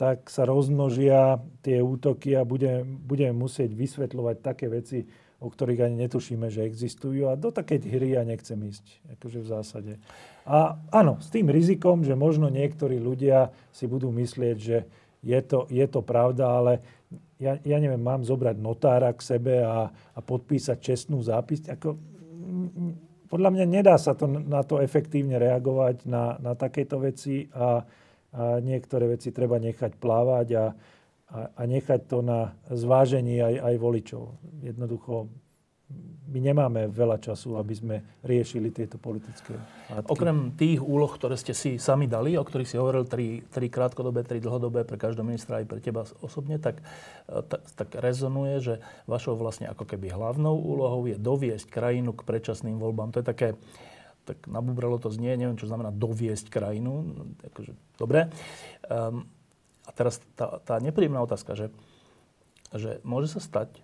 tak 0.00 0.32
sa 0.32 0.48
rozmnožia 0.48 1.44
tie 1.60 1.84
útoky 1.84 2.32
a 2.32 2.48
budeme, 2.48 2.88
budeme 3.04 3.36
musieť 3.36 3.76
vysvetľovať 3.76 4.36
také 4.40 4.72
veci, 4.72 5.04
o 5.44 5.52
ktorých 5.52 5.84
ani 5.84 6.08
netušíme, 6.08 6.48
že 6.48 6.64
existujú. 6.64 7.28
A 7.28 7.36
do 7.36 7.52
takej 7.52 7.84
hry 7.84 8.16
ja 8.16 8.24
nechcem 8.24 8.56
ísť, 8.56 9.04
akože 9.20 9.44
v 9.44 9.50
zásade. 9.52 9.92
A 10.48 10.80
áno, 10.88 11.20
s 11.20 11.28
tým 11.28 11.52
rizikom, 11.52 12.00
že 12.00 12.16
možno 12.16 12.48
niektorí 12.48 12.96
ľudia 12.96 13.52
si 13.76 13.84
budú 13.84 14.08
myslieť, 14.08 14.56
že 14.56 14.88
je 15.20 15.40
to, 15.44 15.68
je 15.68 15.84
to 15.84 16.00
pravda, 16.00 16.48
ale 16.48 16.72
ja, 17.36 17.60
ja 17.60 17.76
neviem, 17.76 18.00
mám 18.00 18.24
zobrať 18.24 18.56
notára 18.56 19.12
k 19.12 19.36
sebe 19.36 19.60
a, 19.60 19.92
a 19.92 20.18
podpísať 20.24 20.80
čestnú 20.80 21.20
zápis. 21.20 21.60
Ako, 21.68 22.00
podľa 23.28 23.52
mňa 23.52 23.66
nedá 23.68 24.00
sa 24.00 24.16
to, 24.16 24.24
na 24.24 24.64
to 24.64 24.80
efektívne 24.80 25.36
reagovať 25.36 26.08
na, 26.08 26.40
na 26.40 26.56
takéto 26.56 26.96
veci 26.96 27.52
a 27.52 27.84
a 28.30 28.62
niektoré 28.62 29.10
veci 29.10 29.34
treba 29.34 29.58
nechať 29.58 29.98
plávať 29.98 30.48
a, 30.54 30.64
a, 31.30 31.40
a 31.50 31.62
nechať 31.66 32.00
to 32.06 32.22
na 32.22 32.54
zvážení 32.70 33.42
aj, 33.42 33.54
aj 33.58 33.74
voličov. 33.78 34.22
Jednoducho 34.62 35.26
my 36.30 36.38
nemáme 36.38 36.86
veľa 36.86 37.18
času, 37.18 37.58
aby 37.58 37.74
sme 37.74 37.96
riešili 38.22 38.70
tieto 38.70 39.02
politické 39.02 39.58
látky. 39.90 40.06
Okrem 40.06 40.54
tých 40.54 40.78
úloh, 40.78 41.10
ktoré 41.10 41.34
ste 41.34 41.50
si 41.50 41.74
sami 41.82 42.06
dali, 42.06 42.38
o 42.38 42.46
ktorých 42.46 42.70
si 42.70 42.78
hovoril, 42.78 43.02
tri, 43.02 43.42
tri 43.50 43.66
krátkodobé, 43.66 44.22
tri 44.22 44.38
dlhodobé 44.38 44.86
pre 44.86 44.94
každého 44.94 45.26
ministra 45.26 45.58
aj 45.58 45.66
pre 45.66 45.82
teba 45.82 46.06
osobne, 46.22 46.62
tak, 46.62 46.78
e, 47.26 47.42
tak, 47.42 47.66
tak 47.74 47.88
rezonuje, 47.98 48.62
že 48.62 48.74
vašou 49.10 49.34
vlastne 49.34 49.66
ako 49.66 49.82
keby 49.82 50.14
hlavnou 50.14 50.54
úlohou 50.54 51.10
je 51.10 51.18
doviesť 51.18 51.66
krajinu 51.66 52.14
k 52.14 52.22
predčasným 52.22 52.78
voľbám. 52.78 53.10
To 53.10 53.20
je 53.22 53.26
také, 53.26 53.48
tak 54.30 54.46
nabubralo 54.46 55.02
to 55.02 55.10
znie, 55.10 55.34
neviem, 55.34 55.58
čo 55.58 55.66
znamená 55.66 55.90
doviesť 55.90 56.46
krajinu. 56.46 57.18
Akože, 57.50 57.74
dobre. 57.98 58.30
Um, 58.86 59.26
a 59.82 59.90
teraz 59.90 60.22
tá, 60.38 60.62
tá 60.62 60.78
nepríjemná 60.78 61.18
otázka, 61.18 61.58
že, 61.58 61.66
že 62.70 63.02
môže 63.02 63.34
sa 63.34 63.42
stať, 63.42 63.82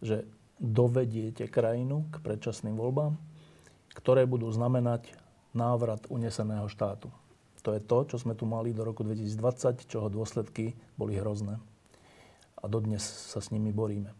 že 0.00 0.24
dovediete 0.56 1.44
krajinu 1.52 2.08
k 2.08 2.24
predčasným 2.24 2.72
voľbám, 2.72 3.20
ktoré 3.92 4.24
budú 4.24 4.48
znamenať 4.48 5.12
návrat 5.52 6.08
uneseného 6.08 6.64
štátu. 6.72 7.12
To 7.62 7.70
je 7.76 7.80
to, 7.84 7.98
čo 8.08 8.16
sme 8.18 8.34
tu 8.34 8.42
mali 8.42 8.74
do 8.74 8.82
roku 8.82 9.06
2020, 9.06 9.86
čoho 9.86 10.10
dôsledky 10.10 10.74
boli 10.98 11.14
hrozné. 11.14 11.62
A 12.58 12.64
dodnes 12.66 13.02
sa 13.02 13.38
s 13.38 13.54
nimi 13.54 13.70
boríme. 13.70 14.10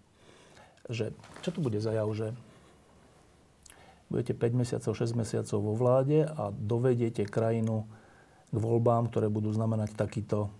Že, 0.86 1.10
čo 1.42 1.50
tu 1.50 1.58
bude 1.58 1.82
za 1.82 1.90
jav, 1.90 2.06
že 2.14 2.34
budete 4.12 4.36
5 4.36 4.60
mesiacov, 4.60 4.92
6 4.92 5.16
mesiacov 5.16 5.58
vo 5.64 5.72
vláde 5.72 6.28
a 6.28 6.52
dovediete 6.52 7.24
krajinu 7.24 7.88
k 8.52 8.56
voľbám, 8.60 9.08
ktoré 9.08 9.32
budú 9.32 9.48
znamenať 9.48 9.96
takýto 9.96 10.52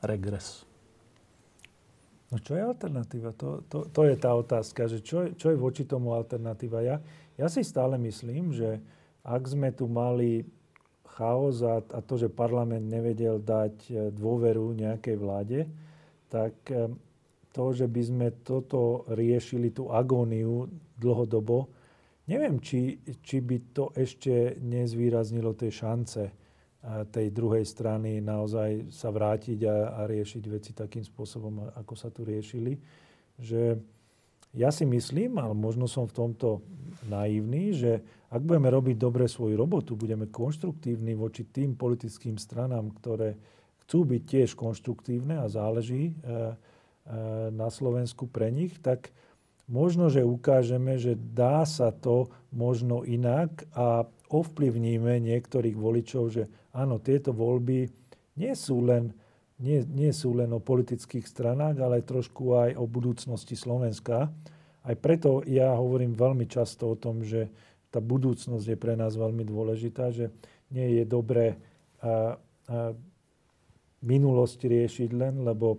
regres. 0.00 0.64
No 2.32 2.40
čo 2.40 2.56
je 2.56 2.64
alternatíva? 2.64 3.36
To, 3.36 3.60
to, 3.68 3.92
to 3.92 4.08
je 4.08 4.16
tá 4.16 4.32
otázka, 4.32 4.88
že 4.88 5.04
čo, 5.04 5.36
čo 5.36 5.52
je 5.52 5.60
voči 5.60 5.84
tomu 5.84 6.16
alternatíva. 6.16 6.80
Ja, 6.80 6.96
ja 7.36 7.46
si 7.52 7.60
stále 7.60 8.00
myslím, 8.00 8.56
že 8.56 8.80
ak 9.20 9.44
sme 9.44 9.68
tu 9.68 9.84
mali 9.84 10.48
chaos 11.12 11.60
a, 11.60 11.84
a 11.84 12.00
to, 12.00 12.16
že 12.16 12.32
parlament 12.32 12.88
nevedel 12.88 13.36
dať 13.36 13.74
e, 13.84 13.92
dôveru 14.16 14.72
nejakej 14.72 15.16
vláde, 15.20 15.68
tak 16.32 16.56
e, 16.72 16.88
to, 17.52 17.64
že 17.76 17.84
by 17.84 18.00
sme 18.00 18.28
toto 18.40 19.04
riešili, 19.12 19.68
tú 19.68 19.92
agóniu 19.92 20.72
dlhodobo, 20.96 21.68
neviem, 22.28 22.60
či, 22.62 23.00
či 23.22 23.42
by 23.42 23.56
to 23.74 23.90
ešte 23.96 24.58
nezvýraznilo 24.60 25.56
tie 25.58 25.70
šance 25.70 26.42
tej 27.14 27.30
druhej 27.30 27.62
strany 27.62 28.18
naozaj 28.18 28.90
sa 28.90 29.14
vrátiť 29.14 29.62
a, 29.70 30.02
a 30.02 30.10
riešiť 30.10 30.42
veci 30.50 30.74
takým 30.74 31.06
spôsobom, 31.06 31.70
ako 31.78 31.94
sa 31.94 32.10
tu 32.10 32.26
riešili. 32.26 32.74
Že 33.38 33.78
ja 34.58 34.68
si 34.74 34.82
myslím, 34.84 35.38
ale 35.38 35.54
možno 35.54 35.86
som 35.86 36.10
v 36.10 36.16
tomto 36.18 36.60
naivný, 37.06 37.72
že 37.72 38.02
ak 38.34 38.42
budeme 38.42 38.68
robiť 38.68 38.96
dobre 38.98 39.30
svoju 39.30 39.54
robotu, 39.54 39.94
budeme 39.94 40.26
konštruktívni 40.26 41.14
voči 41.14 41.46
tým 41.46 41.78
politickým 41.78 42.34
stranám, 42.34 42.90
ktoré 42.98 43.38
chcú 43.86 44.02
byť 44.02 44.22
tiež 44.26 44.50
konštruktívne 44.58 45.38
a 45.38 45.46
záleží 45.46 46.18
na 47.54 47.68
Slovensku 47.70 48.26
pre 48.26 48.50
nich, 48.50 48.78
tak 48.82 49.14
možno, 49.70 50.10
že 50.10 50.26
ukážeme, 50.26 50.98
že 50.98 51.14
dá 51.14 51.62
sa 51.66 51.94
to 51.94 52.30
možno 52.50 53.06
inak 53.06 53.66
a 53.72 54.06
ovplyvníme 54.32 55.20
niektorých 55.20 55.76
voličov, 55.76 56.24
že 56.32 56.48
áno, 56.72 56.96
tieto 56.98 57.36
voľby 57.36 57.92
nie 58.40 58.52
sú 58.56 58.80
len, 58.80 59.12
nie, 59.60 59.84
nie 59.84 60.10
sú 60.10 60.32
len 60.32 60.48
o 60.56 60.60
politických 60.60 61.28
stranách, 61.28 61.76
ale 61.84 62.06
trošku 62.06 62.56
aj 62.56 62.70
o 62.80 62.88
budúcnosti 62.88 63.54
Slovenska. 63.54 64.32
Aj 64.82 64.96
preto 64.96 65.44
ja 65.44 65.76
hovorím 65.76 66.16
veľmi 66.16 66.48
často 66.48 66.92
o 66.92 66.96
tom, 66.96 67.20
že 67.22 67.52
tá 67.92 68.00
budúcnosť 68.00 68.72
je 68.72 68.78
pre 68.80 68.96
nás 68.96 69.12
veľmi 69.20 69.44
dôležitá, 69.44 70.08
že 70.10 70.32
nie 70.72 70.96
je 70.96 71.04
dobré 71.04 71.60
a, 72.00 72.34
a 72.66 72.96
minulosť 74.00 74.64
riešiť 74.64 75.10
len, 75.12 75.44
lebo 75.44 75.78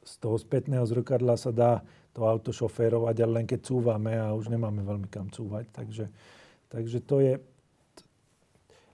z 0.00 0.12
toho 0.16 0.40
spätného 0.40 0.82
zrkadla 0.88 1.36
sa 1.36 1.52
dá 1.52 1.84
to 2.20 2.28
auto 2.28 2.52
šoférovať, 2.52 3.16
ale 3.24 3.32
len 3.40 3.46
keď 3.48 3.60
cúvame 3.64 4.12
a 4.12 4.36
už 4.36 4.52
nemáme 4.52 4.84
veľmi 4.84 5.08
kam 5.08 5.32
cúvať. 5.32 5.72
Takže, 5.72 6.04
takže 6.68 6.98
to 7.00 7.16
je, 7.24 7.32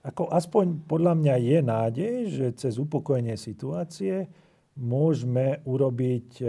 ako 0.07 0.31
aspoň 0.31 0.87
podľa 0.87 1.13
mňa 1.19 1.35
je 1.35 1.57
nádej, 1.59 2.15
že 2.31 2.47
cez 2.55 2.79
upokojenie 2.79 3.35
situácie 3.35 4.31
môžeme 4.79 5.59
urobiť 5.67 6.29
e, 6.39 6.45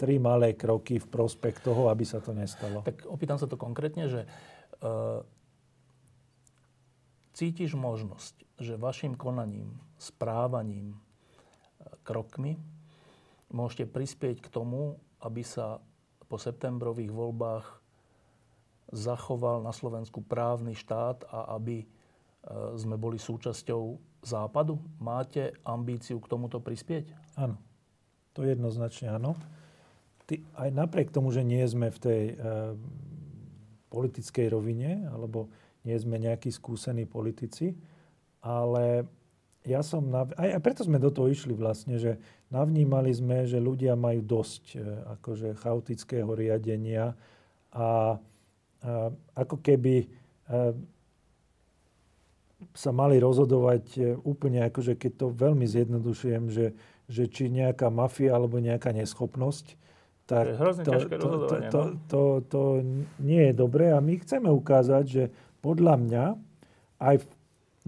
tri 0.00 0.16
malé 0.16 0.56
kroky 0.56 0.96
v 0.96 1.10
prospech 1.12 1.60
toho, 1.60 1.92
aby 1.92 2.08
sa 2.08 2.24
to 2.24 2.32
nestalo. 2.32 2.80
Tak 2.80 3.04
opýtam 3.04 3.36
sa 3.36 3.44
to 3.44 3.60
konkrétne, 3.60 4.08
že 4.08 4.24
uh, 4.80 5.20
cítiš 7.36 7.76
možnosť, 7.76 8.56
že 8.56 8.80
vašim 8.80 9.12
konaním, 9.12 9.76
správaním, 10.00 10.96
e, 10.96 10.98
krokmi 12.00 12.56
môžete 13.52 13.84
prispieť 13.90 14.40
k 14.40 14.48
tomu, 14.48 14.96
aby 15.20 15.44
sa 15.44 15.80
po 16.26 16.36
septembrových 16.40 17.12
voľbách 17.12 17.66
zachoval 18.90 19.62
na 19.62 19.70
Slovensku 19.70 20.24
právny 20.24 20.74
štát 20.74 21.26
a 21.30 21.54
aby 21.54 21.86
E, 22.40 22.78
sme 22.80 22.96
boli 22.96 23.20
súčasťou 23.20 23.82
Západu? 24.24 24.80
Máte 25.00 25.52
ambíciu 25.64 26.20
k 26.20 26.30
tomuto 26.30 26.60
prispieť? 26.60 27.36
Áno. 27.36 27.60
To 28.32 28.46
jednoznačne 28.46 29.12
áno. 29.12 29.36
Ty, 30.24 30.40
aj 30.56 30.70
napriek 30.72 31.12
tomu, 31.12 31.34
že 31.34 31.44
nie 31.44 31.60
sme 31.68 31.92
v 31.92 31.98
tej 32.00 32.22
e, 32.32 32.34
politickej 33.92 34.46
rovine, 34.54 35.04
alebo 35.10 35.52
nie 35.84 35.96
sme 35.96 36.16
nejakí 36.16 36.48
skúsení 36.48 37.04
politici, 37.04 37.76
ale 38.40 39.04
ja 39.68 39.84
som, 39.84 40.08
nav... 40.08 40.32
aj, 40.40 40.56
aj 40.56 40.62
preto 40.64 40.82
sme 40.88 40.96
do 40.96 41.12
toho 41.12 41.28
išli 41.28 41.52
vlastne, 41.52 42.00
že 42.00 42.16
navnímali 42.48 43.12
sme, 43.12 43.44
že 43.44 43.60
ľudia 43.60 43.92
majú 43.92 44.24
dosť 44.24 44.64
e, 44.72 44.76
akože 45.20 45.48
chaotického 45.60 46.32
riadenia 46.32 47.12
a, 47.70 47.76
a 47.76 47.88
ako 49.36 49.56
keby 49.60 50.04
e, 50.04 50.06
sa 52.72 52.90
mali 52.92 53.20
rozhodovať 53.20 53.84
e, 53.96 54.00
úplne, 54.24 54.64
akože 54.64 54.96
keď 54.96 55.12
to 55.20 55.26
veľmi 55.28 55.68
zjednodušujem, 55.68 56.44
že, 56.48 56.72
že 57.04 57.28
či 57.28 57.52
nejaká 57.52 57.92
mafia 57.92 58.36
alebo 58.36 58.56
nejaká 58.56 58.96
neschopnosť, 58.96 59.76
tak 60.24 60.46
to, 60.56 60.66
to, 60.78 60.92
to, 60.94 60.96
to, 61.10 61.56
to, 61.74 61.82
to, 62.06 62.22
to 62.46 62.62
nie 63.18 63.50
je 63.50 63.54
dobré. 63.54 63.90
A 63.90 63.98
my 63.98 64.14
chceme 64.22 64.46
ukázať, 64.46 65.04
že 65.04 65.24
podľa 65.58 65.98
mňa 65.98 66.24
aj 67.02 67.16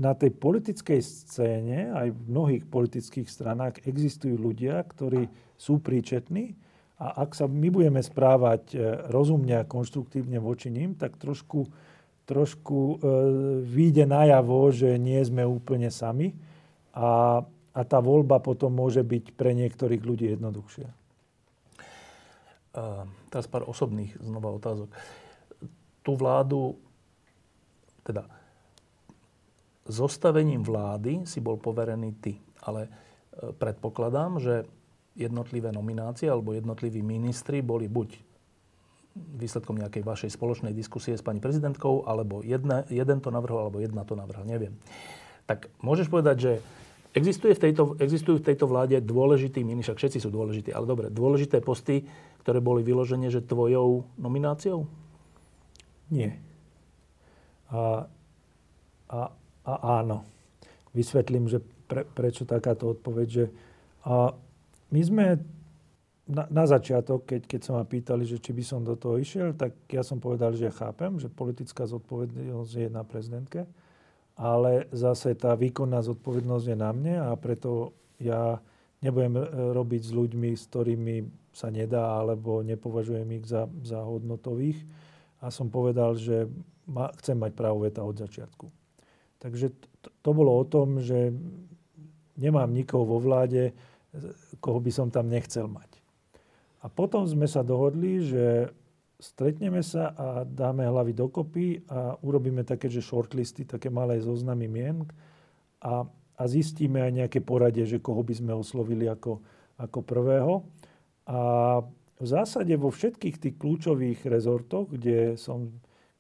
na 0.01 0.17
tej 0.17 0.33
politickej 0.33 1.01
scéne, 1.05 1.93
aj 1.93 2.09
v 2.17 2.21
mnohých 2.33 2.65
politických 2.65 3.29
stranách 3.29 3.85
existujú 3.85 4.41
ľudia, 4.41 4.81
ktorí 4.81 5.29
sú 5.61 5.85
príčetní 5.85 6.57
a 6.97 7.27
ak 7.27 7.37
sa 7.37 7.45
my 7.45 7.69
budeme 7.69 8.01
správať 8.01 8.63
e, 8.73 8.79
rozumne 9.13 9.61
a 9.61 9.69
konštruktívne 9.69 10.41
voči 10.41 10.73
ním, 10.73 10.97
tak 10.97 11.21
trošku 11.21 11.69
trošku 12.23 12.79
e, 12.79 12.97
vyjde 13.67 14.07
najavo, 14.07 14.71
že 14.71 14.97
nie 14.97 15.19
sme 15.27 15.43
úplne 15.43 15.91
sami 15.91 16.33
a, 16.95 17.43
a 17.75 17.81
tá 17.83 17.99
voľba 17.99 18.39
potom 18.39 18.73
môže 18.73 19.03
byť 19.03 19.35
pre 19.35 19.53
niektorých 19.53 20.03
ľudí 20.03 20.27
jednoduchšia. 20.33 20.89
Uh, 22.73 23.05
teraz 23.29 23.45
pár 23.53 23.69
osobných 23.69 24.17
znova 24.17 24.49
otázok. 24.57 24.89
Tú 26.01 26.17
vládu, 26.17 26.81
teda 28.01 28.25
zostavením 29.87 30.63
vlády 30.63 31.27
si 31.27 31.43
bol 31.43 31.59
poverený 31.59 32.15
ty, 32.23 32.39
ale 32.63 32.87
e, 32.87 32.91
predpokladám, 33.55 34.39
že 34.39 34.65
jednotlivé 35.19 35.75
nominácie 35.75 36.31
alebo 36.31 36.57
jednotliví 36.57 37.05
ministri 37.05 37.61
boli 37.61 37.91
buď 37.91 38.33
výsledkom 39.13 39.77
nejakej 39.77 40.03
vašej 40.05 40.31
spoločnej 40.33 40.73
diskusie 40.73 41.13
s 41.13 41.25
pani 41.25 41.37
prezidentkou, 41.37 42.09
alebo 42.09 42.41
jedna, 42.41 42.89
jeden 42.89 43.21
to 43.21 43.29
navrhol, 43.29 43.69
alebo 43.69 43.79
jedna 43.85 44.09
to 44.09 44.17
navrhol, 44.17 44.49
neviem. 44.49 44.73
Tak 45.45 45.69
môžeš 45.85 46.09
povedať, 46.09 46.37
že 46.41 46.53
existuje 47.13 47.53
v 47.53 47.61
tejto, 47.69 47.83
existujú 48.01 48.41
v 48.41 48.47
tejto 48.49 48.65
vláde 48.65 48.97
dôležitý 49.05 49.61
ministri, 49.61 49.93
však 49.93 50.01
všetci 50.01 50.19
sú 50.25 50.31
dôležití, 50.33 50.71
ale 50.73 50.89
dobre, 50.89 51.07
dôležité 51.13 51.61
posty, 51.61 52.09
ktoré 52.41 52.65
boli 52.65 52.81
vyložené, 52.81 53.29
že 53.29 53.45
tvojou 53.45 54.09
nomináciou? 54.17 54.89
Nie. 56.09 56.41
A, 57.69 58.09
a, 59.13 59.19
a 59.67 60.03
áno. 60.03 60.27
Vysvetlím, 60.93 61.49
že 61.49 61.65
pre, 61.89 62.05
prečo 62.05 62.45
takáto 62.45 62.93
odpoveď, 62.93 63.29
že 63.29 63.45
a 64.03 64.35
my 64.91 65.01
sme 65.01 65.27
na, 66.27 66.45
na 66.51 66.65
začiatok, 66.67 67.27
keď, 67.27 67.41
keď 67.47 67.61
sa 67.63 67.73
ma 67.79 67.85
pýtali, 67.87 68.25
že 68.27 68.39
či 68.39 68.55
by 68.55 68.63
som 68.63 68.81
do 68.83 68.95
toho 68.95 69.19
išiel, 69.19 69.55
tak 69.55 69.75
ja 69.91 70.03
som 70.07 70.23
povedal, 70.23 70.55
že 70.55 70.73
chápem, 70.75 71.19
že 71.19 71.33
politická 71.33 71.87
zodpovednosť 71.87 72.73
je 72.73 72.89
na 72.91 73.03
prezidentke, 73.03 73.67
ale 74.39 74.89
zase 74.91 75.35
tá 75.35 75.53
výkonná 75.55 76.01
zodpovednosť 76.03 76.67
je 76.73 76.77
na 76.79 76.91
mne 76.91 77.15
a 77.21 77.31
preto 77.37 77.93
ja 78.23 78.63
nebudem 79.03 79.35
e, 79.37 79.45
robiť 79.75 80.03
s 80.09 80.13
ľuďmi, 80.15 80.51
s 80.55 80.65
ktorými 80.71 81.17
sa 81.53 81.69
nedá, 81.69 82.17
alebo 82.17 82.65
nepovažujem 82.65 83.29
ich 83.37 83.45
za, 83.45 83.69
za 83.85 84.01
hodnotových. 84.01 84.81
A 85.43 85.51
som 85.53 85.69
povedal, 85.69 86.17
že 86.17 86.49
ma, 86.89 87.13
chcem 87.21 87.37
mať 87.37 87.53
právo 87.53 87.85
veta 87.85 88.01
od 88.01 88.17
začiatku. 88.17 88.71
Takže 89.43 89.75
to, 89.99 90.09
to 90.23 90.31
bolo 90.31 90.55
o 90.55 90.63
tom, 90.63 91.03
že 91.03 91.35
nemám 92.39 92.71
nikoho 92.71 93.03
vo 93.03 93.19
vláde, 93.19 93.75
koho 94.63 94.79
by 94.79 94.91
som 94.95 95.11
tam 95.11 95.27
nechcel 95.27 95.67
mať. 95.67 95.99
A 96.83 96.91
potom 96.91 97.27
sme 97.27 97.51
sa 97.51 97.67
dohodli, 97.67 98.23
že 98.23 98.71
stretneme 99.23 99.83
sa 99.87 100.15
a 100.15 100.27
dáme 100.43 100.83
hlavy 100.83 101.15
dokopy 101.15 101.67
a 101.87 102.19
urobíme 102.23 102.67
také, 102.67 102.91
že 102.91 103.03
shortlisty, 103.03 103.63
také 103.63 103.87
malé 103.87 104.19
zoznamy 104.19 104.67
mien 104.67 105.07
a, 105.79 106.03
a 106.39 106.43
zistíme 106.47 106.99
aj 106.99 107.13
nejaké 107.23 107.39
poradie, 107.39 107.87
že 107.87 108.03
koho 108.03 108.27
by 108.27 108.35
sme 108.35 108.51
oslovili 108.55 109.07
ako, 109.07 109.39
ako 109.79 109.99
prvého. 110.03 110.67
A 111.31 111.41
v 112.19 112.27
zásade 112.27 112.75
vo 112.75 112.91
všetkých 112.91 113.37
tých 113.39 113.55
kľúčových 113.59 114.27
rezortoch, 114.27 114.91
kde 114.91 115.39
som, 115.39 115.71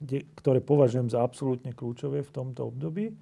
kde, 0.02 0.26
ktoré 0.34 0.58
považujem 0.58 1.06
za 1.06 1.22
absolútne 1.22 1.70
kľúčové 1.70 2.26
v 2.26 2.34
tomto 2.34 2.74
období, 2.74 3.14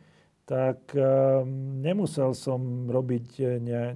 tak 0.49 0.91
um, 0.97 1.79
nemusel 1.79 2.35
som 2.35 2.91
robiť 2.91 3.61
ne, 3.63 3.95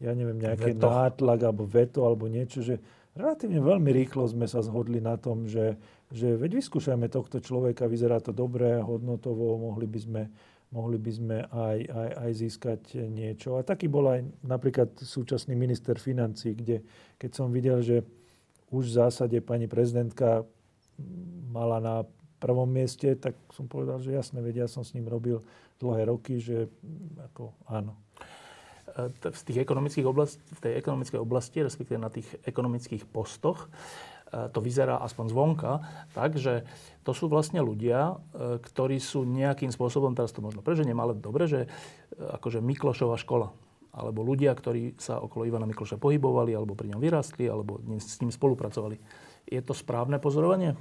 ja 0.00 0.12
neviem, 0.16 0.40
nejaký 0.40 0.72
veto. 0.78 0.88
nátlak 0.88 1.40
alebo 1.44 1.68
veto 1.68 2.08
alebo 2.08 2.24
niečo, 2.30 2.64
že 2.64 2.80
relatívne 3.12 3.60
veľmi 3.60 3.90
rýchlo 3.92 4.24
sme 4.24 4.48
sa 4.48 4.64
zhodli 4.64 5.02
na 5.02 5.20
tom, 5.20 5.44
že, 5.44 5.76
že 6.08 6.40
veď 6.40 6.56
vyskúšajme 6.62 7.04
tohto 7.12 7.42
človeka, 7.44 7.90
vyzerá 7.90 8.22
to 8.24 8.32
dobre, 8.32 8.80
hodnotovo, 8.80 9.60
mohli 9.60 9.84
by 9.84 10.00
sme, 10.00 10.22
mohli 10.72 10.96
by 10.96 11.12
sme 11.12 11.36
aj, 11.44 11.78
aj, 11.84 12.10
aj 12.16 12.30
získať 12.32 12.80
niečo. 13.12 13.60
A 13.60 13.66
taký 13.66 13.92
bol 13.92 14.08
aj 14.08 14.24
napríklad 14.40 14.96
súčasný 14.96 15.52
minister 15.52 16.00
financí, 16.00 16.56
kde 16.56 16.80
keď 17.20 17.30
som 17.36 17.52
videl, 17.52 17.84
že 17.84 18.00
už 18.72 18.88
v 18.88 18.96
zásade 19.04 19.36
pani 19.44 19.66
prezidentka 19.66 20.46
mala 21.50 21.82
na 21.82 21.96
prvom 22.40 22.66
mieste, 22.66 23.12
tak 23.14 23.36
som 23.52 23.68
povedal, 23.68 24.00
že 24.00 24.16
jasne, 24.16 24.40
vedia, 24.40 24.64
ja 24.64 24.72
som 24.72 24.82
s 24.82 24.96
ním 24.96 25.06
robil 25.06 25.44
dlhé 25.78 26.08
roky, 26.08 26.40
že 26.40 26.72
ako 27.30 27.52
áno. 27.68 27.96
E, 28.96 29.12
v, 29.12 29.42
tých 29.44 29.60
ekonomických 29.60 30.06
oblasti, 30.08 30.40
v 30.40 30.60
tej 30.60 30.72
ekonomickej 30.80 31.20
oblasti, 31.20 31.58
respektíve 31.60 32.00
na 32.00 32.12
tých 32.12 32.26
ekonomických 32.44 33.06
postoch, 33.08 33.68
e, 34.32 34.48
to 34.50 34.58
vyzerá 34.60 35.00
aspoň 35.04 35.26
zvonka, 35.30 35.72
tak, 36.16 36.36
že 36.40 36.64
to 37.04 37.12
sú 37.12 37.28
vlastne 37.28 37.60
ľudia, 37.60 38.16
e, 38.32 38.58
ktorí 38.60 38.98
sú 38.98 39.22
nejakým 39.28 39.70
spôsobom, 39.70 40.16
teraz 40.16 40.32
to 40.32 40.44
možno 40.44 40.64
preženiem, 40.64 40.98
ale 40.98 41.16
dobre, 41.16 41.46
že 41.46 41.68
akože 42.16 42.60
Miklošová 42.60 43.16
škola, 43.16 43.52
alebo 43.90 44.22
ľudia, 44.22 44.54
ktorí 44.54 45.00
sa 45.00 45.18
okolo 45.18 45.48
Ivana 45.48 45.66
Mikloša 45.66 45.98
pohybovali, 45.98 46.54
alebo 46.54 46.78
pri 46.78 46.94
ňom 46.94 47.00
vyrástli, 47.02 47.50
alebo 47.50 47.82
s 47.98 48.20
ním 48.22 48.30
spolupracovali. 48.30 49.00
Je 49.50 49.60
to 49.64 49.74
správne 49.74 50.20
pozorovanie? 50.22 50.78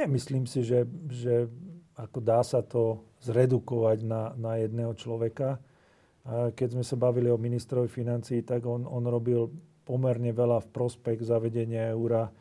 Nemyslím 0.00 0.48
si, 0.48 0.64
že, 0.64 0.88
že 1.12 1.44
ako 1.92 2.24
dá 2.24 2.40
sa 2.40 2.64
to 2.64 3.04
zredukovať 3.20 4.00
na, 4.00 4.32
na 4.32 4.56
jedného 4.56 4.96
človeka. 4.96 5.60
A 6.24 6.48
keď 6.56 6.80
sme 6.80 6.84
sa 6.84 6.96
bavili 6.96 7.28
o 7.28 7.36
ministrovi 7.36 7.84
financí, 7.84 8.40
tak 8.40 8.64
on, 8.64 8.88
on 8.88 9.04
robil 9.04 9.52
pomerne 9.84 10.32
veľa 10.32 10.64
v 10.64 10.72
prospech 10.72 11.20
zavedenia 11.20 11.92
eura 11.92 12.32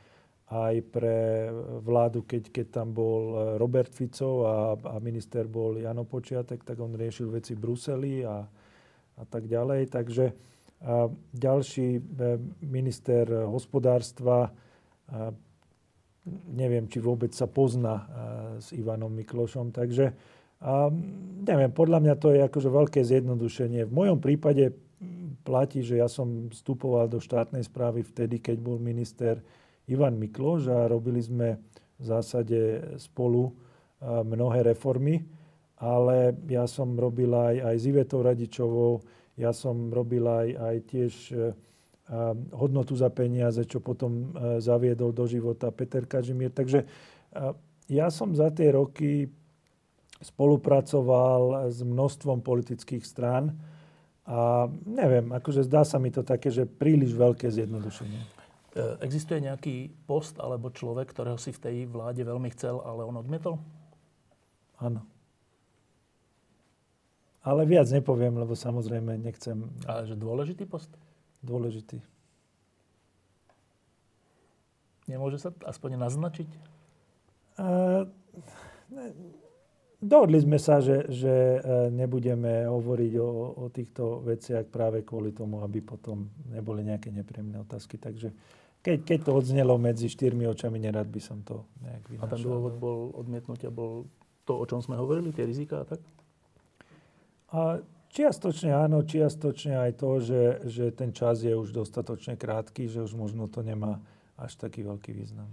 aj 0.49 0.76
pre 0.89 1.51
vládu, 1.84 2.26
keď, 2.26 2.49
keď 2.49 2.68
tam 2.82 2.95
bol 2.95 3.55
Robert 3.60 3.93
Fico 3.93 4.47
a, 4.47 4.74
a 4.74 4.95
minister 5.03 5.45
bol 5.45 5.78
Jano 5.78 6.07
Počiatek, 6.07 6.66
tak 6.66 6.80
on 6.80 6.95
riešil 6.95 7.30
veci 7.30 7.53
v 7.53 7.62
Bruseli 7.62 8.26
a, 8.26 8.47
a 9.20 9.24
tak 9.28 9.45
ďalej. 9.45 9.93
Takže 9.93 10.26
a 10.80 11.12
ďalší 11.36 11.99
e, 11.99 12.01
minister 12.64 13.28
hospodárstva, 13.51 14.47
neviem, 16.28 16.89
či 16.91 16.99
vôbec 16.99 17.32
sa 17.32 17.47
pozná 17.47 17.95
e, 17.95 18.05
s 18.59 18.67
Ivanom 18.76 19.11
Miklošom. 19.11 19.72
Takže 19.72 20.11
a, 20.59 20.91
neviem, 21.47 21.72
podľa 21.72 21.99
mňa 22.03 22.15
to 22.20 22.36
je 22.36 22.39
akože 22.43 22.70
veľké 22.70 22.99
zjednodušenie. 23.03 23.88
V 23.88 23.93
mojom 23.93 24.20
prípade 24.20 24.76
platí, 25.47 25.80
že 25.82 25.97
ja 25.97 26.11
som 26.11 26.51
vstupoval 26.51 27.07
do 27.07 27.24
štátnej 27.24 27.63
správy 27.63 28.03
vtedy, 28.03 28.43
keď 28.43 28.59
bol 28.59 28.76
minister 28.76 29.39
Ivan 29.88 30.20
Mikloš 30.20 30.70
a 30.70 30.91
robili 30.91 31.24
sme 31.24 31.57
v 31.99 32.03
zásade 32.03 32.59
spolu 32.99 33.51
mnohé 34.03 34.63
reformy, 34.63 35.26
ale 35.80 36.36
ja 36.47 36.67
som 36.67 36.95
robil 36.95 37.32
aj, 37.32 37.55
aj 37.72 37.76
s 37.76 37.84
Ivetou 37.88 38.20
Radičovou, 38.24 38.93
ja 39.39 39.55
som 39.55 39.91
robil 39.91 40.28
aj, 40.28 40.47
aj 40.59 40.76
tiež 40.91 41.13
e, 41.32 41.36
hodnotu 42.49 42.97
za 42.97 43.14
peniaze, 43.14 43.62
čo 43.70 43.78
potom 43.78 44.34
e, 44.34 44.57
zaviedol 44.57 45.14
do 45.14 45.30
života 45.30 45.70
Peter 45.70 46.10
Kažimír. 46.10 46.49
Takže 46.49 46.89
ja 47.86 48.10
som 48.10 48.34
za 48.34 48.49
tie 48.49 48.74
roky 48.74 49.30
spolupracoval 50.20 51.70
s 51.70 51.86
množstvom 51.86 52.41
politických 52.41 53.05
strán 53.05 53.53
a 54.30 54.70
neviem, 54.86 55.30
akože 55.34 55.66
zdá 55.66 55.82
sa 55.82 55.97
mi 55.97 56.14
to 56.14 56.22
také, 56.22 56.53
že 56.53 56.70
príliš 56.70 57.14
veľké 57.18 57.49
zjednodušenie. 57.49 58.22
E, 58.22 58.28
existuje 59.01 59.41
nejaký 59.41 59.89
post 60.05 60.38
alebo 60.38 60.70
človek, 60.70 61.10
ktorého 61.10 61.41
si 61.41 61.49
v 61.49 61.62
tej 61.62 61.76
vláde 61.89 62.22
veľmi 62.22 62.49
chcel, 62.53 62.78
ale 62.86 63.05
on 63.05 63.18
odmietol? 63.18 63.57
Áno. 64.78 65.01
Ale 67.41 67.66
viac 67.66 67.89
nepoviem, 67.89 68.36
lebo 68.38 68.53
samozrejme 68.53 69.18
nechcem... 69.18 69.66
Ale 69.89 70.05
že 70.05 70.14
dôležitý 70.14 70.70
post? 70.70 70.91
Dôležitý. 71.39 72.03
Nemôže 75.09 75.41
sa 75.41 75.49
aspoň 75.65 75.97
naznačiť? 75.97 76.49
Uh, 77.59 78.05
ne, 78.93 79.09
dohodli 79.99 80.39
sme 80.39 80.61
sa, 80.61 80.79
že, 80.79 81.11
že 81.11 81.59
e, 81.59 81.91
nebudeme 81.91 82.63
hovoriť 82.71 83.13
o, 83.19 83.29
o 83.57 83.65
týchto 83.67 84.23
veciach 84.23 84.71
práve 84.71 85.03
kvôli 85.03 85.35
tomu, 85.35 85.59
aby 85.59 85.83
potom 85.83 86.31
neboli 86.47 86.87
nejaké 86.87 87.11
nepríjemné 87.11 87.59
otázky. 87.59 87.99
Takže 87.99 88.31
keď, 88.79 88.97
keď 89.03 89.19
to 89.27 89.31
odznelo 89.35 89.75
medzi 89.75 90.07
štyrmi 90.07 90.47
očami, 90.47 90.79
nerad 90.79 91.11
by 91.11 91.19
som 91.19 91.43
to 91.43 91.67
nejak 91.83 92.03
vynašal. 92.07 92.31
A 92.31 92.31
ten 92.31 92.39
dôvod 92.39 92.73
bol 92.79 93.11
odmietnutia, 93.11 93.67
bol 93.67 94.07
to, 94.47 94.55
o 94.55 94.65
čom 94.65 94.79
sme 94.79 94.95
hovorili, 94.95 95.35
tie 95.35 95.43
rizika 95.43 95.83
a 95.83 95.85
tak? 95.85 96.01
A 97.51 97.83
čiastočne 98.14 98.74
áno, 98.74 99.05
čiastočne 99.05 99.78
aj 99.89 99.91
to, 99.97 100.10
že, 100.22 100.43
že 100.70 100.86
ten 100.93 101.14
čas 101.14 101.41
je 101.45 101.53
už 101.53 101.74
dostatočne 101.74 102.36
krátky, 102.36 102.89
že 102.89 103.05
už 103.05 103.14
možno 103.14 103.45
to 103.45 103.62
nemá 103.62 104.01
až 104.39 104.55
taký 104.55 104.86
veľký 104.86 105.12
význam. 105.14 105.47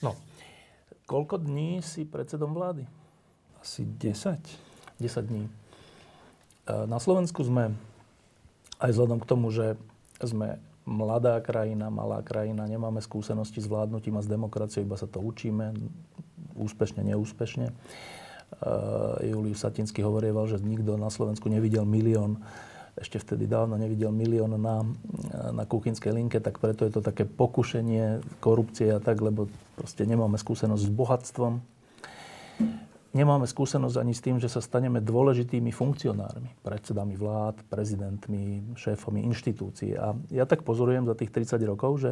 No, 0.00 0.14
koľko 1.04 1.42
dní 1.42 1.82
si 1.82 2.06
predsedom 2.06 2.54
vlády? 2.54 2.86
Asi 3.58 3.82
10. 3.82 4.38
10 5.02 5.30
dní. 5.30 5.44
E, 5.46 5.52
na 6.86 7.02
Slovensku 7.02 7.42
sme, 7.42 7.74
aj 8.78 8.90
vzhľadom 8.94 9.18
k 9.18 9.28
tomu, 9.28 9.50
že 9.50 9.74
sme 10.22 10.62
mladá 10.88 11.36
krajina, 11.44 11.92
malá 11.92 12.24
krajina, 12.24 12.64
nemáme 12.64 13.02
skúsenosti 13.04 13.60
s 13.60 13.68
vládnutím 13.68 14.16
a 14.16 14.24
s 14.24 14.30
demokraciou, 14.30 14.86
iba 14.86 14.96
sa 14.96 15.10
to 15.10 15.20
učíme, 15.20 15.76
úspešne, 16.56 17.04
neúspešne. 17.04 17.70
Uh, 18.48 19.20
Julius 19.22 19.60
Satinsky 19.60 20.00
hovorieval, 20.00 20.48
že 20.48 20.58
nikto 20.58 20.96
na 20.96 21.12
Slovensku 21.12 21.52
nevidel 21.52 21.84
milión, 21.84 22.40
ešte 22.98 23.22
vtedy 23.22 23.46
dávno 23.46 23.78
nevidel 23.78 24.10
milión 24.10 24.58
na, 24.58 24.82
na 25.54 25.62
kuchynskej 25.62 26.10
linke, 26.10 26.42
tak 26.42 26.58
preto 26.58 26.82
je 26.82 26.98
to 26.98 27.02
také 27.04 27.22
pokušenie, 27.22 28.18
korupcie 28.42 28.90
a 28.90 28.98
tak, 28.98 29.22
lebo 29.22 29.46
proste 29.78 30.02
nemáme 30.02 30.34
skúsenosť 30.34 30.82
s 30.82 30.90
bohatstvom 30.90 31.54
nemáme 33.16 33.48
skúsenosť 33.48 33.96
ani 33.96 34.12
s 34.12 34.24
tým, 34.24 34.36
že 34.36 34.52
sa 34.52 34.60
staneme 34.60 35.00
dôležitými 35.00 35.72
funkcionármi, 35.72 36.60
predsedami 36.60 37.16
vlád, 37.16 37.64
prezidentmi, 37.66 38.76
šéfami 38.76 39.24
inštitúcií. 39.32 39.96
A 39.96 40.12
ja 40.28 40.44
tak 40.44 40.62
pozorujem 40.62 41.08
za 41.08 41.16
tých 41.16 41.32
30 41.32 41.58
rokov, 41.64 42.04
že 42.04 42.10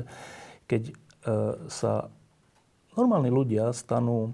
keď 0.65 0.83
e, 0.89 0.93
sa 1.69 2.09
normálni 2.97 3.29
ľudia 3.29 3.71
stanú, 3.77 4.33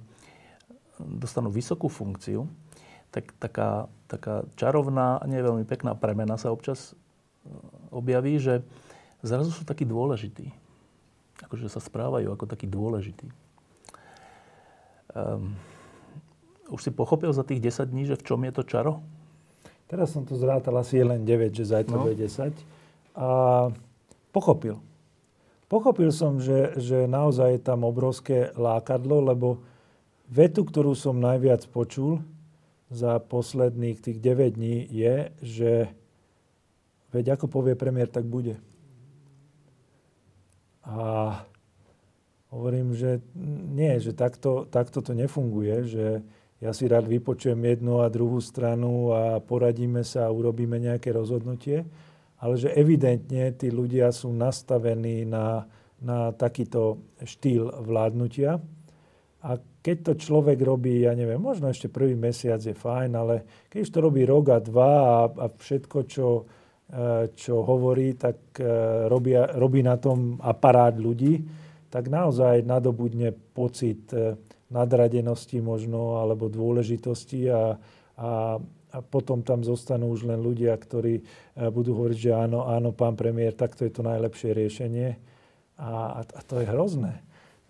dostanú 1.07 1.51
vysokú 1.53 1.91
funkciu, 1.91 2.47
tak 3.13 3.29
taká, 3.37 3.93
taká 4.09 4.49
čarovná 4.57 5.21
nie 5.29 5.39
veľmi 5.39 5.69
pekná 5.69 5.93
premena 5.93 6.41
sa 6.41 6.49
občas 6.49 6.93
e, 6.93 7.53
objaví, 7.93 8.41
že 8.41 8.65
zrazu 9.21 9.53
sú 9.53 9.69
takí 9.69 9.85
dôležití. 9.85 10.49
Akože 11.45 11.69
sa 11.69 11.83
správajú 11.83 12.33
ako 12.33 12.45
takí 12.49 12.65
dôležití. 12.65 13.29
Um, 15.13 15.53
už 16.73 16.89
si 16.89 16.91
pochopil 16.91 17.29
za 17.37 17.45
tých 17.45 17.61
10 17.61 17.93
dní, 17.93 18.09
že 18.09 18.17
v 18.17 18.25
čom 18.25 18.41
je 18.49 18.53
to 18.55 18.65
čaro? 18.65 19.05
Teraz 19.93 20.17
som 20.17 20.25
to 20.25 20.41
zrátal 20.41 20.73
asi 20.81 21.05
len 21.05 21.21
9, 21.29 21.53
že 21.53 21.69
zajtra 21.69 22.01
no. 22.01 22.09
bude 22.09 22.17
10. 22.17 22.57
A 23.13 23.29
pochopil. 24.33 24.81
Pochopil 25.69 26.09
som, 26.09 26.41
že, 26.41 26.73
že 26.81 27.05
naozaj 27.05 27.61
je 27.61 27.61
tam 27.61 27.85
obrovské 27.85 28.57
lákadlo, 28.57 29.21
lebo 29.21 29.61
vetu, 30.33 30.65
ktorú 30.65 30.97
som 30.97 31.21
najviac 31.21 31.69
počul 31.69 32.25
za 32.89 33.21
posledných 33.21 34.01
tých 34.01 34.19
9 34.19 34.57
dní 34.57 34.89
je, 34.89 35.15
že 35.45 35.73
veď 37.13 37.37
ako 37.37 37.53
povie 37.53 37.77
premiér, 37.77 38.09
tak 38.09 38.25
bude. 38.25 38.57
A 40.89 41.37
hovorím, 42.49 42.97
že 42.97 43.21
nie, 43.73 43.93
že 44.01 44.17
takto, 44.17 44.65
takto 44.69 45.05
to 45.05 45.13
nefunguje, 45.13 45.75
že 45.85 46.07
ja 46.63 46.71
si 46.73 46.87
rád 46.87 47.11
vypočujem 47.11 47.59
jednu 47.59 48.01
a 48.01 48.13
druhú 48.13 48.39
stranu 48.39 49.13
a 49.13 49.43
poradíme 49.43 50.07
sa 50.07 50.31
a 50.31 50.35
urobíme 50.35 50.79
nejaké 50.79 51.11
rozhodnutie, 51.11 51.85
ale 52.39 52.55
že 52.55 52.71
evidentne 52.73 53.51
tí 53.55 53.69
ľudia 53.71 54.15
sú 54.15 54.31
nastavení 54.31 55.27
na, 55.27 55.67
na 55.99 56.31
takýto 56.31 57.03
štýl 57.23 57.83
vládnutia. 57.83 58.63
A 59.43 59.59
keď 59.59 59.97
to 60.07 60.13
človek 60.15 60.63
robí, 60.63 61.03
ja 61.03 61.19
neviem, 61.19 61.43
možno 61.43 61.67
ešte 61.67 61.91
prvý 61.91 62.15
mesiac 62.15 62.63
je 62.63 62.71
fajn, 62.71 63.11
ale 63.19 63.67
keď 63.67 63.79
už 63.83 63.91
to 63.91 63.99
robí 63.99 64.23
rok 64.23 64.55
a 64.55 64.59
dva 64.63 64.93
a, 65.03 65.19
a 65.27 65.47
všetko, 65.51 65.99
čo, 66.07 66.47
e, 66.87 67.27
čo 67.35 67.67
hovorí, 67.67 68.15
tak 68.15 68.39
e, 68.63 68.67
robí, 69.11 69.35
robí 69.35 69.83
na 69.83 69.99
tom 69.99 70.39
aparát 70.39 70.95
ľudí, 70.95 71.43
tak 71.91 72.07
naozaj 72.07 72.63
nadobudne 72.63 73.35
pocit 73.35 74.15
e, 74.15 74.39
nadradenosti 74.71 75.59
možno, 75.59 76.23
alebo 76.23 76.47
dôležitosti 76.47 77.51
a, 77.51 77.75
a, 78.23 78.63
a 78.63 78.99
potom 79.03 79.43
tam 79.43 79.67
zostanú 79.67 80.15
už 80.15 80.31
len 80.31 80.39
ľudia, 80.39 80.73
ktorí 80.79 81.21
budú 81.75 81.99
hovoriť, 81.99 82.19
že 82.31 82.33
áno, 82.33 82.65
áno, 82.71 82.95
pán 82.95 83.19
premiér, 83.19 83.53
takto 83.53 83.85
je 83.85 83.93
to 83.93 84.07
najlepšie 84.07 84.55
riešenie. 84.55 85.19
A, 85.77 86.23
a 86.25 86.41
to 86.47 86.63
je 86.63 86.71
hrozné. 86.71 87.21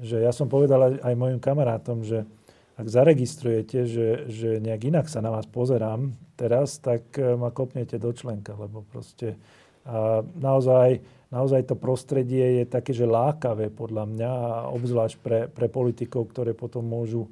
Že 0.03 0.17
ja 0.27 0.35
som 0.35 0.51
povedal 0.51 0.99
aj, 0.99 1.15
mojim 1.15 1.39
kamarátom, 1.39 2.03
že 2.03 2.27
ak 2.75 2.87
zaregistrujete, 2.91 3.87
že, 3.87 4.09
že 4.27 4.49
nejak 4.59 4.91
inak 4.91 5.07
sa 5.07 5.23
na 5.23 5.31
vás 5.31 5.47
pozerám 5.47 6.11
teraz, 6.35 6.83
tak 6.83 7.15
e, 7.15 7.39
ma 7.39 7.55
kopnete 7.55 8.01
do 8.03 8.11
členka, 8.11 8.59
lebo 8.59 8.83
proste 8.83 9.39
a 9.83 10.23
naozaj, 10.23 11.03
naozaj 11.35 11.67
to 11.67 11.75
prostredie 11.75 12.63
je 12.63 12.65
také, 12.71 12.95
že 12.95 13.03
lákavé 13.03 13.67
podľa 13.75 14.07
mňa, 14.07 14.33
obzvlášť 14.71 15.17
pre, 15.19 15.41
pre 15.51 15.67
politikov, 15.67 16.31
ktoré 16.31 16.55
potom 16.55 16.87
môžu 16.87 17.27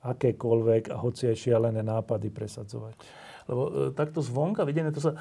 akékoľvek 0.00 0.88
a 0.88 0.96
hoci 0.96 1.28
aj 1.28 1.36
šialené 1.36 1.84
nápady 1.84 2.32
presadzovať. 2.32 2.96
Lebo 3.52 3.62
e, 3.68 3.70
takto 3.92 4.24
zvonka 4.24 4.64
videné, 4.64 4.88
to 4.96 5.04
sa, 5.04 5.12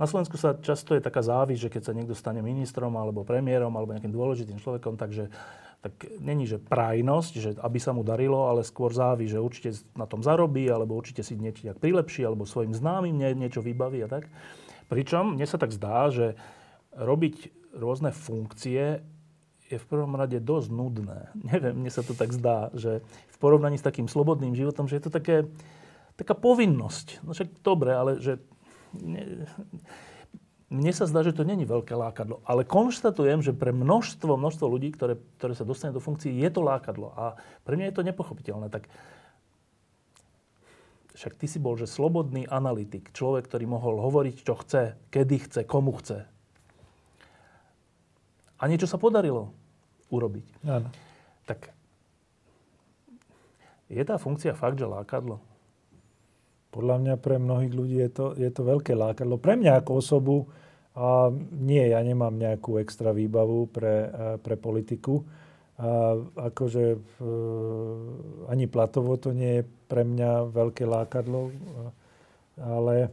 na 0.00 0.08
Slovensku 0.08 0.40
sa 0.40 0.56
často 0.56 0.96
je 0.96 1.04
taká 1.04 1.20
závisť, 1.20 1.60
že 1.68 1.72
keď 1.76 1.82
sa 1.84 1.92
niekto 1.92 2.16
stane 2.16 2.40
ministrom 2.40 2.96
alebo 2.96 3.20
premiérom 3.20 3.70
alebo 3.76 3.92
nejakým 3.92 4.16
dôležitým 4.16 4.56
človekom, 4.64 4.96
takže 4.96 5.28
tak 5.84 6.08
není, 6.16 6.48
že 6.48 6.56
prajnosť, 6.56 7.32
že 7.36 7.50
aby 7.60 7.76
sa 7.76 7.92
mu 7.92 8.00
darilo, 8.00 8.48
ale 8.48 8.64
skôr 8.64 8.88
závi, 8.88 9.28
že 9.28 9.36
určite 9.36 9.76
na 9.92 10.08
tom 10.08 10.24
zarobí, 10.24 10.64
alebo 10.64 10.96
určite 10.96 11.20
si 11.20 11.36
niečo 11.36 11.68
nejak 11.68 11.76
prilepší, 11.76 12.24
alebo 12.24 12.48
svojim 12.48 12.72
známym 12.72 13.12
nie, 13.12 13.28
niečo 13.36 13.60
vybaví 13.60 14.00
a 14.00 14.08
tak. 14.08 14.32
Pričom 14.88 15.36
mne 15.36 15.44
sa 15.44 15.60
tak 15.60 15.76
zdá, 15.76 16.08
že 16.08 16.40
robiť 16.96 17.52
rôzne 17.76 18.16
funkcie 18.16 19.04
je 19.68 19.76
v 19.76 19.84
prvom 19.84 20.16
rade 20.16 20.40
dosť 20.40 20.72
nudné. 20.72 21.28
Neviem, 21.52 21.84
mne 21.84 21.92
sa 21.92 22.00
to 22.00 22.16
tak 22.16 22.32
zdá, 22.32 22.72
že 22.72 23.04
v 23.04 23.36
porovnaní 23.36 23.76
s 23.76 23.84
takým 23.84 24.08
slobodným 24.08 24.56
životom, 24.56 24.88
že 24.88 24.96
je 24.96 25.04
to 25.04 25.12
také, 25.12 25.44
taká 26.16 26.32
povinnosť. 26.32 27.20
No 27.28 27.36
však 27.36 27.60
dobre, 27.60 27.92
ale 27.92 28.24
že 28.24 28.40
mne 30.72 30.92
sa 30.96 31.04
zdá, 31.04 31.20
že 31.20 31.36
to 31.36 31.44
není 31.44 31.68
veľké 31.68 31.92
lákadlo. 31.92 32.40
Ale 32.48 32.64
konštatujem, 32.64 33.44
že 33.44 33.52
pre 33.52 33.70
množstvo, 33.70 34.40
množstvo 34.40 34.64
ľudí, 34.64 34.96
ktoré, 34.96 35.20
ktoré 35.36 35.52
sa 35.52 35.68
dostane 35.68 35.92
do 35.92 36.00
funkcií, 36.00 36.40
je 36.40 36.50
to 36.50 36.64
lákadlo. 36.64 37.12
A 37.14 37.36
pre 37.62 37.76
mňa 37.76 37.92
je 37.92 37.96
to 38.00 38.06
nepochopiteľné. 38.08 38.72
Tak 38.72 38.88
však 41.14 41.38
ty 41.38 41.46
si 41.46 41.62
bol, 41.62 41.78
že 41.78 41.86
slobodný 41.86 42.48
analytik, 42.50 43.14
človek, 43.14 43.46
ktorý 43.46 43.70
mohol 43.70 44.02
hovoriť, 44.02 44.36
čo 44.42 44.58
chce, 44.58 44.98
kedy 45.14 45.36
chce, 45.46 45.60
komu 45.68 45.94
chce. 46.00 46.26
A 48.58 48.62
niečo 48.66 48.88
sa 48.88 48.98
podarilo 48.98 49.54
urobiť. 50.10 50.46
Áno. 50.66 50.88
Tak 51.44 51.70
je 53.92 54.02
tá 54.02 54.16
funkcia 54.16 54.56
fakt, 54.56 54.80
že 54.80 54.88
lákadlo? 54.88 55.38
Podľa 56.74 56.96
mňa 56.98 57.14
pre 57.22 57.38
mnohých 57.38 57.72
ľudí 57.72 57.96
je 58.02 58.10
to, 58.10 58.26
je 58.34 58.50
to 58.50 58.66
veľké 58.66 58.98
lákadlo. 58.98 59.38
Pre 59.38 59.54
mňa 59.54 59.78
ako 59.78 59.90
osobu 60.02 60.36
a 60.98 61.30
nie, 61.54 61.86
ja 61.86 62.02
nemám 62.02 62.34
nejakú 62.34 62.82
extra 62.82 63.14
výbavu 63.14 63.70
pre, 63.70 64.10
pre 64.42 64.58
politiku. 64.58 65.22
A 65.74 66.14
akože 66.54 66.84
e, 66.94 66.98
ani 68.46 68.66
platovo 68.70 69.18
to 69.18 69.34
nie 69.34 69.58
je 69.58 69.64
pre 69.90 70.06
mňa 70.06 70.50
veľké 70.54 70.86
lákadlo, 70.86 71.50
ale 72.62 73.10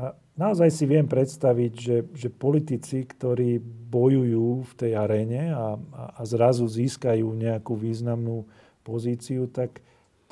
a 0.00 0.16
naozaj 0.40 0.72
si 0.72 0.88
viem 0.88 1.04
predstaviť, 1.04 1.72
že, 1.76 1.96
že 2.16 2.28
politici, 2.32 3.04
ktorí 3.04 3.60
bojujú 3.92 4.64
v 4.64 4.72
tej 4.72 4.92
aréne 4.96 5.52
a, 5.52 5.76
a, 5.76 6.04
a 6.16 6.22
zrazu 6.24 6.64
získajú 6.64 7.28
nejakú 7.28 7.76
významnú 7.76 8.48
pozíciu, 8.80 9.44
tak 9.52 9.84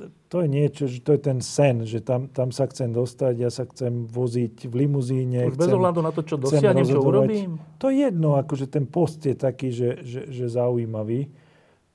to 0.07 0.37
je 0.45 0.49
niečo, 0.49 0.85
že 0.87 1.03
to 1.03 1.19
je 1.19 1.21
ten 1.21 1.39
sen, 1.43 1.83
že 1.83 1.99
tam, 1.99 2.31
tam 2.31 2.55
sa 2.55 2.71
chcem 2.71 2.95
dostať, 2.95 3.35
ja 3.39 3.51
sa 3.51 3.67
chcem 3.67 4.07
voziť 4.07 4.71
v 4.71 4.75
limuzíne. 4.87 5.51
Už 5.51 5.59
bez 5.59 5.75
ohľadu 5.75 6.01
na 6.01 6.15
to, 6.15 6.23
čo 6.23 6.39
dosiahnem, 6.39 6.87
čo 6.87 7.03
urobím? 7.03 7.59
To 7.83 7.91
je 7.91 8.07
jedno, 8.07 8.39
akože 8.39 8.71
ten 8.71 8.87
post 8.87 9.27
je 9.27 9.35
taký, 9.35 9.75
že, 9.75 10.03
že, 10.07 10.21
že 10.31 10.47
zaujímavý. 10.47 11.27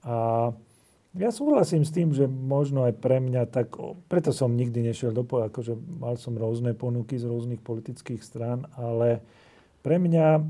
A 0.03 0.49
ja 1.13 1.29
súhlasím 1.29 1.85
s 1.85 1.93
tým, 1.93 2.09
že 2.11 2.25
možno 2.25 2.89
aj 2.89 2.97
pre 2.97 3.21
mňa, 3.21 3.45
tak 3.47 3.77
preto 4.09 4.33
som 4.33 4.51
nikdy 4.57 4.81
nešiel 4.81 5.13
do 5.13 5.23
akože 5.23 5.77
mal 6.01 6.17
som 6.17 6.33
rôzne 6.33 6.73
ponuky 6.73 7.21
z 7.21 7.29
rôznych 7.29 7.61
politických 7.61 8.19
strán, 8.25 8.65
ale 8.73 9.21
pre 9.85 10.01
mňa 10.01 10.41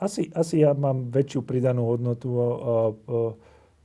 asi, 0.00 0.32
asi 0.32 0.64
ja 0.64 0.72
mám 0.72 1.12
väčšiu 1.12 1.44
pridanú 1.44 1.86
hodnotu 1.86 2.28
a, 2.34 2.44
a, 2.44 2.50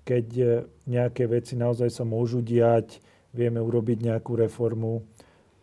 keď 0.06 0.28
e, 0.38 0.46
nejaké 0.86 1.26
veci 1.26 1.58
naozaj 1.58 1.90
sa 1.90 2.06
môžu 2.06 2.46
diať, 2.46 3.02
vieme 3.34 3.60
urobiť 3.60 4.06
nejakú 4.06 4.38
reformu. 4.38 5.04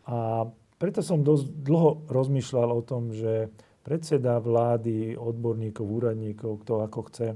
A 0.05 0.45
preto 0.77 1.01
som 1.01 1.23
dosť 1.23 1.47
dlho 1.63 2.11
rozmýšľal 2.11 2.69
o 2.75 2.83
tom, 2.83 3.15
že 3.15 3.49
predseda 3.87 4.43
vlády, 4.43 5.15
odborníkov, 5.15 5.87
úradníkov, 5.87 6.67
kto 6.67 6.83
ako 6.83 7.01
chce, 7.09 7.29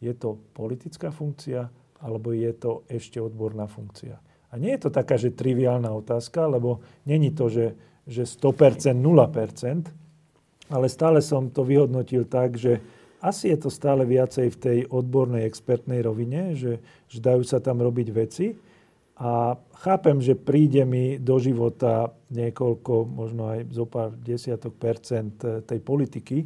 je 0.00 0.12
to 0.16 0.40
politická 0.56 1.12
funkcia, 1.12 1.68
alebo 2.00 2.32
je 2.32 2.52
to 2.56 2.84
ešte 2.88 3.20
odborná 3.20 3.68
funkcia. 3.68 4.16
A 4.52 4.54
nie 4.56 4.72
je 4.76 4.88
to 4.88 4.90
taká, 4.92 5.20
že 5.20 5.36
triviálna 5.36 5.92
otázka, 5.92 6.48
lebo 6.48 6.80
není 7.08 7.32
to, 7.32 7.48
že, 7.48 7.76
že 8.08 8.24
100%, 8.24 8.96
0%, 8.96 10.72
ale 10.72 10.86
stále 10.88 11.20
som 11.20 11.48
to 11.52 11.64
vyhodnotil 11.64 12.24
tak, 12.24 12.56
že 12.56 12.80
asi 13.26 13.50
je 13.50 13.58
to 13.58 13.70
stále 13.74 14.06
viacej 14.06 14.54
v 14.54 14.60
tej 14.62 14.78
odbornej, 14.86 15.42
expertnej 15.42 15.98
rovine, 15.98 16.54
že, 16.54 16.78
že 17.10 17.18
dajú 17.18 17.42
sa 17.42 17.58
tam 17.58 17.82
robiť 17.82 18.08
veci. 18.14 18.54
A 19.16 19.56
chápem, 19.82 20.20
že 20.20 20.38
príde 20.38 20.84
mi 20.84 21.16
do 21.18 21.40
života 21.40 22.12
niekoľko, 22.30 22.94
možno 23.08 23.48
aj 23.50 23.60
zo 23.72 23.88
pár 23.88 24.14
desiatok 24.14 24.76
percent 24.78 25.40
eh, 25.42 25.64
tej 25.64 25.80
politiky, 25.80 26.44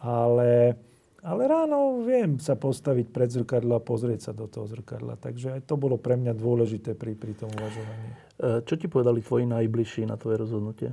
ale, 0.00 0.78
ale 1.26 1.42
ráno 1.50 2.06
viem 2.06 2.38
sa 2.38 2.54
postaviť 2.54 3.10
pred 3.10 3.28
zrkadlo 3.34 3.74
a 3.76 3.82
pozrieť 3.82 4.30
sa 4.30 4.32
do 4.32 4.46
toho 4.46 4.70
zrkadla. 4.70 5.18
Takže 5.18 5.58
aj 5.58 5.60
to 5.66 5.74
bolo 5.74 5.98
pre 5.98 6.14
mňa 6.14 6.32
dôležité 6.32 6.94
pri, 6.94 7.18
pri 7.18 7.34
tom 7.34 7.50
uvažovaní. 7.50 8.08
Eh, 8.38 8.62
čo 8.62 8.78
ti 8.78 8.86
povedali 8.86 9.18
tvoji 9.18 9.44
najbližší 9.50 10.06
na 10.06 10.14
tvoje 10.14 10.46
rozhodnutie? 10.46 10.90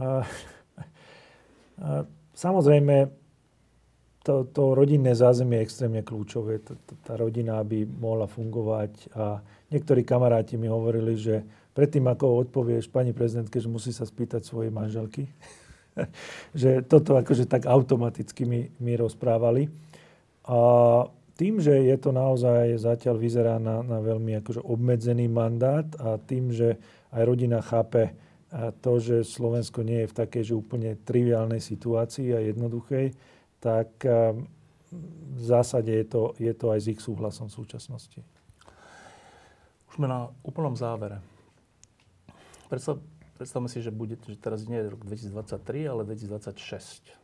A, 0.00 0.24
a, 1.84 2.08
samozrejme, 2.32 3.25
to, 4.26 4.42
to 4.50 4.74
rodinné 4.74 5.14
zázemie 5.14 5.62
je 5.62 5.66
extrémne 5.70 6.02
kľúčové. 6.02 6.58
Tá 7.06 7.14
rodina 7.14 7.62
by 7.62 7.86
mohla 7.86 8.26
fungovať. 8.26 9.14
A 9.14 9.38
niektorí 9.70 10.02
kamaráti 10.02 10.58
mi 10.58 10.66
hovorili, 10.66 11.14
že 11.14 11.46
predtým, 11.70 12.10
ako 12.10 12.42
odpovieš 12.42 12.90
pani 12.90 13.14
prezidentke, 13.14 13.62
že 13.62 13.70
musí 13.70 13.94
sa 13.94 14.02
spýtať 14.02 14.42
svojej 14.42 14.74
manželky. 14.74 15.30
že 16.60 16.82
toto 16.82 17.14
akože 17.14 17.46
tak 17.46 17.70
automaticky 17.70 18.42
mi, 18.42 18.66
mi 18.82 18.98
rozprávali. 18.98 19.70
A 20.50 20.58
tým, 21.38 21.62
že 21.62 21.86
je 21.86 21.96
to 22.00 22.10
naozaj 22.10 22.74
zatiaľ 22.82 23.22
vyzerá 23.22 23.62
na, 23.62 23.86
na 23.86 24.02
veľmi 24.02 24.42
akože 24.42 24.58
obmedzený 24.58 25.30
mandát 25.30 25.86
a 26.02 26.18
tým, 26.18 26.50
že 26.50 26.82
aj 27.14 27.22
rodina 27.22 27.62
chápe 27.62 28.10
to, 28.80 28.92
že 28.98 29.26
Slovensko 29.26 29.84
nie 29.84 30.06
je 30.06 30.10
v 30.10 30.18
takej 30.22 30.42
že 30.50 30.54
úplne 30.54 30.96
triviálnej 30.96 31.60
situácii 31.60 32.32
a 32.32 32.40
jednoduchej, 32.40 33.12
tak 33.60 33.88
ehm, 34.04 34.46
v 35.36 35.42
zásade 35.42 35.92
je 35.92 36.06
to, 36.06 36.32
je 36.38 36.52
to 36.54 36.66
aj 36.70 36.80
s 36.80 36.86
ich 36.88 37.00
súhlasom 37.02 37.50
v 37.50 37.56
súčasnosti. 37.58 38.20
Už 39.90 39.92
sme 39.98 40.06
na 40.06 40.30
úplnom 40.46 40.76
závere. 40.78 41.20
Predstav, 42.70 42.98
predstavme 43.38 43.68
si, 43.68 43.82
že, 43.82 43.94
bude, 43.94 44.18
že 44.26 44.38
teraz 44.38 44.66
nie 44.66 44.78
je 44.78 44.90
rok 44.90 45.02
2023, 45.04 45.90
ale 45.90 46.02
2026. 46.06 47.14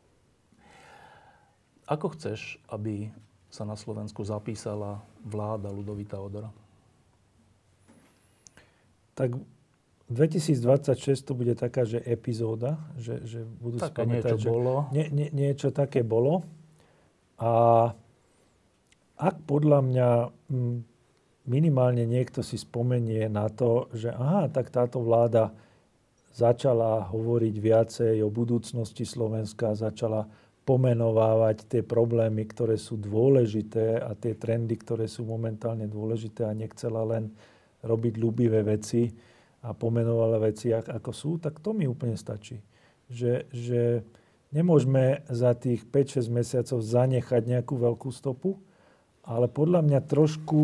Ako 1.86 2.14
chceš, 2.14 2.62
aby 2.70 3.10
sa 3.52 3.68
na 3.68 3.76
Slovensku 3.76 4.24
zapísala 4.24 5.02
vláda 5.22 5.68
Ludovita 5.68 6.16
Odora? 6.16 6.48
Tak 9.12 9.36
2026 10.12 11.26
to 11.26 11.32
bude 11.32 11.54
taká, 11.56 11.88
že 11.88 12.00
epizóda, 12.04 12.78
že, 13.00 13.24
že 13.24 13.40
budú 13.42 13.80
si 13.80 13.90
pamätať, 13.90 14.36
niečo 14.36 14.44
že 14.44 14.48
bolo. 14.48 14.74
Nie, 14.92 15.06
nie, 15.08 15.28
niečo 15.32 15.68
také 15.72 16.04
bolo. 16.04 16.44
A 17.40 17.52
ak 19.18 19.36
podľa 19.46 19.80
mňa 19.82 20.08
minimálne 21.46 22.06
niekto 22.06 22.42
si 22.42 22.58
spomenie 22.58 23.26
na 23.26 23.50
to, 23.50 23.90
že 23.90 24.14
aha, 24.14 24.46
tak 24.50 24.70
táto 24.70 25.02
vláda 25.02 25.50
začala 26.32 27.06
hovoriť 27.10 27.54
viacej 27.58 28.14
o 28.24 28.32
budúcnosti 28.32 29.04
Slovenska, 29.04 29.76
začala 29.76 30.24
pomenovávať 30.62 31.66
tie 31.66 31.82
problémy, 31.82 32.46
ktoré 32.46 32.78
sú 32.78 32.94
dôležité 32.94 33.98
a 33.98 34.14
tie 34.14 34.38
trendy, 34.38 34.78
ktoré 34.78 35.10
sú 35.10 35.26
momentálne 35.26 35.90
dôležité 35.90 36.46
a 36.46 36.54
nechcela 36.54 37.02
len 37.02 37.34
robiť 37.82 38.14
ľúbivé 38.14 38.62
veci, 38.62 39.10
a 39.62 39.70
pomenovala 39.70 40.42
veci, 40.42 40.74
ako 40.74 41.10
sú, 41.14 41.30
tak 41.38 41.62
to 41.62 41.70
mi 41.70 41.86
úplne 41.86 42.18
stačí. 42.18 42.58
Že, 43.06 43.46
že 43.54 43.82
nemôžeme 44.50 45.22
za 45.30 45.54
tých 45.54 45.86
5-6 45.86 46.28
mesiacov 46.28 46.78
zanechať 46.82 47.42
nejakú 47.46 47.74
veľkú 47.78 48.10
stopu, 48.10 48.58
ale 49.22 49.46
podľa 49.46 49.86
mňa 49.86 50.00
trošku, 50.02 50.60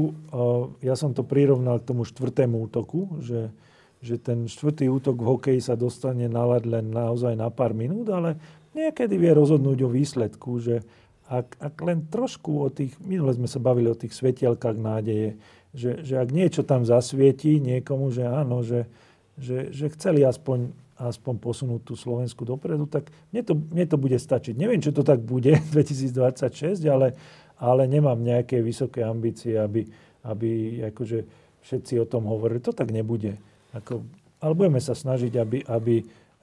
ja 0.82 0.99
som 0.99 1.14
to 1.14 1.22
prirovnal 1.22 1.78
k 1.78 1.88
tomu 1.94 2.03
štvrtému 2.03 2.59
útoku, 2.66 3.22
že, 3.22 3.55
že 4.03 4.18
ten 4.18 4.51
štvrtý 4.51 4.90
útok 4.90 5.22
v 5.22 5.28
hokeji 5.30 5.61
sa 5.62 5.78
dostane 5.78 6.26
na 6.26 6.42
len 6.59 6.90
naozaj 6.90 7.38
na 7.38 7.55
pár 7.55 7.70
minút, 7.70 8.11
ale 8.11 8.34
niekedy 8.74 9.14
vie 9.14 9.30
rozhodnúť 9.30 9.78
o 9.86 9.94
výsledku, 9.94 10.59
že 10.59 10.82
ak, 11.28 11.61
ak 11.61 11.74
len 11.84 12.09
trošku 12.09 12.66
o 12.66 12.68
tých, 12.72 12.96
minule 13.05 13.30
sme 13.36 13.46
sa 13.46 13.61
bavili 13.61 13.86
o 13.86 13.96
tých 13.99 14.16
svetielkách 14.16 14.74
nádeje, 14.80 15.36
že, 15.77 16.01
že 16.01 16.14
ak 16.16 16.29
niečo 16.33 16.64
tam 16.64 16.85
zasvietí 16.89 17.61
niekomu, 17.61 18.09
že 18.09 18.25
áno, 18.25 18.64
že, 18.64 18.89
že, 19.37 19.69
že 19.71 19.93
chceli 19.93 20.25
aspoň, 20.25 20.73
aspoň 20.97 21.35
posunúť 21.39 21.81
tú 21.85 21.95
Slovensku 21.95 22.43
dopredu, 22.49 22.89
tak 22.89 23.12
mne 23.31 23.43
to, 23.45 23.55
mne 23.55 23.85
to 23.87 23.97
bude 24.01 24.16
stačiť. 24.16 24.57
Neviem, 24.57 24.81
čo 24.81 24.91
to 24.91 25.05
tak 25.05 25.21
bude 25.21 25.61
2026, 25.75 26.81
ale, 26.89 27.14
ale 27.61 27.83
nemám 27.85 28.19
nejaké 28.19 28.64
vysoké 28.64 29.05
ambície, 29.05 29.55
aby, 29.61 29.85
aby 30.25 30.83
akože 30.91 31.19
všetci 31.62 31.95
o 32.01 32.07
tom 32.09 32.25
hovorili. 32.27 32.64
To 32.64 32.73
tak 32.73 32.89
nebude. 32.89 33.37
Ako, 33.77 34.03
ale 34.41 34.53
budeme 34.57 34.81
sa 34.81 34.97
snažiť, 34.97 35.33
aby, 35.37 35.59
aby 35.69 35.95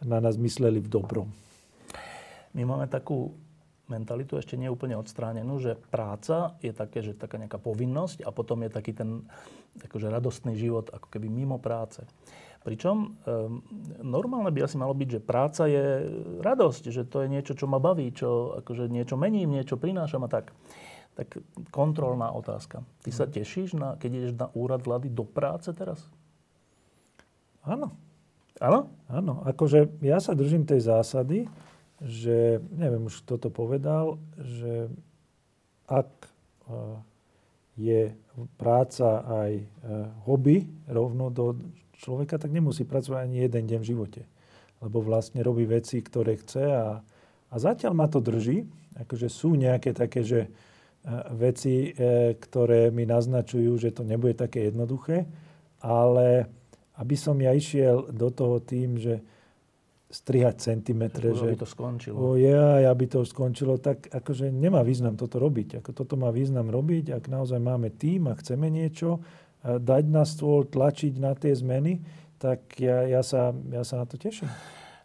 na 0.06 0.22
nás 0.22 0.38
mysleli 0.38 0.78
v 0.84 0.92
dobrom. 0.92 1.28
My 2.56 2.64
máme 2.64 2.88
takú 2.88 3.36
mentalitu 3.88 4.38
ešte 4.38 4.58
nie 4.58 4.72
úplne 4.72 4.98
odstránenú, 4.98 5.62
že 5.62 5.78
práca 5.94 6.58
je 6.62 6.74
také, 6.74 7.06
že 7.06 7.14
taká 7.14 7.38
nejaká 7.38 7.62
povinnosť 7.62 8.26
a 8.26 8.30
potom 8.34 8.66
je 8.66 8.72
taký 8.74 8.98
ten 8.98 9.26
akože 9.82 10.08
radostný 10.10 10.58
život 10.58 10.90
ako 10.90 11.08
keby 11.12 11.28
mimo 11.30 11.62
práce. 11.62 12.02
Pričom 12.66 12.98
um, 12.98 13.62
normálne 14.02 14.50
by 14.50 14.66
asi 14.66 14.82
malo 14.82 14.98
byť, 14.98 15.10
že 15.18 15.22
práca 15.22 15.70
je 15.70 16.10
radosť, 16.42 16.90
že 16.90 17.06
to 17.06 17.22
je 17.22 17.30
niečo, 17.30 17.54
čo 17.54 17.70
ma 17.70 17.78
baví, 17.78 18.10
čo 18.10 18.58
akože 18.58 18.90
niečo 18.90 19.22
mením, 19.22 19.54
niečo 19.54 19.78
prinášam 19.78 20.26
a 20.26 20.30
tak. 20.34 20.50
Tak 21.14 21.38
kontrolná 21.70 22.34
otázka. 22.34 22.82
Ty 23.06 23.10
sa 23.14 23.30
tešíš, 23.30 23.78
na, 23.78 23.94
keď 24.02 24.10
ideš 24.12 24.34
na 24.34 24.50
úrad 24.58 24.82
vlády 24.82 25.14
do 25.14 25.24
práce 25.24 25.70
teraz? 25.78 26.10
Áno. 27.62 27.94
Áno? 28.58 28.90
Áno. 29.14 29.46
Akože 29.46 30.02
ja 30.02 30.18
sa 30.18 30.34
držím 30.34 30.66
tej 30.66 30.90
zásady, 30.90 31.46
že, 32.06 32.62
neviem, 32.70 33.10
už 33.10 33.26
kto 33.26 33.42
to 33.42 33.50
povedal, 33.50 34.22
že 34.38 34.94
ak 35.90 36.10
e, 36.22 36.30
je 37.82 38.02
práca 38.62 39.26
aj 39.26 39.52
e, 39.58 39.66
hobby 40.30 40.70
rovno 40.86 41.34
do 41.34 41.58
človeka, 41.98 42.38
tak 42.38 42.54
nemusí 42.54 42.86
pracovať 42.86 43.26
ani 43.26 43.50
jeden 43.50 43.66
deň 43.66 43.80
v 43.82 43.90
živote. 43.90 44.22
Lebo 44.86 45.02
vlastne 45.02 45.42
robí 45.42 45.66
veci, 45.66 45.98
ktoré 46.06 46.38
chce 46.38 46.64
a, 46.78 47.02
a 47.50 47.56
zatiaľ 47.58 47.98
ma 47.98 48.06
to 48.06 48.22
drží. 48.22 48.70
Akože 49.02 49.26
sú 49.26 49.58
nejaké 49.58 49.98
také, 49.98 50.22
že 50.22 50.42
e, 50.46 50.50
veci, 51.34 51.90
ktoré 52.38 52.94
mi 52.94 53.10
naznačujú, 53.10 53.82
že 53.82 53.90
to 53.90 54.06
nebude 54.06 54.38
také 54.38 54.70
jednoduché, 54.70 55.26
ale 55.82 56.46
aby 57.02 57.16
som 57.18 57.34
ja 57.42 57.50
išiel 57.50 58.14
do 58.14 58.30
toho 58.30 58.62
tým, 58.62 59.02
že 59.02 59.26
strihať 60.06 60.62
centimetre. 60.62 61.34
Že, 61.34 61.38
že 61.38 61.48
by 61.52 61.58
to 61.60 61.70
skončilo. 61.70 62.18
O 62.22 62.28
ja, 62.38 62.86
aby 62.88 63.06
to 63.10 63.26
skončilo, 63.26 63.82
tak 63.82 64.06
akože 64.14 64.54
nemá 64.54 64.86
význam 64.86 65.18
toto 65.18 65.42
robiť. 65.42 65.82
Ako 65.82 65.92
toto 65.92 66.16
má 66.16 66.30
význam 66.30 66.70
robiť, 66.70 67.12
ak 67.12 67.26
naozaj 67.26 67.58
máme 67.58 67.90
tým 67.90 68.30
a 68.30 68.38
chceme 68.38 68.70
niečo, 68.70 69.20
dať 69.66 70.04
na 70.06 70.24
stôl, 70.24 70.70
tlačiť 70.70 71.18
na 71.18 71.34
tie 71.34 71.58
zmeny, 71.58 72.06
tak 72.38 72.78
ja, 72.78 73.10
ja, 73.10 73.26
sa, 73.26 73.50
ja 73.74 73.82
sa 73.82 73.98
na 73.98 74.06
to 74.06 74.22
teším. 74.22 74.46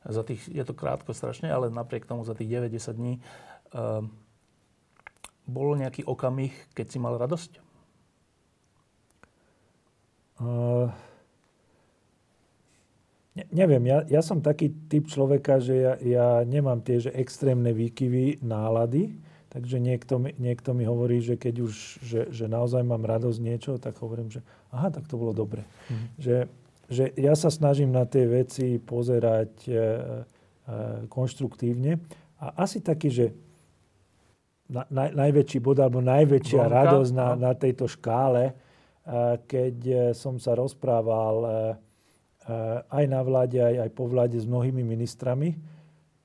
Za 0.04 0.24
tých, 0.24 0.48
je 0.48 0.64
to 0.64 0.76
krátko 0.76 1.16
strašne, 1.16 1.48
ale 1.48 1.72
napriek 1.72 2.04
tomu 2.04 2.24
za 2.24 2.36
tých 2.36 2.48
90 2.48 2.96
dní 2.96 3.20
uh, 3.20 4.04
bol 5.48 5.76
nejaký 5.76 6.04
okamih, 6.04 6.52
keď 6.76 6.86
si 6.88 6.98
mal 7.00 7.16
radosť? 7.16 7.52
Uh, 10.40 10.88
Ne, 13.30 13.46
neviem, 13.54 13.86
ja, 13.86 14.02
ja 14.10 14.20
som 14.26 14.42
taký 14.42 14.74
typ 14.90 15.06
človeka, 15.06 15.62
že 15.62 15.74
ja, 15.78 15.94
ja 16.02 16.28
nemám 16.42 16.82
tie 16.82 16.98
že 16.98 17.14
extrémne 17.14 17.70
výkyvy 17.70 18.42
nálady, 18.42 19.14
takže 19.54 19.78
niekto, 19.78 20.18
niekto 20.38 20.74
mi 20.74 20.82
hovorí, 20.82 21.22
že 21.22 21.38
keď 21.38 21.54
už, 21.62 21.74
že, 22.02 22.20
že 22.34 22.44
naozaj 22.50 22.82
mám 22.82 23.06
radosť 23.06 23.38
niečo, 23.38 23.78
tak 23.78 24.02
hovorím, 24.02 24.34
že 24.34 24.42
aha, 24.74 24.90
tak 24.90 25.06
to 25.06 25.14
bolo 25.14 25.30
dobre. 25.30 25.62
Mm. 25.86 26.06
Že, 26.18 26.36
že 26.90 27.04
ja 27.14 27.34
sa 27.38 27.54
snažím 27.54 27.94
na 27.94 28.02
tie 28.02 28.26
veci 28.26 28.82
pozerať 28.82 29.52
e, 29.66 29.70
e, 29.70 29.78
konštruktívne 31.06 32.02
a 32.42 32.66
asi 32.66 32.82
taký, 32.82 33.14
že 33.14 33.26
na, 34.70 34.86
na, 34.90 35.10
najväčší 35.10 35.58
bod 35.58 35.82
alebo 35.82 35.98
najväčšia 35.98 36.62
Vonka, 36.62 36.76
radosť 36.82 37.12
na, 37.14 37.28
na 37.34 37.52
tejto 37.54 37.90
škále, 37.90 38.50
e, 38.50 38.54
keď 39.46 39.76
e, 39.86 39.94
som 40.14 40.38
sa 40.38 40.54
rozprával 40.54 41.36
e, 41.42 41.50
aj 42.88 43.04
na 43.06 43.20
vláde, 43.22 43.58
aj, 43.60 43.88
aj 43.88 43.90
po 43.94 44.04
vláde 44.10 44.38
s 44.38 44.46
mnohými 44.46 44.82
ministrami. 44.82 45.56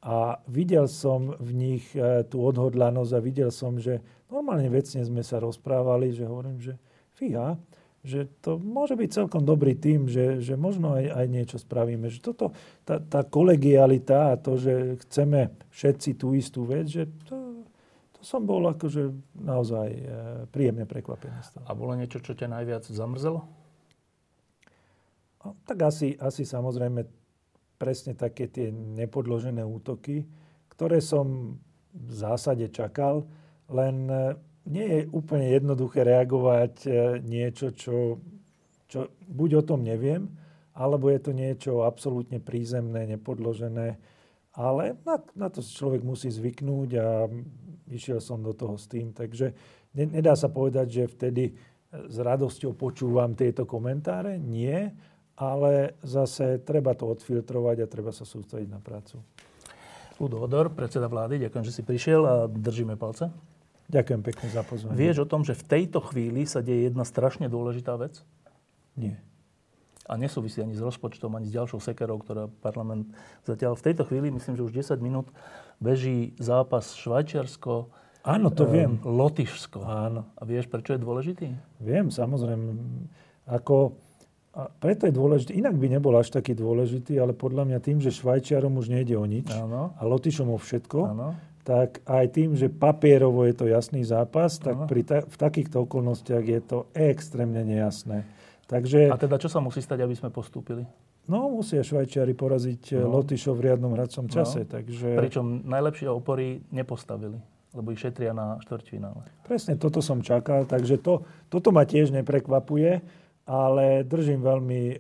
A 0.06 0.38
videl 0.46 0.86
som 0.86 1.34
v 1.42 1.52
nich 1.54 1.86
eh, 1.98 2.22
tú 2.30 2.46
odhodlanosť 2.46 3.12
a 3.18 3.26
videl 3.26 3.50
som, 3.50 3.82
že 3.82 4.02
normálne 4.30 4.70
vecne 4.70 5.02
sme 5.02 5.26
sa 5.26 5.42
rozprávali, 5.42 6.14
že 6.14 6.30
hovorím, 6.30 6.62
že 6.62 6.78
fíha, 7.18 7.58
že 8.06 8.30
to 8.46 8.62
môže 8.62 8.94
byť 8.94 9.10
celkom 9.10 9.42
dobrý 9.42 9.74
tým, 9.74 10.06
že, 10.06 10.38
že 10.38 10.54
možno 10.54 10.94
aj, 10.94 11.10
aj 11.10 11.26
niečo 11.26 11.58
spravíme. 11.58 12.06
Že 12.14 12.20
toto, 12.22 12.46
tá, 12.86 13.02
tá 13.02 13.26
kolegialita 13.26 14.38
a 14.38 14.38
to, 14.38 14.62
že 14.62 15.02
chceme 15.10 15.50
všetci 15.74 16.22
tú 16.22 16.38
istú 16.38 16.70
vec, 16.70 16.86
že 16.86 17.10
to, 17.26 17.66
to 18.14 18.20
som 18.22 18.46
bol 18.46 18.62
akože 18.62 19.10
naozaj 19.42 19.90
e, 19.90 20.04
príjemne 20.54 20.86
prekvapený. 20.86 21.34
A 21.66 21.72
bolo 21.74 21.98
niečo, 21.98 22.22
čo 22.22 22.38
ťa 22.38 22.46
najviac 22.46 22.86
zamrzelo? 22.86 23.65
No, 25.46 25.54
tak 25.62 25.86
asi, 25.86 26.18
asi 26.18 26.42
samozrejme 26.42 27.06
presne 27.78 28.18
také 28.18 28.50
tie 28.50 28.74
nepodložené 28.74 29.62
útoky, 29.62 30.26
ktoré 30.74 30.98
som 31.06 31.54
v 31.94 32.12
zásade 32.12 32.74
čakal, 32.74 33.30
len 33.70 34.10
e, 34.10 34.34
nie 34.66 34.86
je 34.90 35.02
úplne 35.14 35.54
jednoduché 35.54 36.02
reagovať 36.02 36.74
e, 36.84 36.90
niečo, 37.22 37.78
čo, 37.78 38.18
čo 38.90 39.14
buď 39.30 39.50
o 39.62 39.64
tom 39.70 39.86
neviem, 39.86 40.34
alebo 40.74 41.14
je 41.14 41.22
to 41.22 41.32
niečo 41.32 41.86
absolútne 41.86 42.42
prízemné, 42.42 43.06
nepodložené. 43.06 44.02
Ale 44.58 44.98
na, 45.06 45.22
na 45.38 45.48
to 45.54 45.62
človek 45.62 46.02
musí 46.02 46.34
zvyknúť 46.34 46.90
a 46.98 47.30
išiel 47.94 48.18
som 48.18 48.42
do 48.42 48.52
toho 48.58 48.82
s 48.82 48.90
tým. 48.90 49.14
Takže 49.14 49.54
nedá 49.94 50.34
sa 50.34 50.50
povedať, 50.50 50.88
že 50.90 51.12
vtedy 51.12 51.44
s 51.92 52.18
radosťou 52.20 52.76
počúvam 52.76 53.36
tieto 53.38 53.64
komentáre. 53.64 54.36
Nie, 54.36 54.92
ale 55.36 56.00
zase 56.00 56.64
treba 56.64 56.96
to 56.96 57.12
odfiltrovať 57.12 57.84
a 57.84 57.92
treba 57.92 58.16
sa 58.16 58.24
sústrediť 58.24 58.72
na 58.72 58.80
prácu. 58.80 59.20
Ludo 60.16 60.40
Odor, 60.40 60.72
predseda 60.72 61.12
vlády, 61.12 61.44
ďakujem, 61.44 61.66
že 61.68 61.76
si 61.76 61.84
prišiel 61.84 62.22
a 62.24 62.36
držíme 62.48 62.96
palce. 62.96 63.28
Ďakujem 63.92 64.22
pekne 64.24 64.48
za 64.50 64.64
pozvanie. 64.64 64.98
Vieš 64.98 65.28
o 65.28 65.30
tom, 65.30 65.44
že 65.44 65.54
v 65.54 65.68
tejto 65.68 66.00
chvíli 66.02 66.48
sa 66.48 66.64
deje 66.64 66.90
jedna 66.90 67.04
strašne 67.04 67.52
dôležitá 67.52 68.00
vec? 68.00 68.24
Nie. 68.96 69.20
A 70.08 70.16
nesúvisí 70.16 70.64
ani 70.64 70.74
s 70.74 70.82
rozpočtom, 70.82 71.36
ani 71.36 71.52
s 71.52 71.54
ďalšou 71.54 71.84
sekerou, 71.84 72.22
ktorá 72.24 72.48
parlament 72.64 73.12
zatiaľ 73.44 73.76
v 73.76 73.86
tejto 73.92 74.08
chvíli, 74.08 74.32
myslím, 74.32 74.56
že 74.56 74.66
už 74.66 74.74
10 74.74 75.04
minút, 75.04 75.28
beží 75.84 76.34
zápas 76.40 76.96
Švajčiarsko, 76.96 77.92
Áno, 78.26 78.50
to 78.50 78.66
um, 78.66 78.72
viem. 78.74 78.92
Lotyšsko. 79.06 79.86
Áno. 79.86 80.26
A 80.34 80.42
vieš, 80.50 80.66
prečo 80.66 80.98
je 80.98 81.00
dôležitý? 81.06 81.54
Viem, 81.78 82.10
samozrejme. 82.10 82.74
Ako 83.46 84.02
a 84.56 84.72
preto 84.72 85.04
je 85.04 85.12
dôležitý, 85.12 85.60
inak 85.60 85.76
by 85.76 86.00
nebol 86.00 86.16
až 86.16 86.32
taký 86.32 86.56
dôležitý, 86.56 87.20
ale 87.20 87.36
podľa 87.36 87.68
mňa 87.68 87.80
tým, 87.84 88.00
že 88.00 88.16
Švajčiarom 88.16 88.80
už 88.80 88.88
nejde 88.88 89.20
o 89.20 89.28
nič 89.28 89.52
ano. 89.52 89.92
a 90.00 90.02
Lotyšom 90.08 90.48
o 90.48 90.56
všetko, 90.56 91.00
ano. 91.12 91.36
tak 91.68 92.00
aj 92.08 92.26
tým, 92.32 92.56
že 92.56 92.72
papierovo 92.72 93.44
je 93.44 93.52
to 93.52 93.68
jasný 93.68 94.08
zápas, 94.08 94.56
tak 94.56 94.88
pri 94.88 95.04
ta- 95.04 95.28
v 95.28 95.36
takýchto 95.36 95.84
okolnostiach 95.84 96.46
je 96.48 96.62
to 96.64 96.88
extrémne 96.96 97.60
nejasné. 97.68 98.24
Takže, 98.72 99.12
a 99.12 99.20
teda 99.20 99.36
čo 99.44 99.52
sa 99.52 99.60
musí 99.60 99.84
stať, 99.84 100.08
aby 100.08 100.16
sme 100.16 100.32
postúpili? 100.32 100.88
No, 101.28 101.52
musia 101.52 101.84
Švajčiari 101.84 102.32
poraziť 102.32 102.96
no. 102.96 103.20
Lotyšov 103.20 103.60
v 103.60 103.62
riadnom 103.70 103.92
hradcom 103.92 104.32
čase. 104.32 104.64
No. 104.64 104.72
Takže... 104.72 105.20
Pričom 105.20 105.68
najlepšie 105.68 106.08
opory 106.08 106.64
nepostavili 106.72 107.44
lebo 107.76 107.92
ich 107.92 108.00
šetria 108.00 108.32
na 108.32 108.56
štvrťfinále. 108.64 109.28
Presne 109.44 109.76
toto 109.76 110.00
som 110.00 110.24
čakal, 110.24 110.64
takže 110.64 110.96
to, 110.96 111.28
toto 111.52 111.76
ma 111.76 111.84
tiež 111.84 112.16
neprekvapuje 112.16 113.04
ale 113.46 114.02
držím 114.02 114.42
veľmi 114.42 114.82
e, 114.90 114.96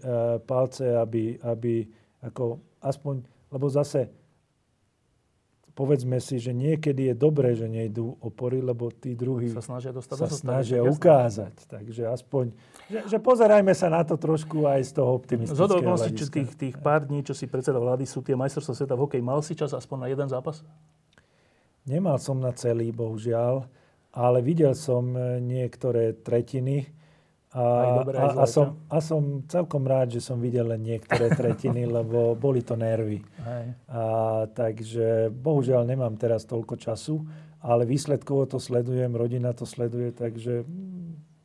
palce, 0.45 0.93
aby, 0.93 1.41
aby 1.41 1.85
ako 2.21 2.61
aspoň, 2.81 3.25
lebo 3.49 3.65
zase 3.69 4.09
povedzme 5.75 6.23
si, 6.23 6.39
že 6.39 6.55
niekedy 6.55 7.11
je 7.11 7.15
dobré, 7.19 7.51
že 7.51 7.67
nejdú 7.67 8.15
opory, 8.23 8.63
lebo 8.63 8.87
tí 8.95 9.11
druhí 9.11 9.51
sa 9.51 9.59
snažia, 9.59 9.91
dostať 9.91 10.17
sa 10.23 10.27
snažia 10.31 10.79
ukázať. 10.79 11.67
Takže 11.67 12.07
aspoň, 12.07 12.55
že, 12.87 12.99
že 13.11 13.17
pozerajme 13.19 13.75
sa 13.75 13.91
na 13.91 14.07
to 14.07 14.15
trošku 14.15 14.63
aj 14.71 14.81
z 14.87 14.91
toho 14.95 15.11
optimistického 15.19 15.67
Z 15.67 15.75
okolností, 15.83 16.13
tých, 16.31 16.51
tých 16.55 16.75
pár 16.79 17.03
dní, 17.03 17.27
čo 17.27 17.35
si 17.35 17.51
predseda 17.51 17.75
vlády, 17.75 18.07
sú 18.07 18.23
tie 18.23 18.39
majstrovstvá 18.39 18.73
sveta 18.73 18.95
v 18.95 19.03
hokeji. 19.03 19.21
Mal 19.21 19.43
si 19.43 19.53
čas 19.53 19.75
aspoň 19.75 19.97
na 19.99 20.07
jeden 20.07 20.27
zápas? 20.31 20.63
Nemal 21.85 22.17
som 22.23 22.39
na 22.39 22.55
celý, 22.55 22.95
bohužiaľ, 22.95 23.67
ale 24.15 24.39
videl 24.39 24.73
som 24.73 25.11
e, 25.11 25.43
niektoré 25.43 26.15
tretiny 26.15 26.87
a, 27.55 28.03
dobré, 28.03 28.19
a, 28.19 28.35
a, 28.35 28.45
som, 28.45 28.75
a 28.91 28.99
som 28.99 29.39
celkom 29.47 29.87
rád, 29.87 30.11
že 30.11 30.19
som 30.19 30.35
videl 30.43 30.67
len 30.67 30.83
niektoré 30.83 31.31
tretiny, 31.31 31.87
lebo 31.97 32.35
boli 32.35 32.59
to 32.59 32.75
nervy. 32.75 33.23
Hej. 33.23 33.65
A, 33.87 34.03
takže 34.51 35.31
bohužiaľ 35.31 35.87
nemám 35.87 36.19
teraz 36.19 36.43
toľko 36.43 36.75
času, 36.75 37.23
ale 37.63 37.87
výsledkovo 37.87 38.43
to 38.43 38.59
sledujem, 38.59 39.15
rodina 39.15 39.55
to 39.55 39.63
sleduje, 39.63 40.11
takže 40.11 40.67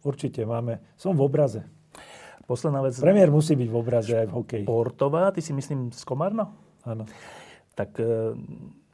určite 0.03 0.43
máme. 0.43 0.83
Som 0.99 1.15
v 1.15 1.31
obraze. 1.31 1.63
Posledná 2.51 2.83
vec. 2.83 2.99
Premiér 2.99 3.31
musí 3.31 3.55
byť 3.55 3.69
v 3.71 3.77
obraze 3.79 4.15
aj 4.19 4.27
v 4.27 4.35
hokeji. 4.35 4.65
Portová, 4.67 5.31
ty 5.31 5.39
si 5.39 5.55
myslím 5.55 5.95
z 5.95 6.03
Komárna? 6.03 6.51
Áno. 6.83 7.07
Tak 7.79 7.95
e, 8.03 8.35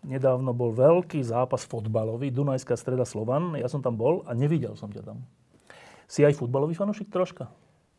nedávno 0.04 0.52
bol 0.52 0.76
veľký 0.76 1.24
zápas 1.24 1.64
fotbalový, 1.64 2.28
Dunajská 2.28 2.76
streda 2.76 3.08
Slovan. 3.08 3.56
Ja 3.56 3.72
som 3.72 3.80
tam 3.80 3.96
bol 3.96 4.20
a 4.28 4.36
nevidel 4.36 4.76
som 4.76 4.92
ťa 4.92 5.08
tam. 5.08 5.24
Si 6.06 6.22
aj 6.22 6.38
futbalový 6.38 6.78
fanúšik 6.78 7.10
troška? 7.10 7.50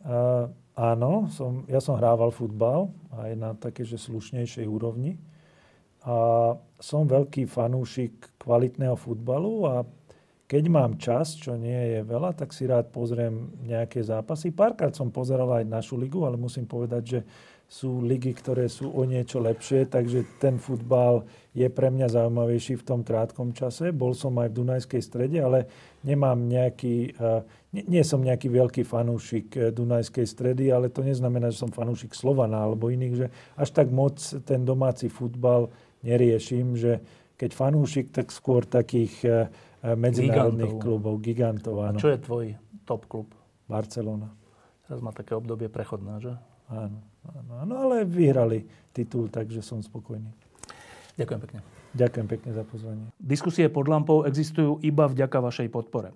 Uh, 0.03 0.47
áno, 0.79 1.27
som, 1.31 1.67
ja 1.67 1.83
som 1.83 1.99
hrával 1.99 2.31
futbal 2.31 2.91
aj 3.11 3.31
na 3.35 3.51
také, 3.55 3.83
slušnejšej 3.83 4.63
úrovni. 4.63 5.19
A 6.07 6.55
som 6.79 7.03
veľký 7.03 7.51
fanúšik 7.51 8.39
kvalitného 8.39 8.95
futbalu 8.95 9.67
a 9.67 9.75
keď 10.47 10.63
mám 10.71 10.95
čas, 10.95 11.35
čo 11.35 11.59
nie 11.59 11.99
je 11.99 12.07
veľa, 12.07 12.31
tak 12.31 12.55
si 12.55 12.63
rád 12.63 12.87
pozriem 12.87 13.51
nejaké 13.67 13.99
zápasy. 13.99 14.55
Párkrát 14.55 14.95
som 14.95 15.11
pozeral 15.11 15.51
aj 15.51 15.67
našu 15.67 15.99
ligu, 15.99 16.23
ale 16.23 16.39
musím 16.39 16.63
povedať, 16.63 17.03
že 17.03 17.19
sú 17.67 17.99
ligy, 17.99 18.31
ktoré 18.31 18.71
sú 18.71 18.87
o 18.95 19.03
niečo 19.03 19.43
lepšie, 19.43 19.91
takže 19.91 20.39
ten 20.39 20.55
futbal 20.55 21.27
je 21.51 21.67
pre 21.67 21.91
mňa 21.91 22.07
zaujímavejší 22.07 22.79
v 22.79 22.87
tom 22.87 23.03
krátkom 23.03 23.51
čase. 23.51 23.91
Bol 23.91 24.15
som 24.15 24.39
aj 24.39 24.55
v 24.55 24.57
Dunajskej 24.63 25.03
strede, 25.03 25.43
ale 25.43 25.67
nemám 26.07 26.47
nejaký, 26.47 27.11
eh, 27.11 27.43
nie, 27.85 28.01
som 28.01 28.23
nejaký 28.23 28.49
veľký 28.49 28.81
fanúšik 28.87 29.47
eh, 29.53 29.69
Dunajskej 29.69 30.25
stredy, 30.25 30.73
ale 30.73 30.89
to 30.89 31.05
neznamená, 31.05 31.53
že 31.53 31.61
som 31.61 31.69
fanúšik 31.69 32.17
Slovana 32.17 32.65
alebo 32.65 32.89
iných, 32.89 33.13
že 33.13 33.27
až 33.53 33.69
tak 33.75 33.93
moc 33.93 34.17
ten 34.47 34.65
domáci 34.65 35.11
futbal 35.11 35.69
neriešim, 36.01 36.73
že 36.73 37.03
keď 37.37 37.51
fanúšik, 37.53 38.09
tak 38.09 38.33
skôr 38.33 38.65
takých 38.65 39.13
eh, 39.25 39.35
medzinárodných 39.83 40.73
gigantov. 40.73 40.83
klubov, 40.83 41.15
gigantov. 41.21 41.75
Áno. 41.85 41.99
A 41.99 42.01
čo 42.01 42.09
je 42.09 42.19
tvoj 42.19 42.45
top 42.87 43.05
klub? 43.05 43.29
Barcelona. 43.67 44.31
Teraz 44.87 45.03
má 45.03 45.11
také 45.11 45.35
obdobie 45.35 45.67
prechodné, 45.67 46.23
že? 46.23 46.33
Áno, 46.71 47.03
áno, 47.27 47.51
áno, 47.59 47.73
ale 47.75 48.07
vyhrali 48.07 48.63
titul, 48.95 49.27
takže 49.27 49.59
som 49.59 49.83
spokojný. 49.83 50.31
Ďakujem 51.19 51.39
pekne. 51.43 51.59
Ďakujem 51.97 52.27
pekne 52.29 52.49
za 52.55 52.63
pozvanie. 52.63 53.05
Diskusie 53.19 53.67
pod 53.67 53.89
lampou 53.91 54.23
existujú 54.23 54.79
iba 54.83 55.09
vďaka 55.09 55.37
vašej 55.43 55.67
podpore. 55.67 56.15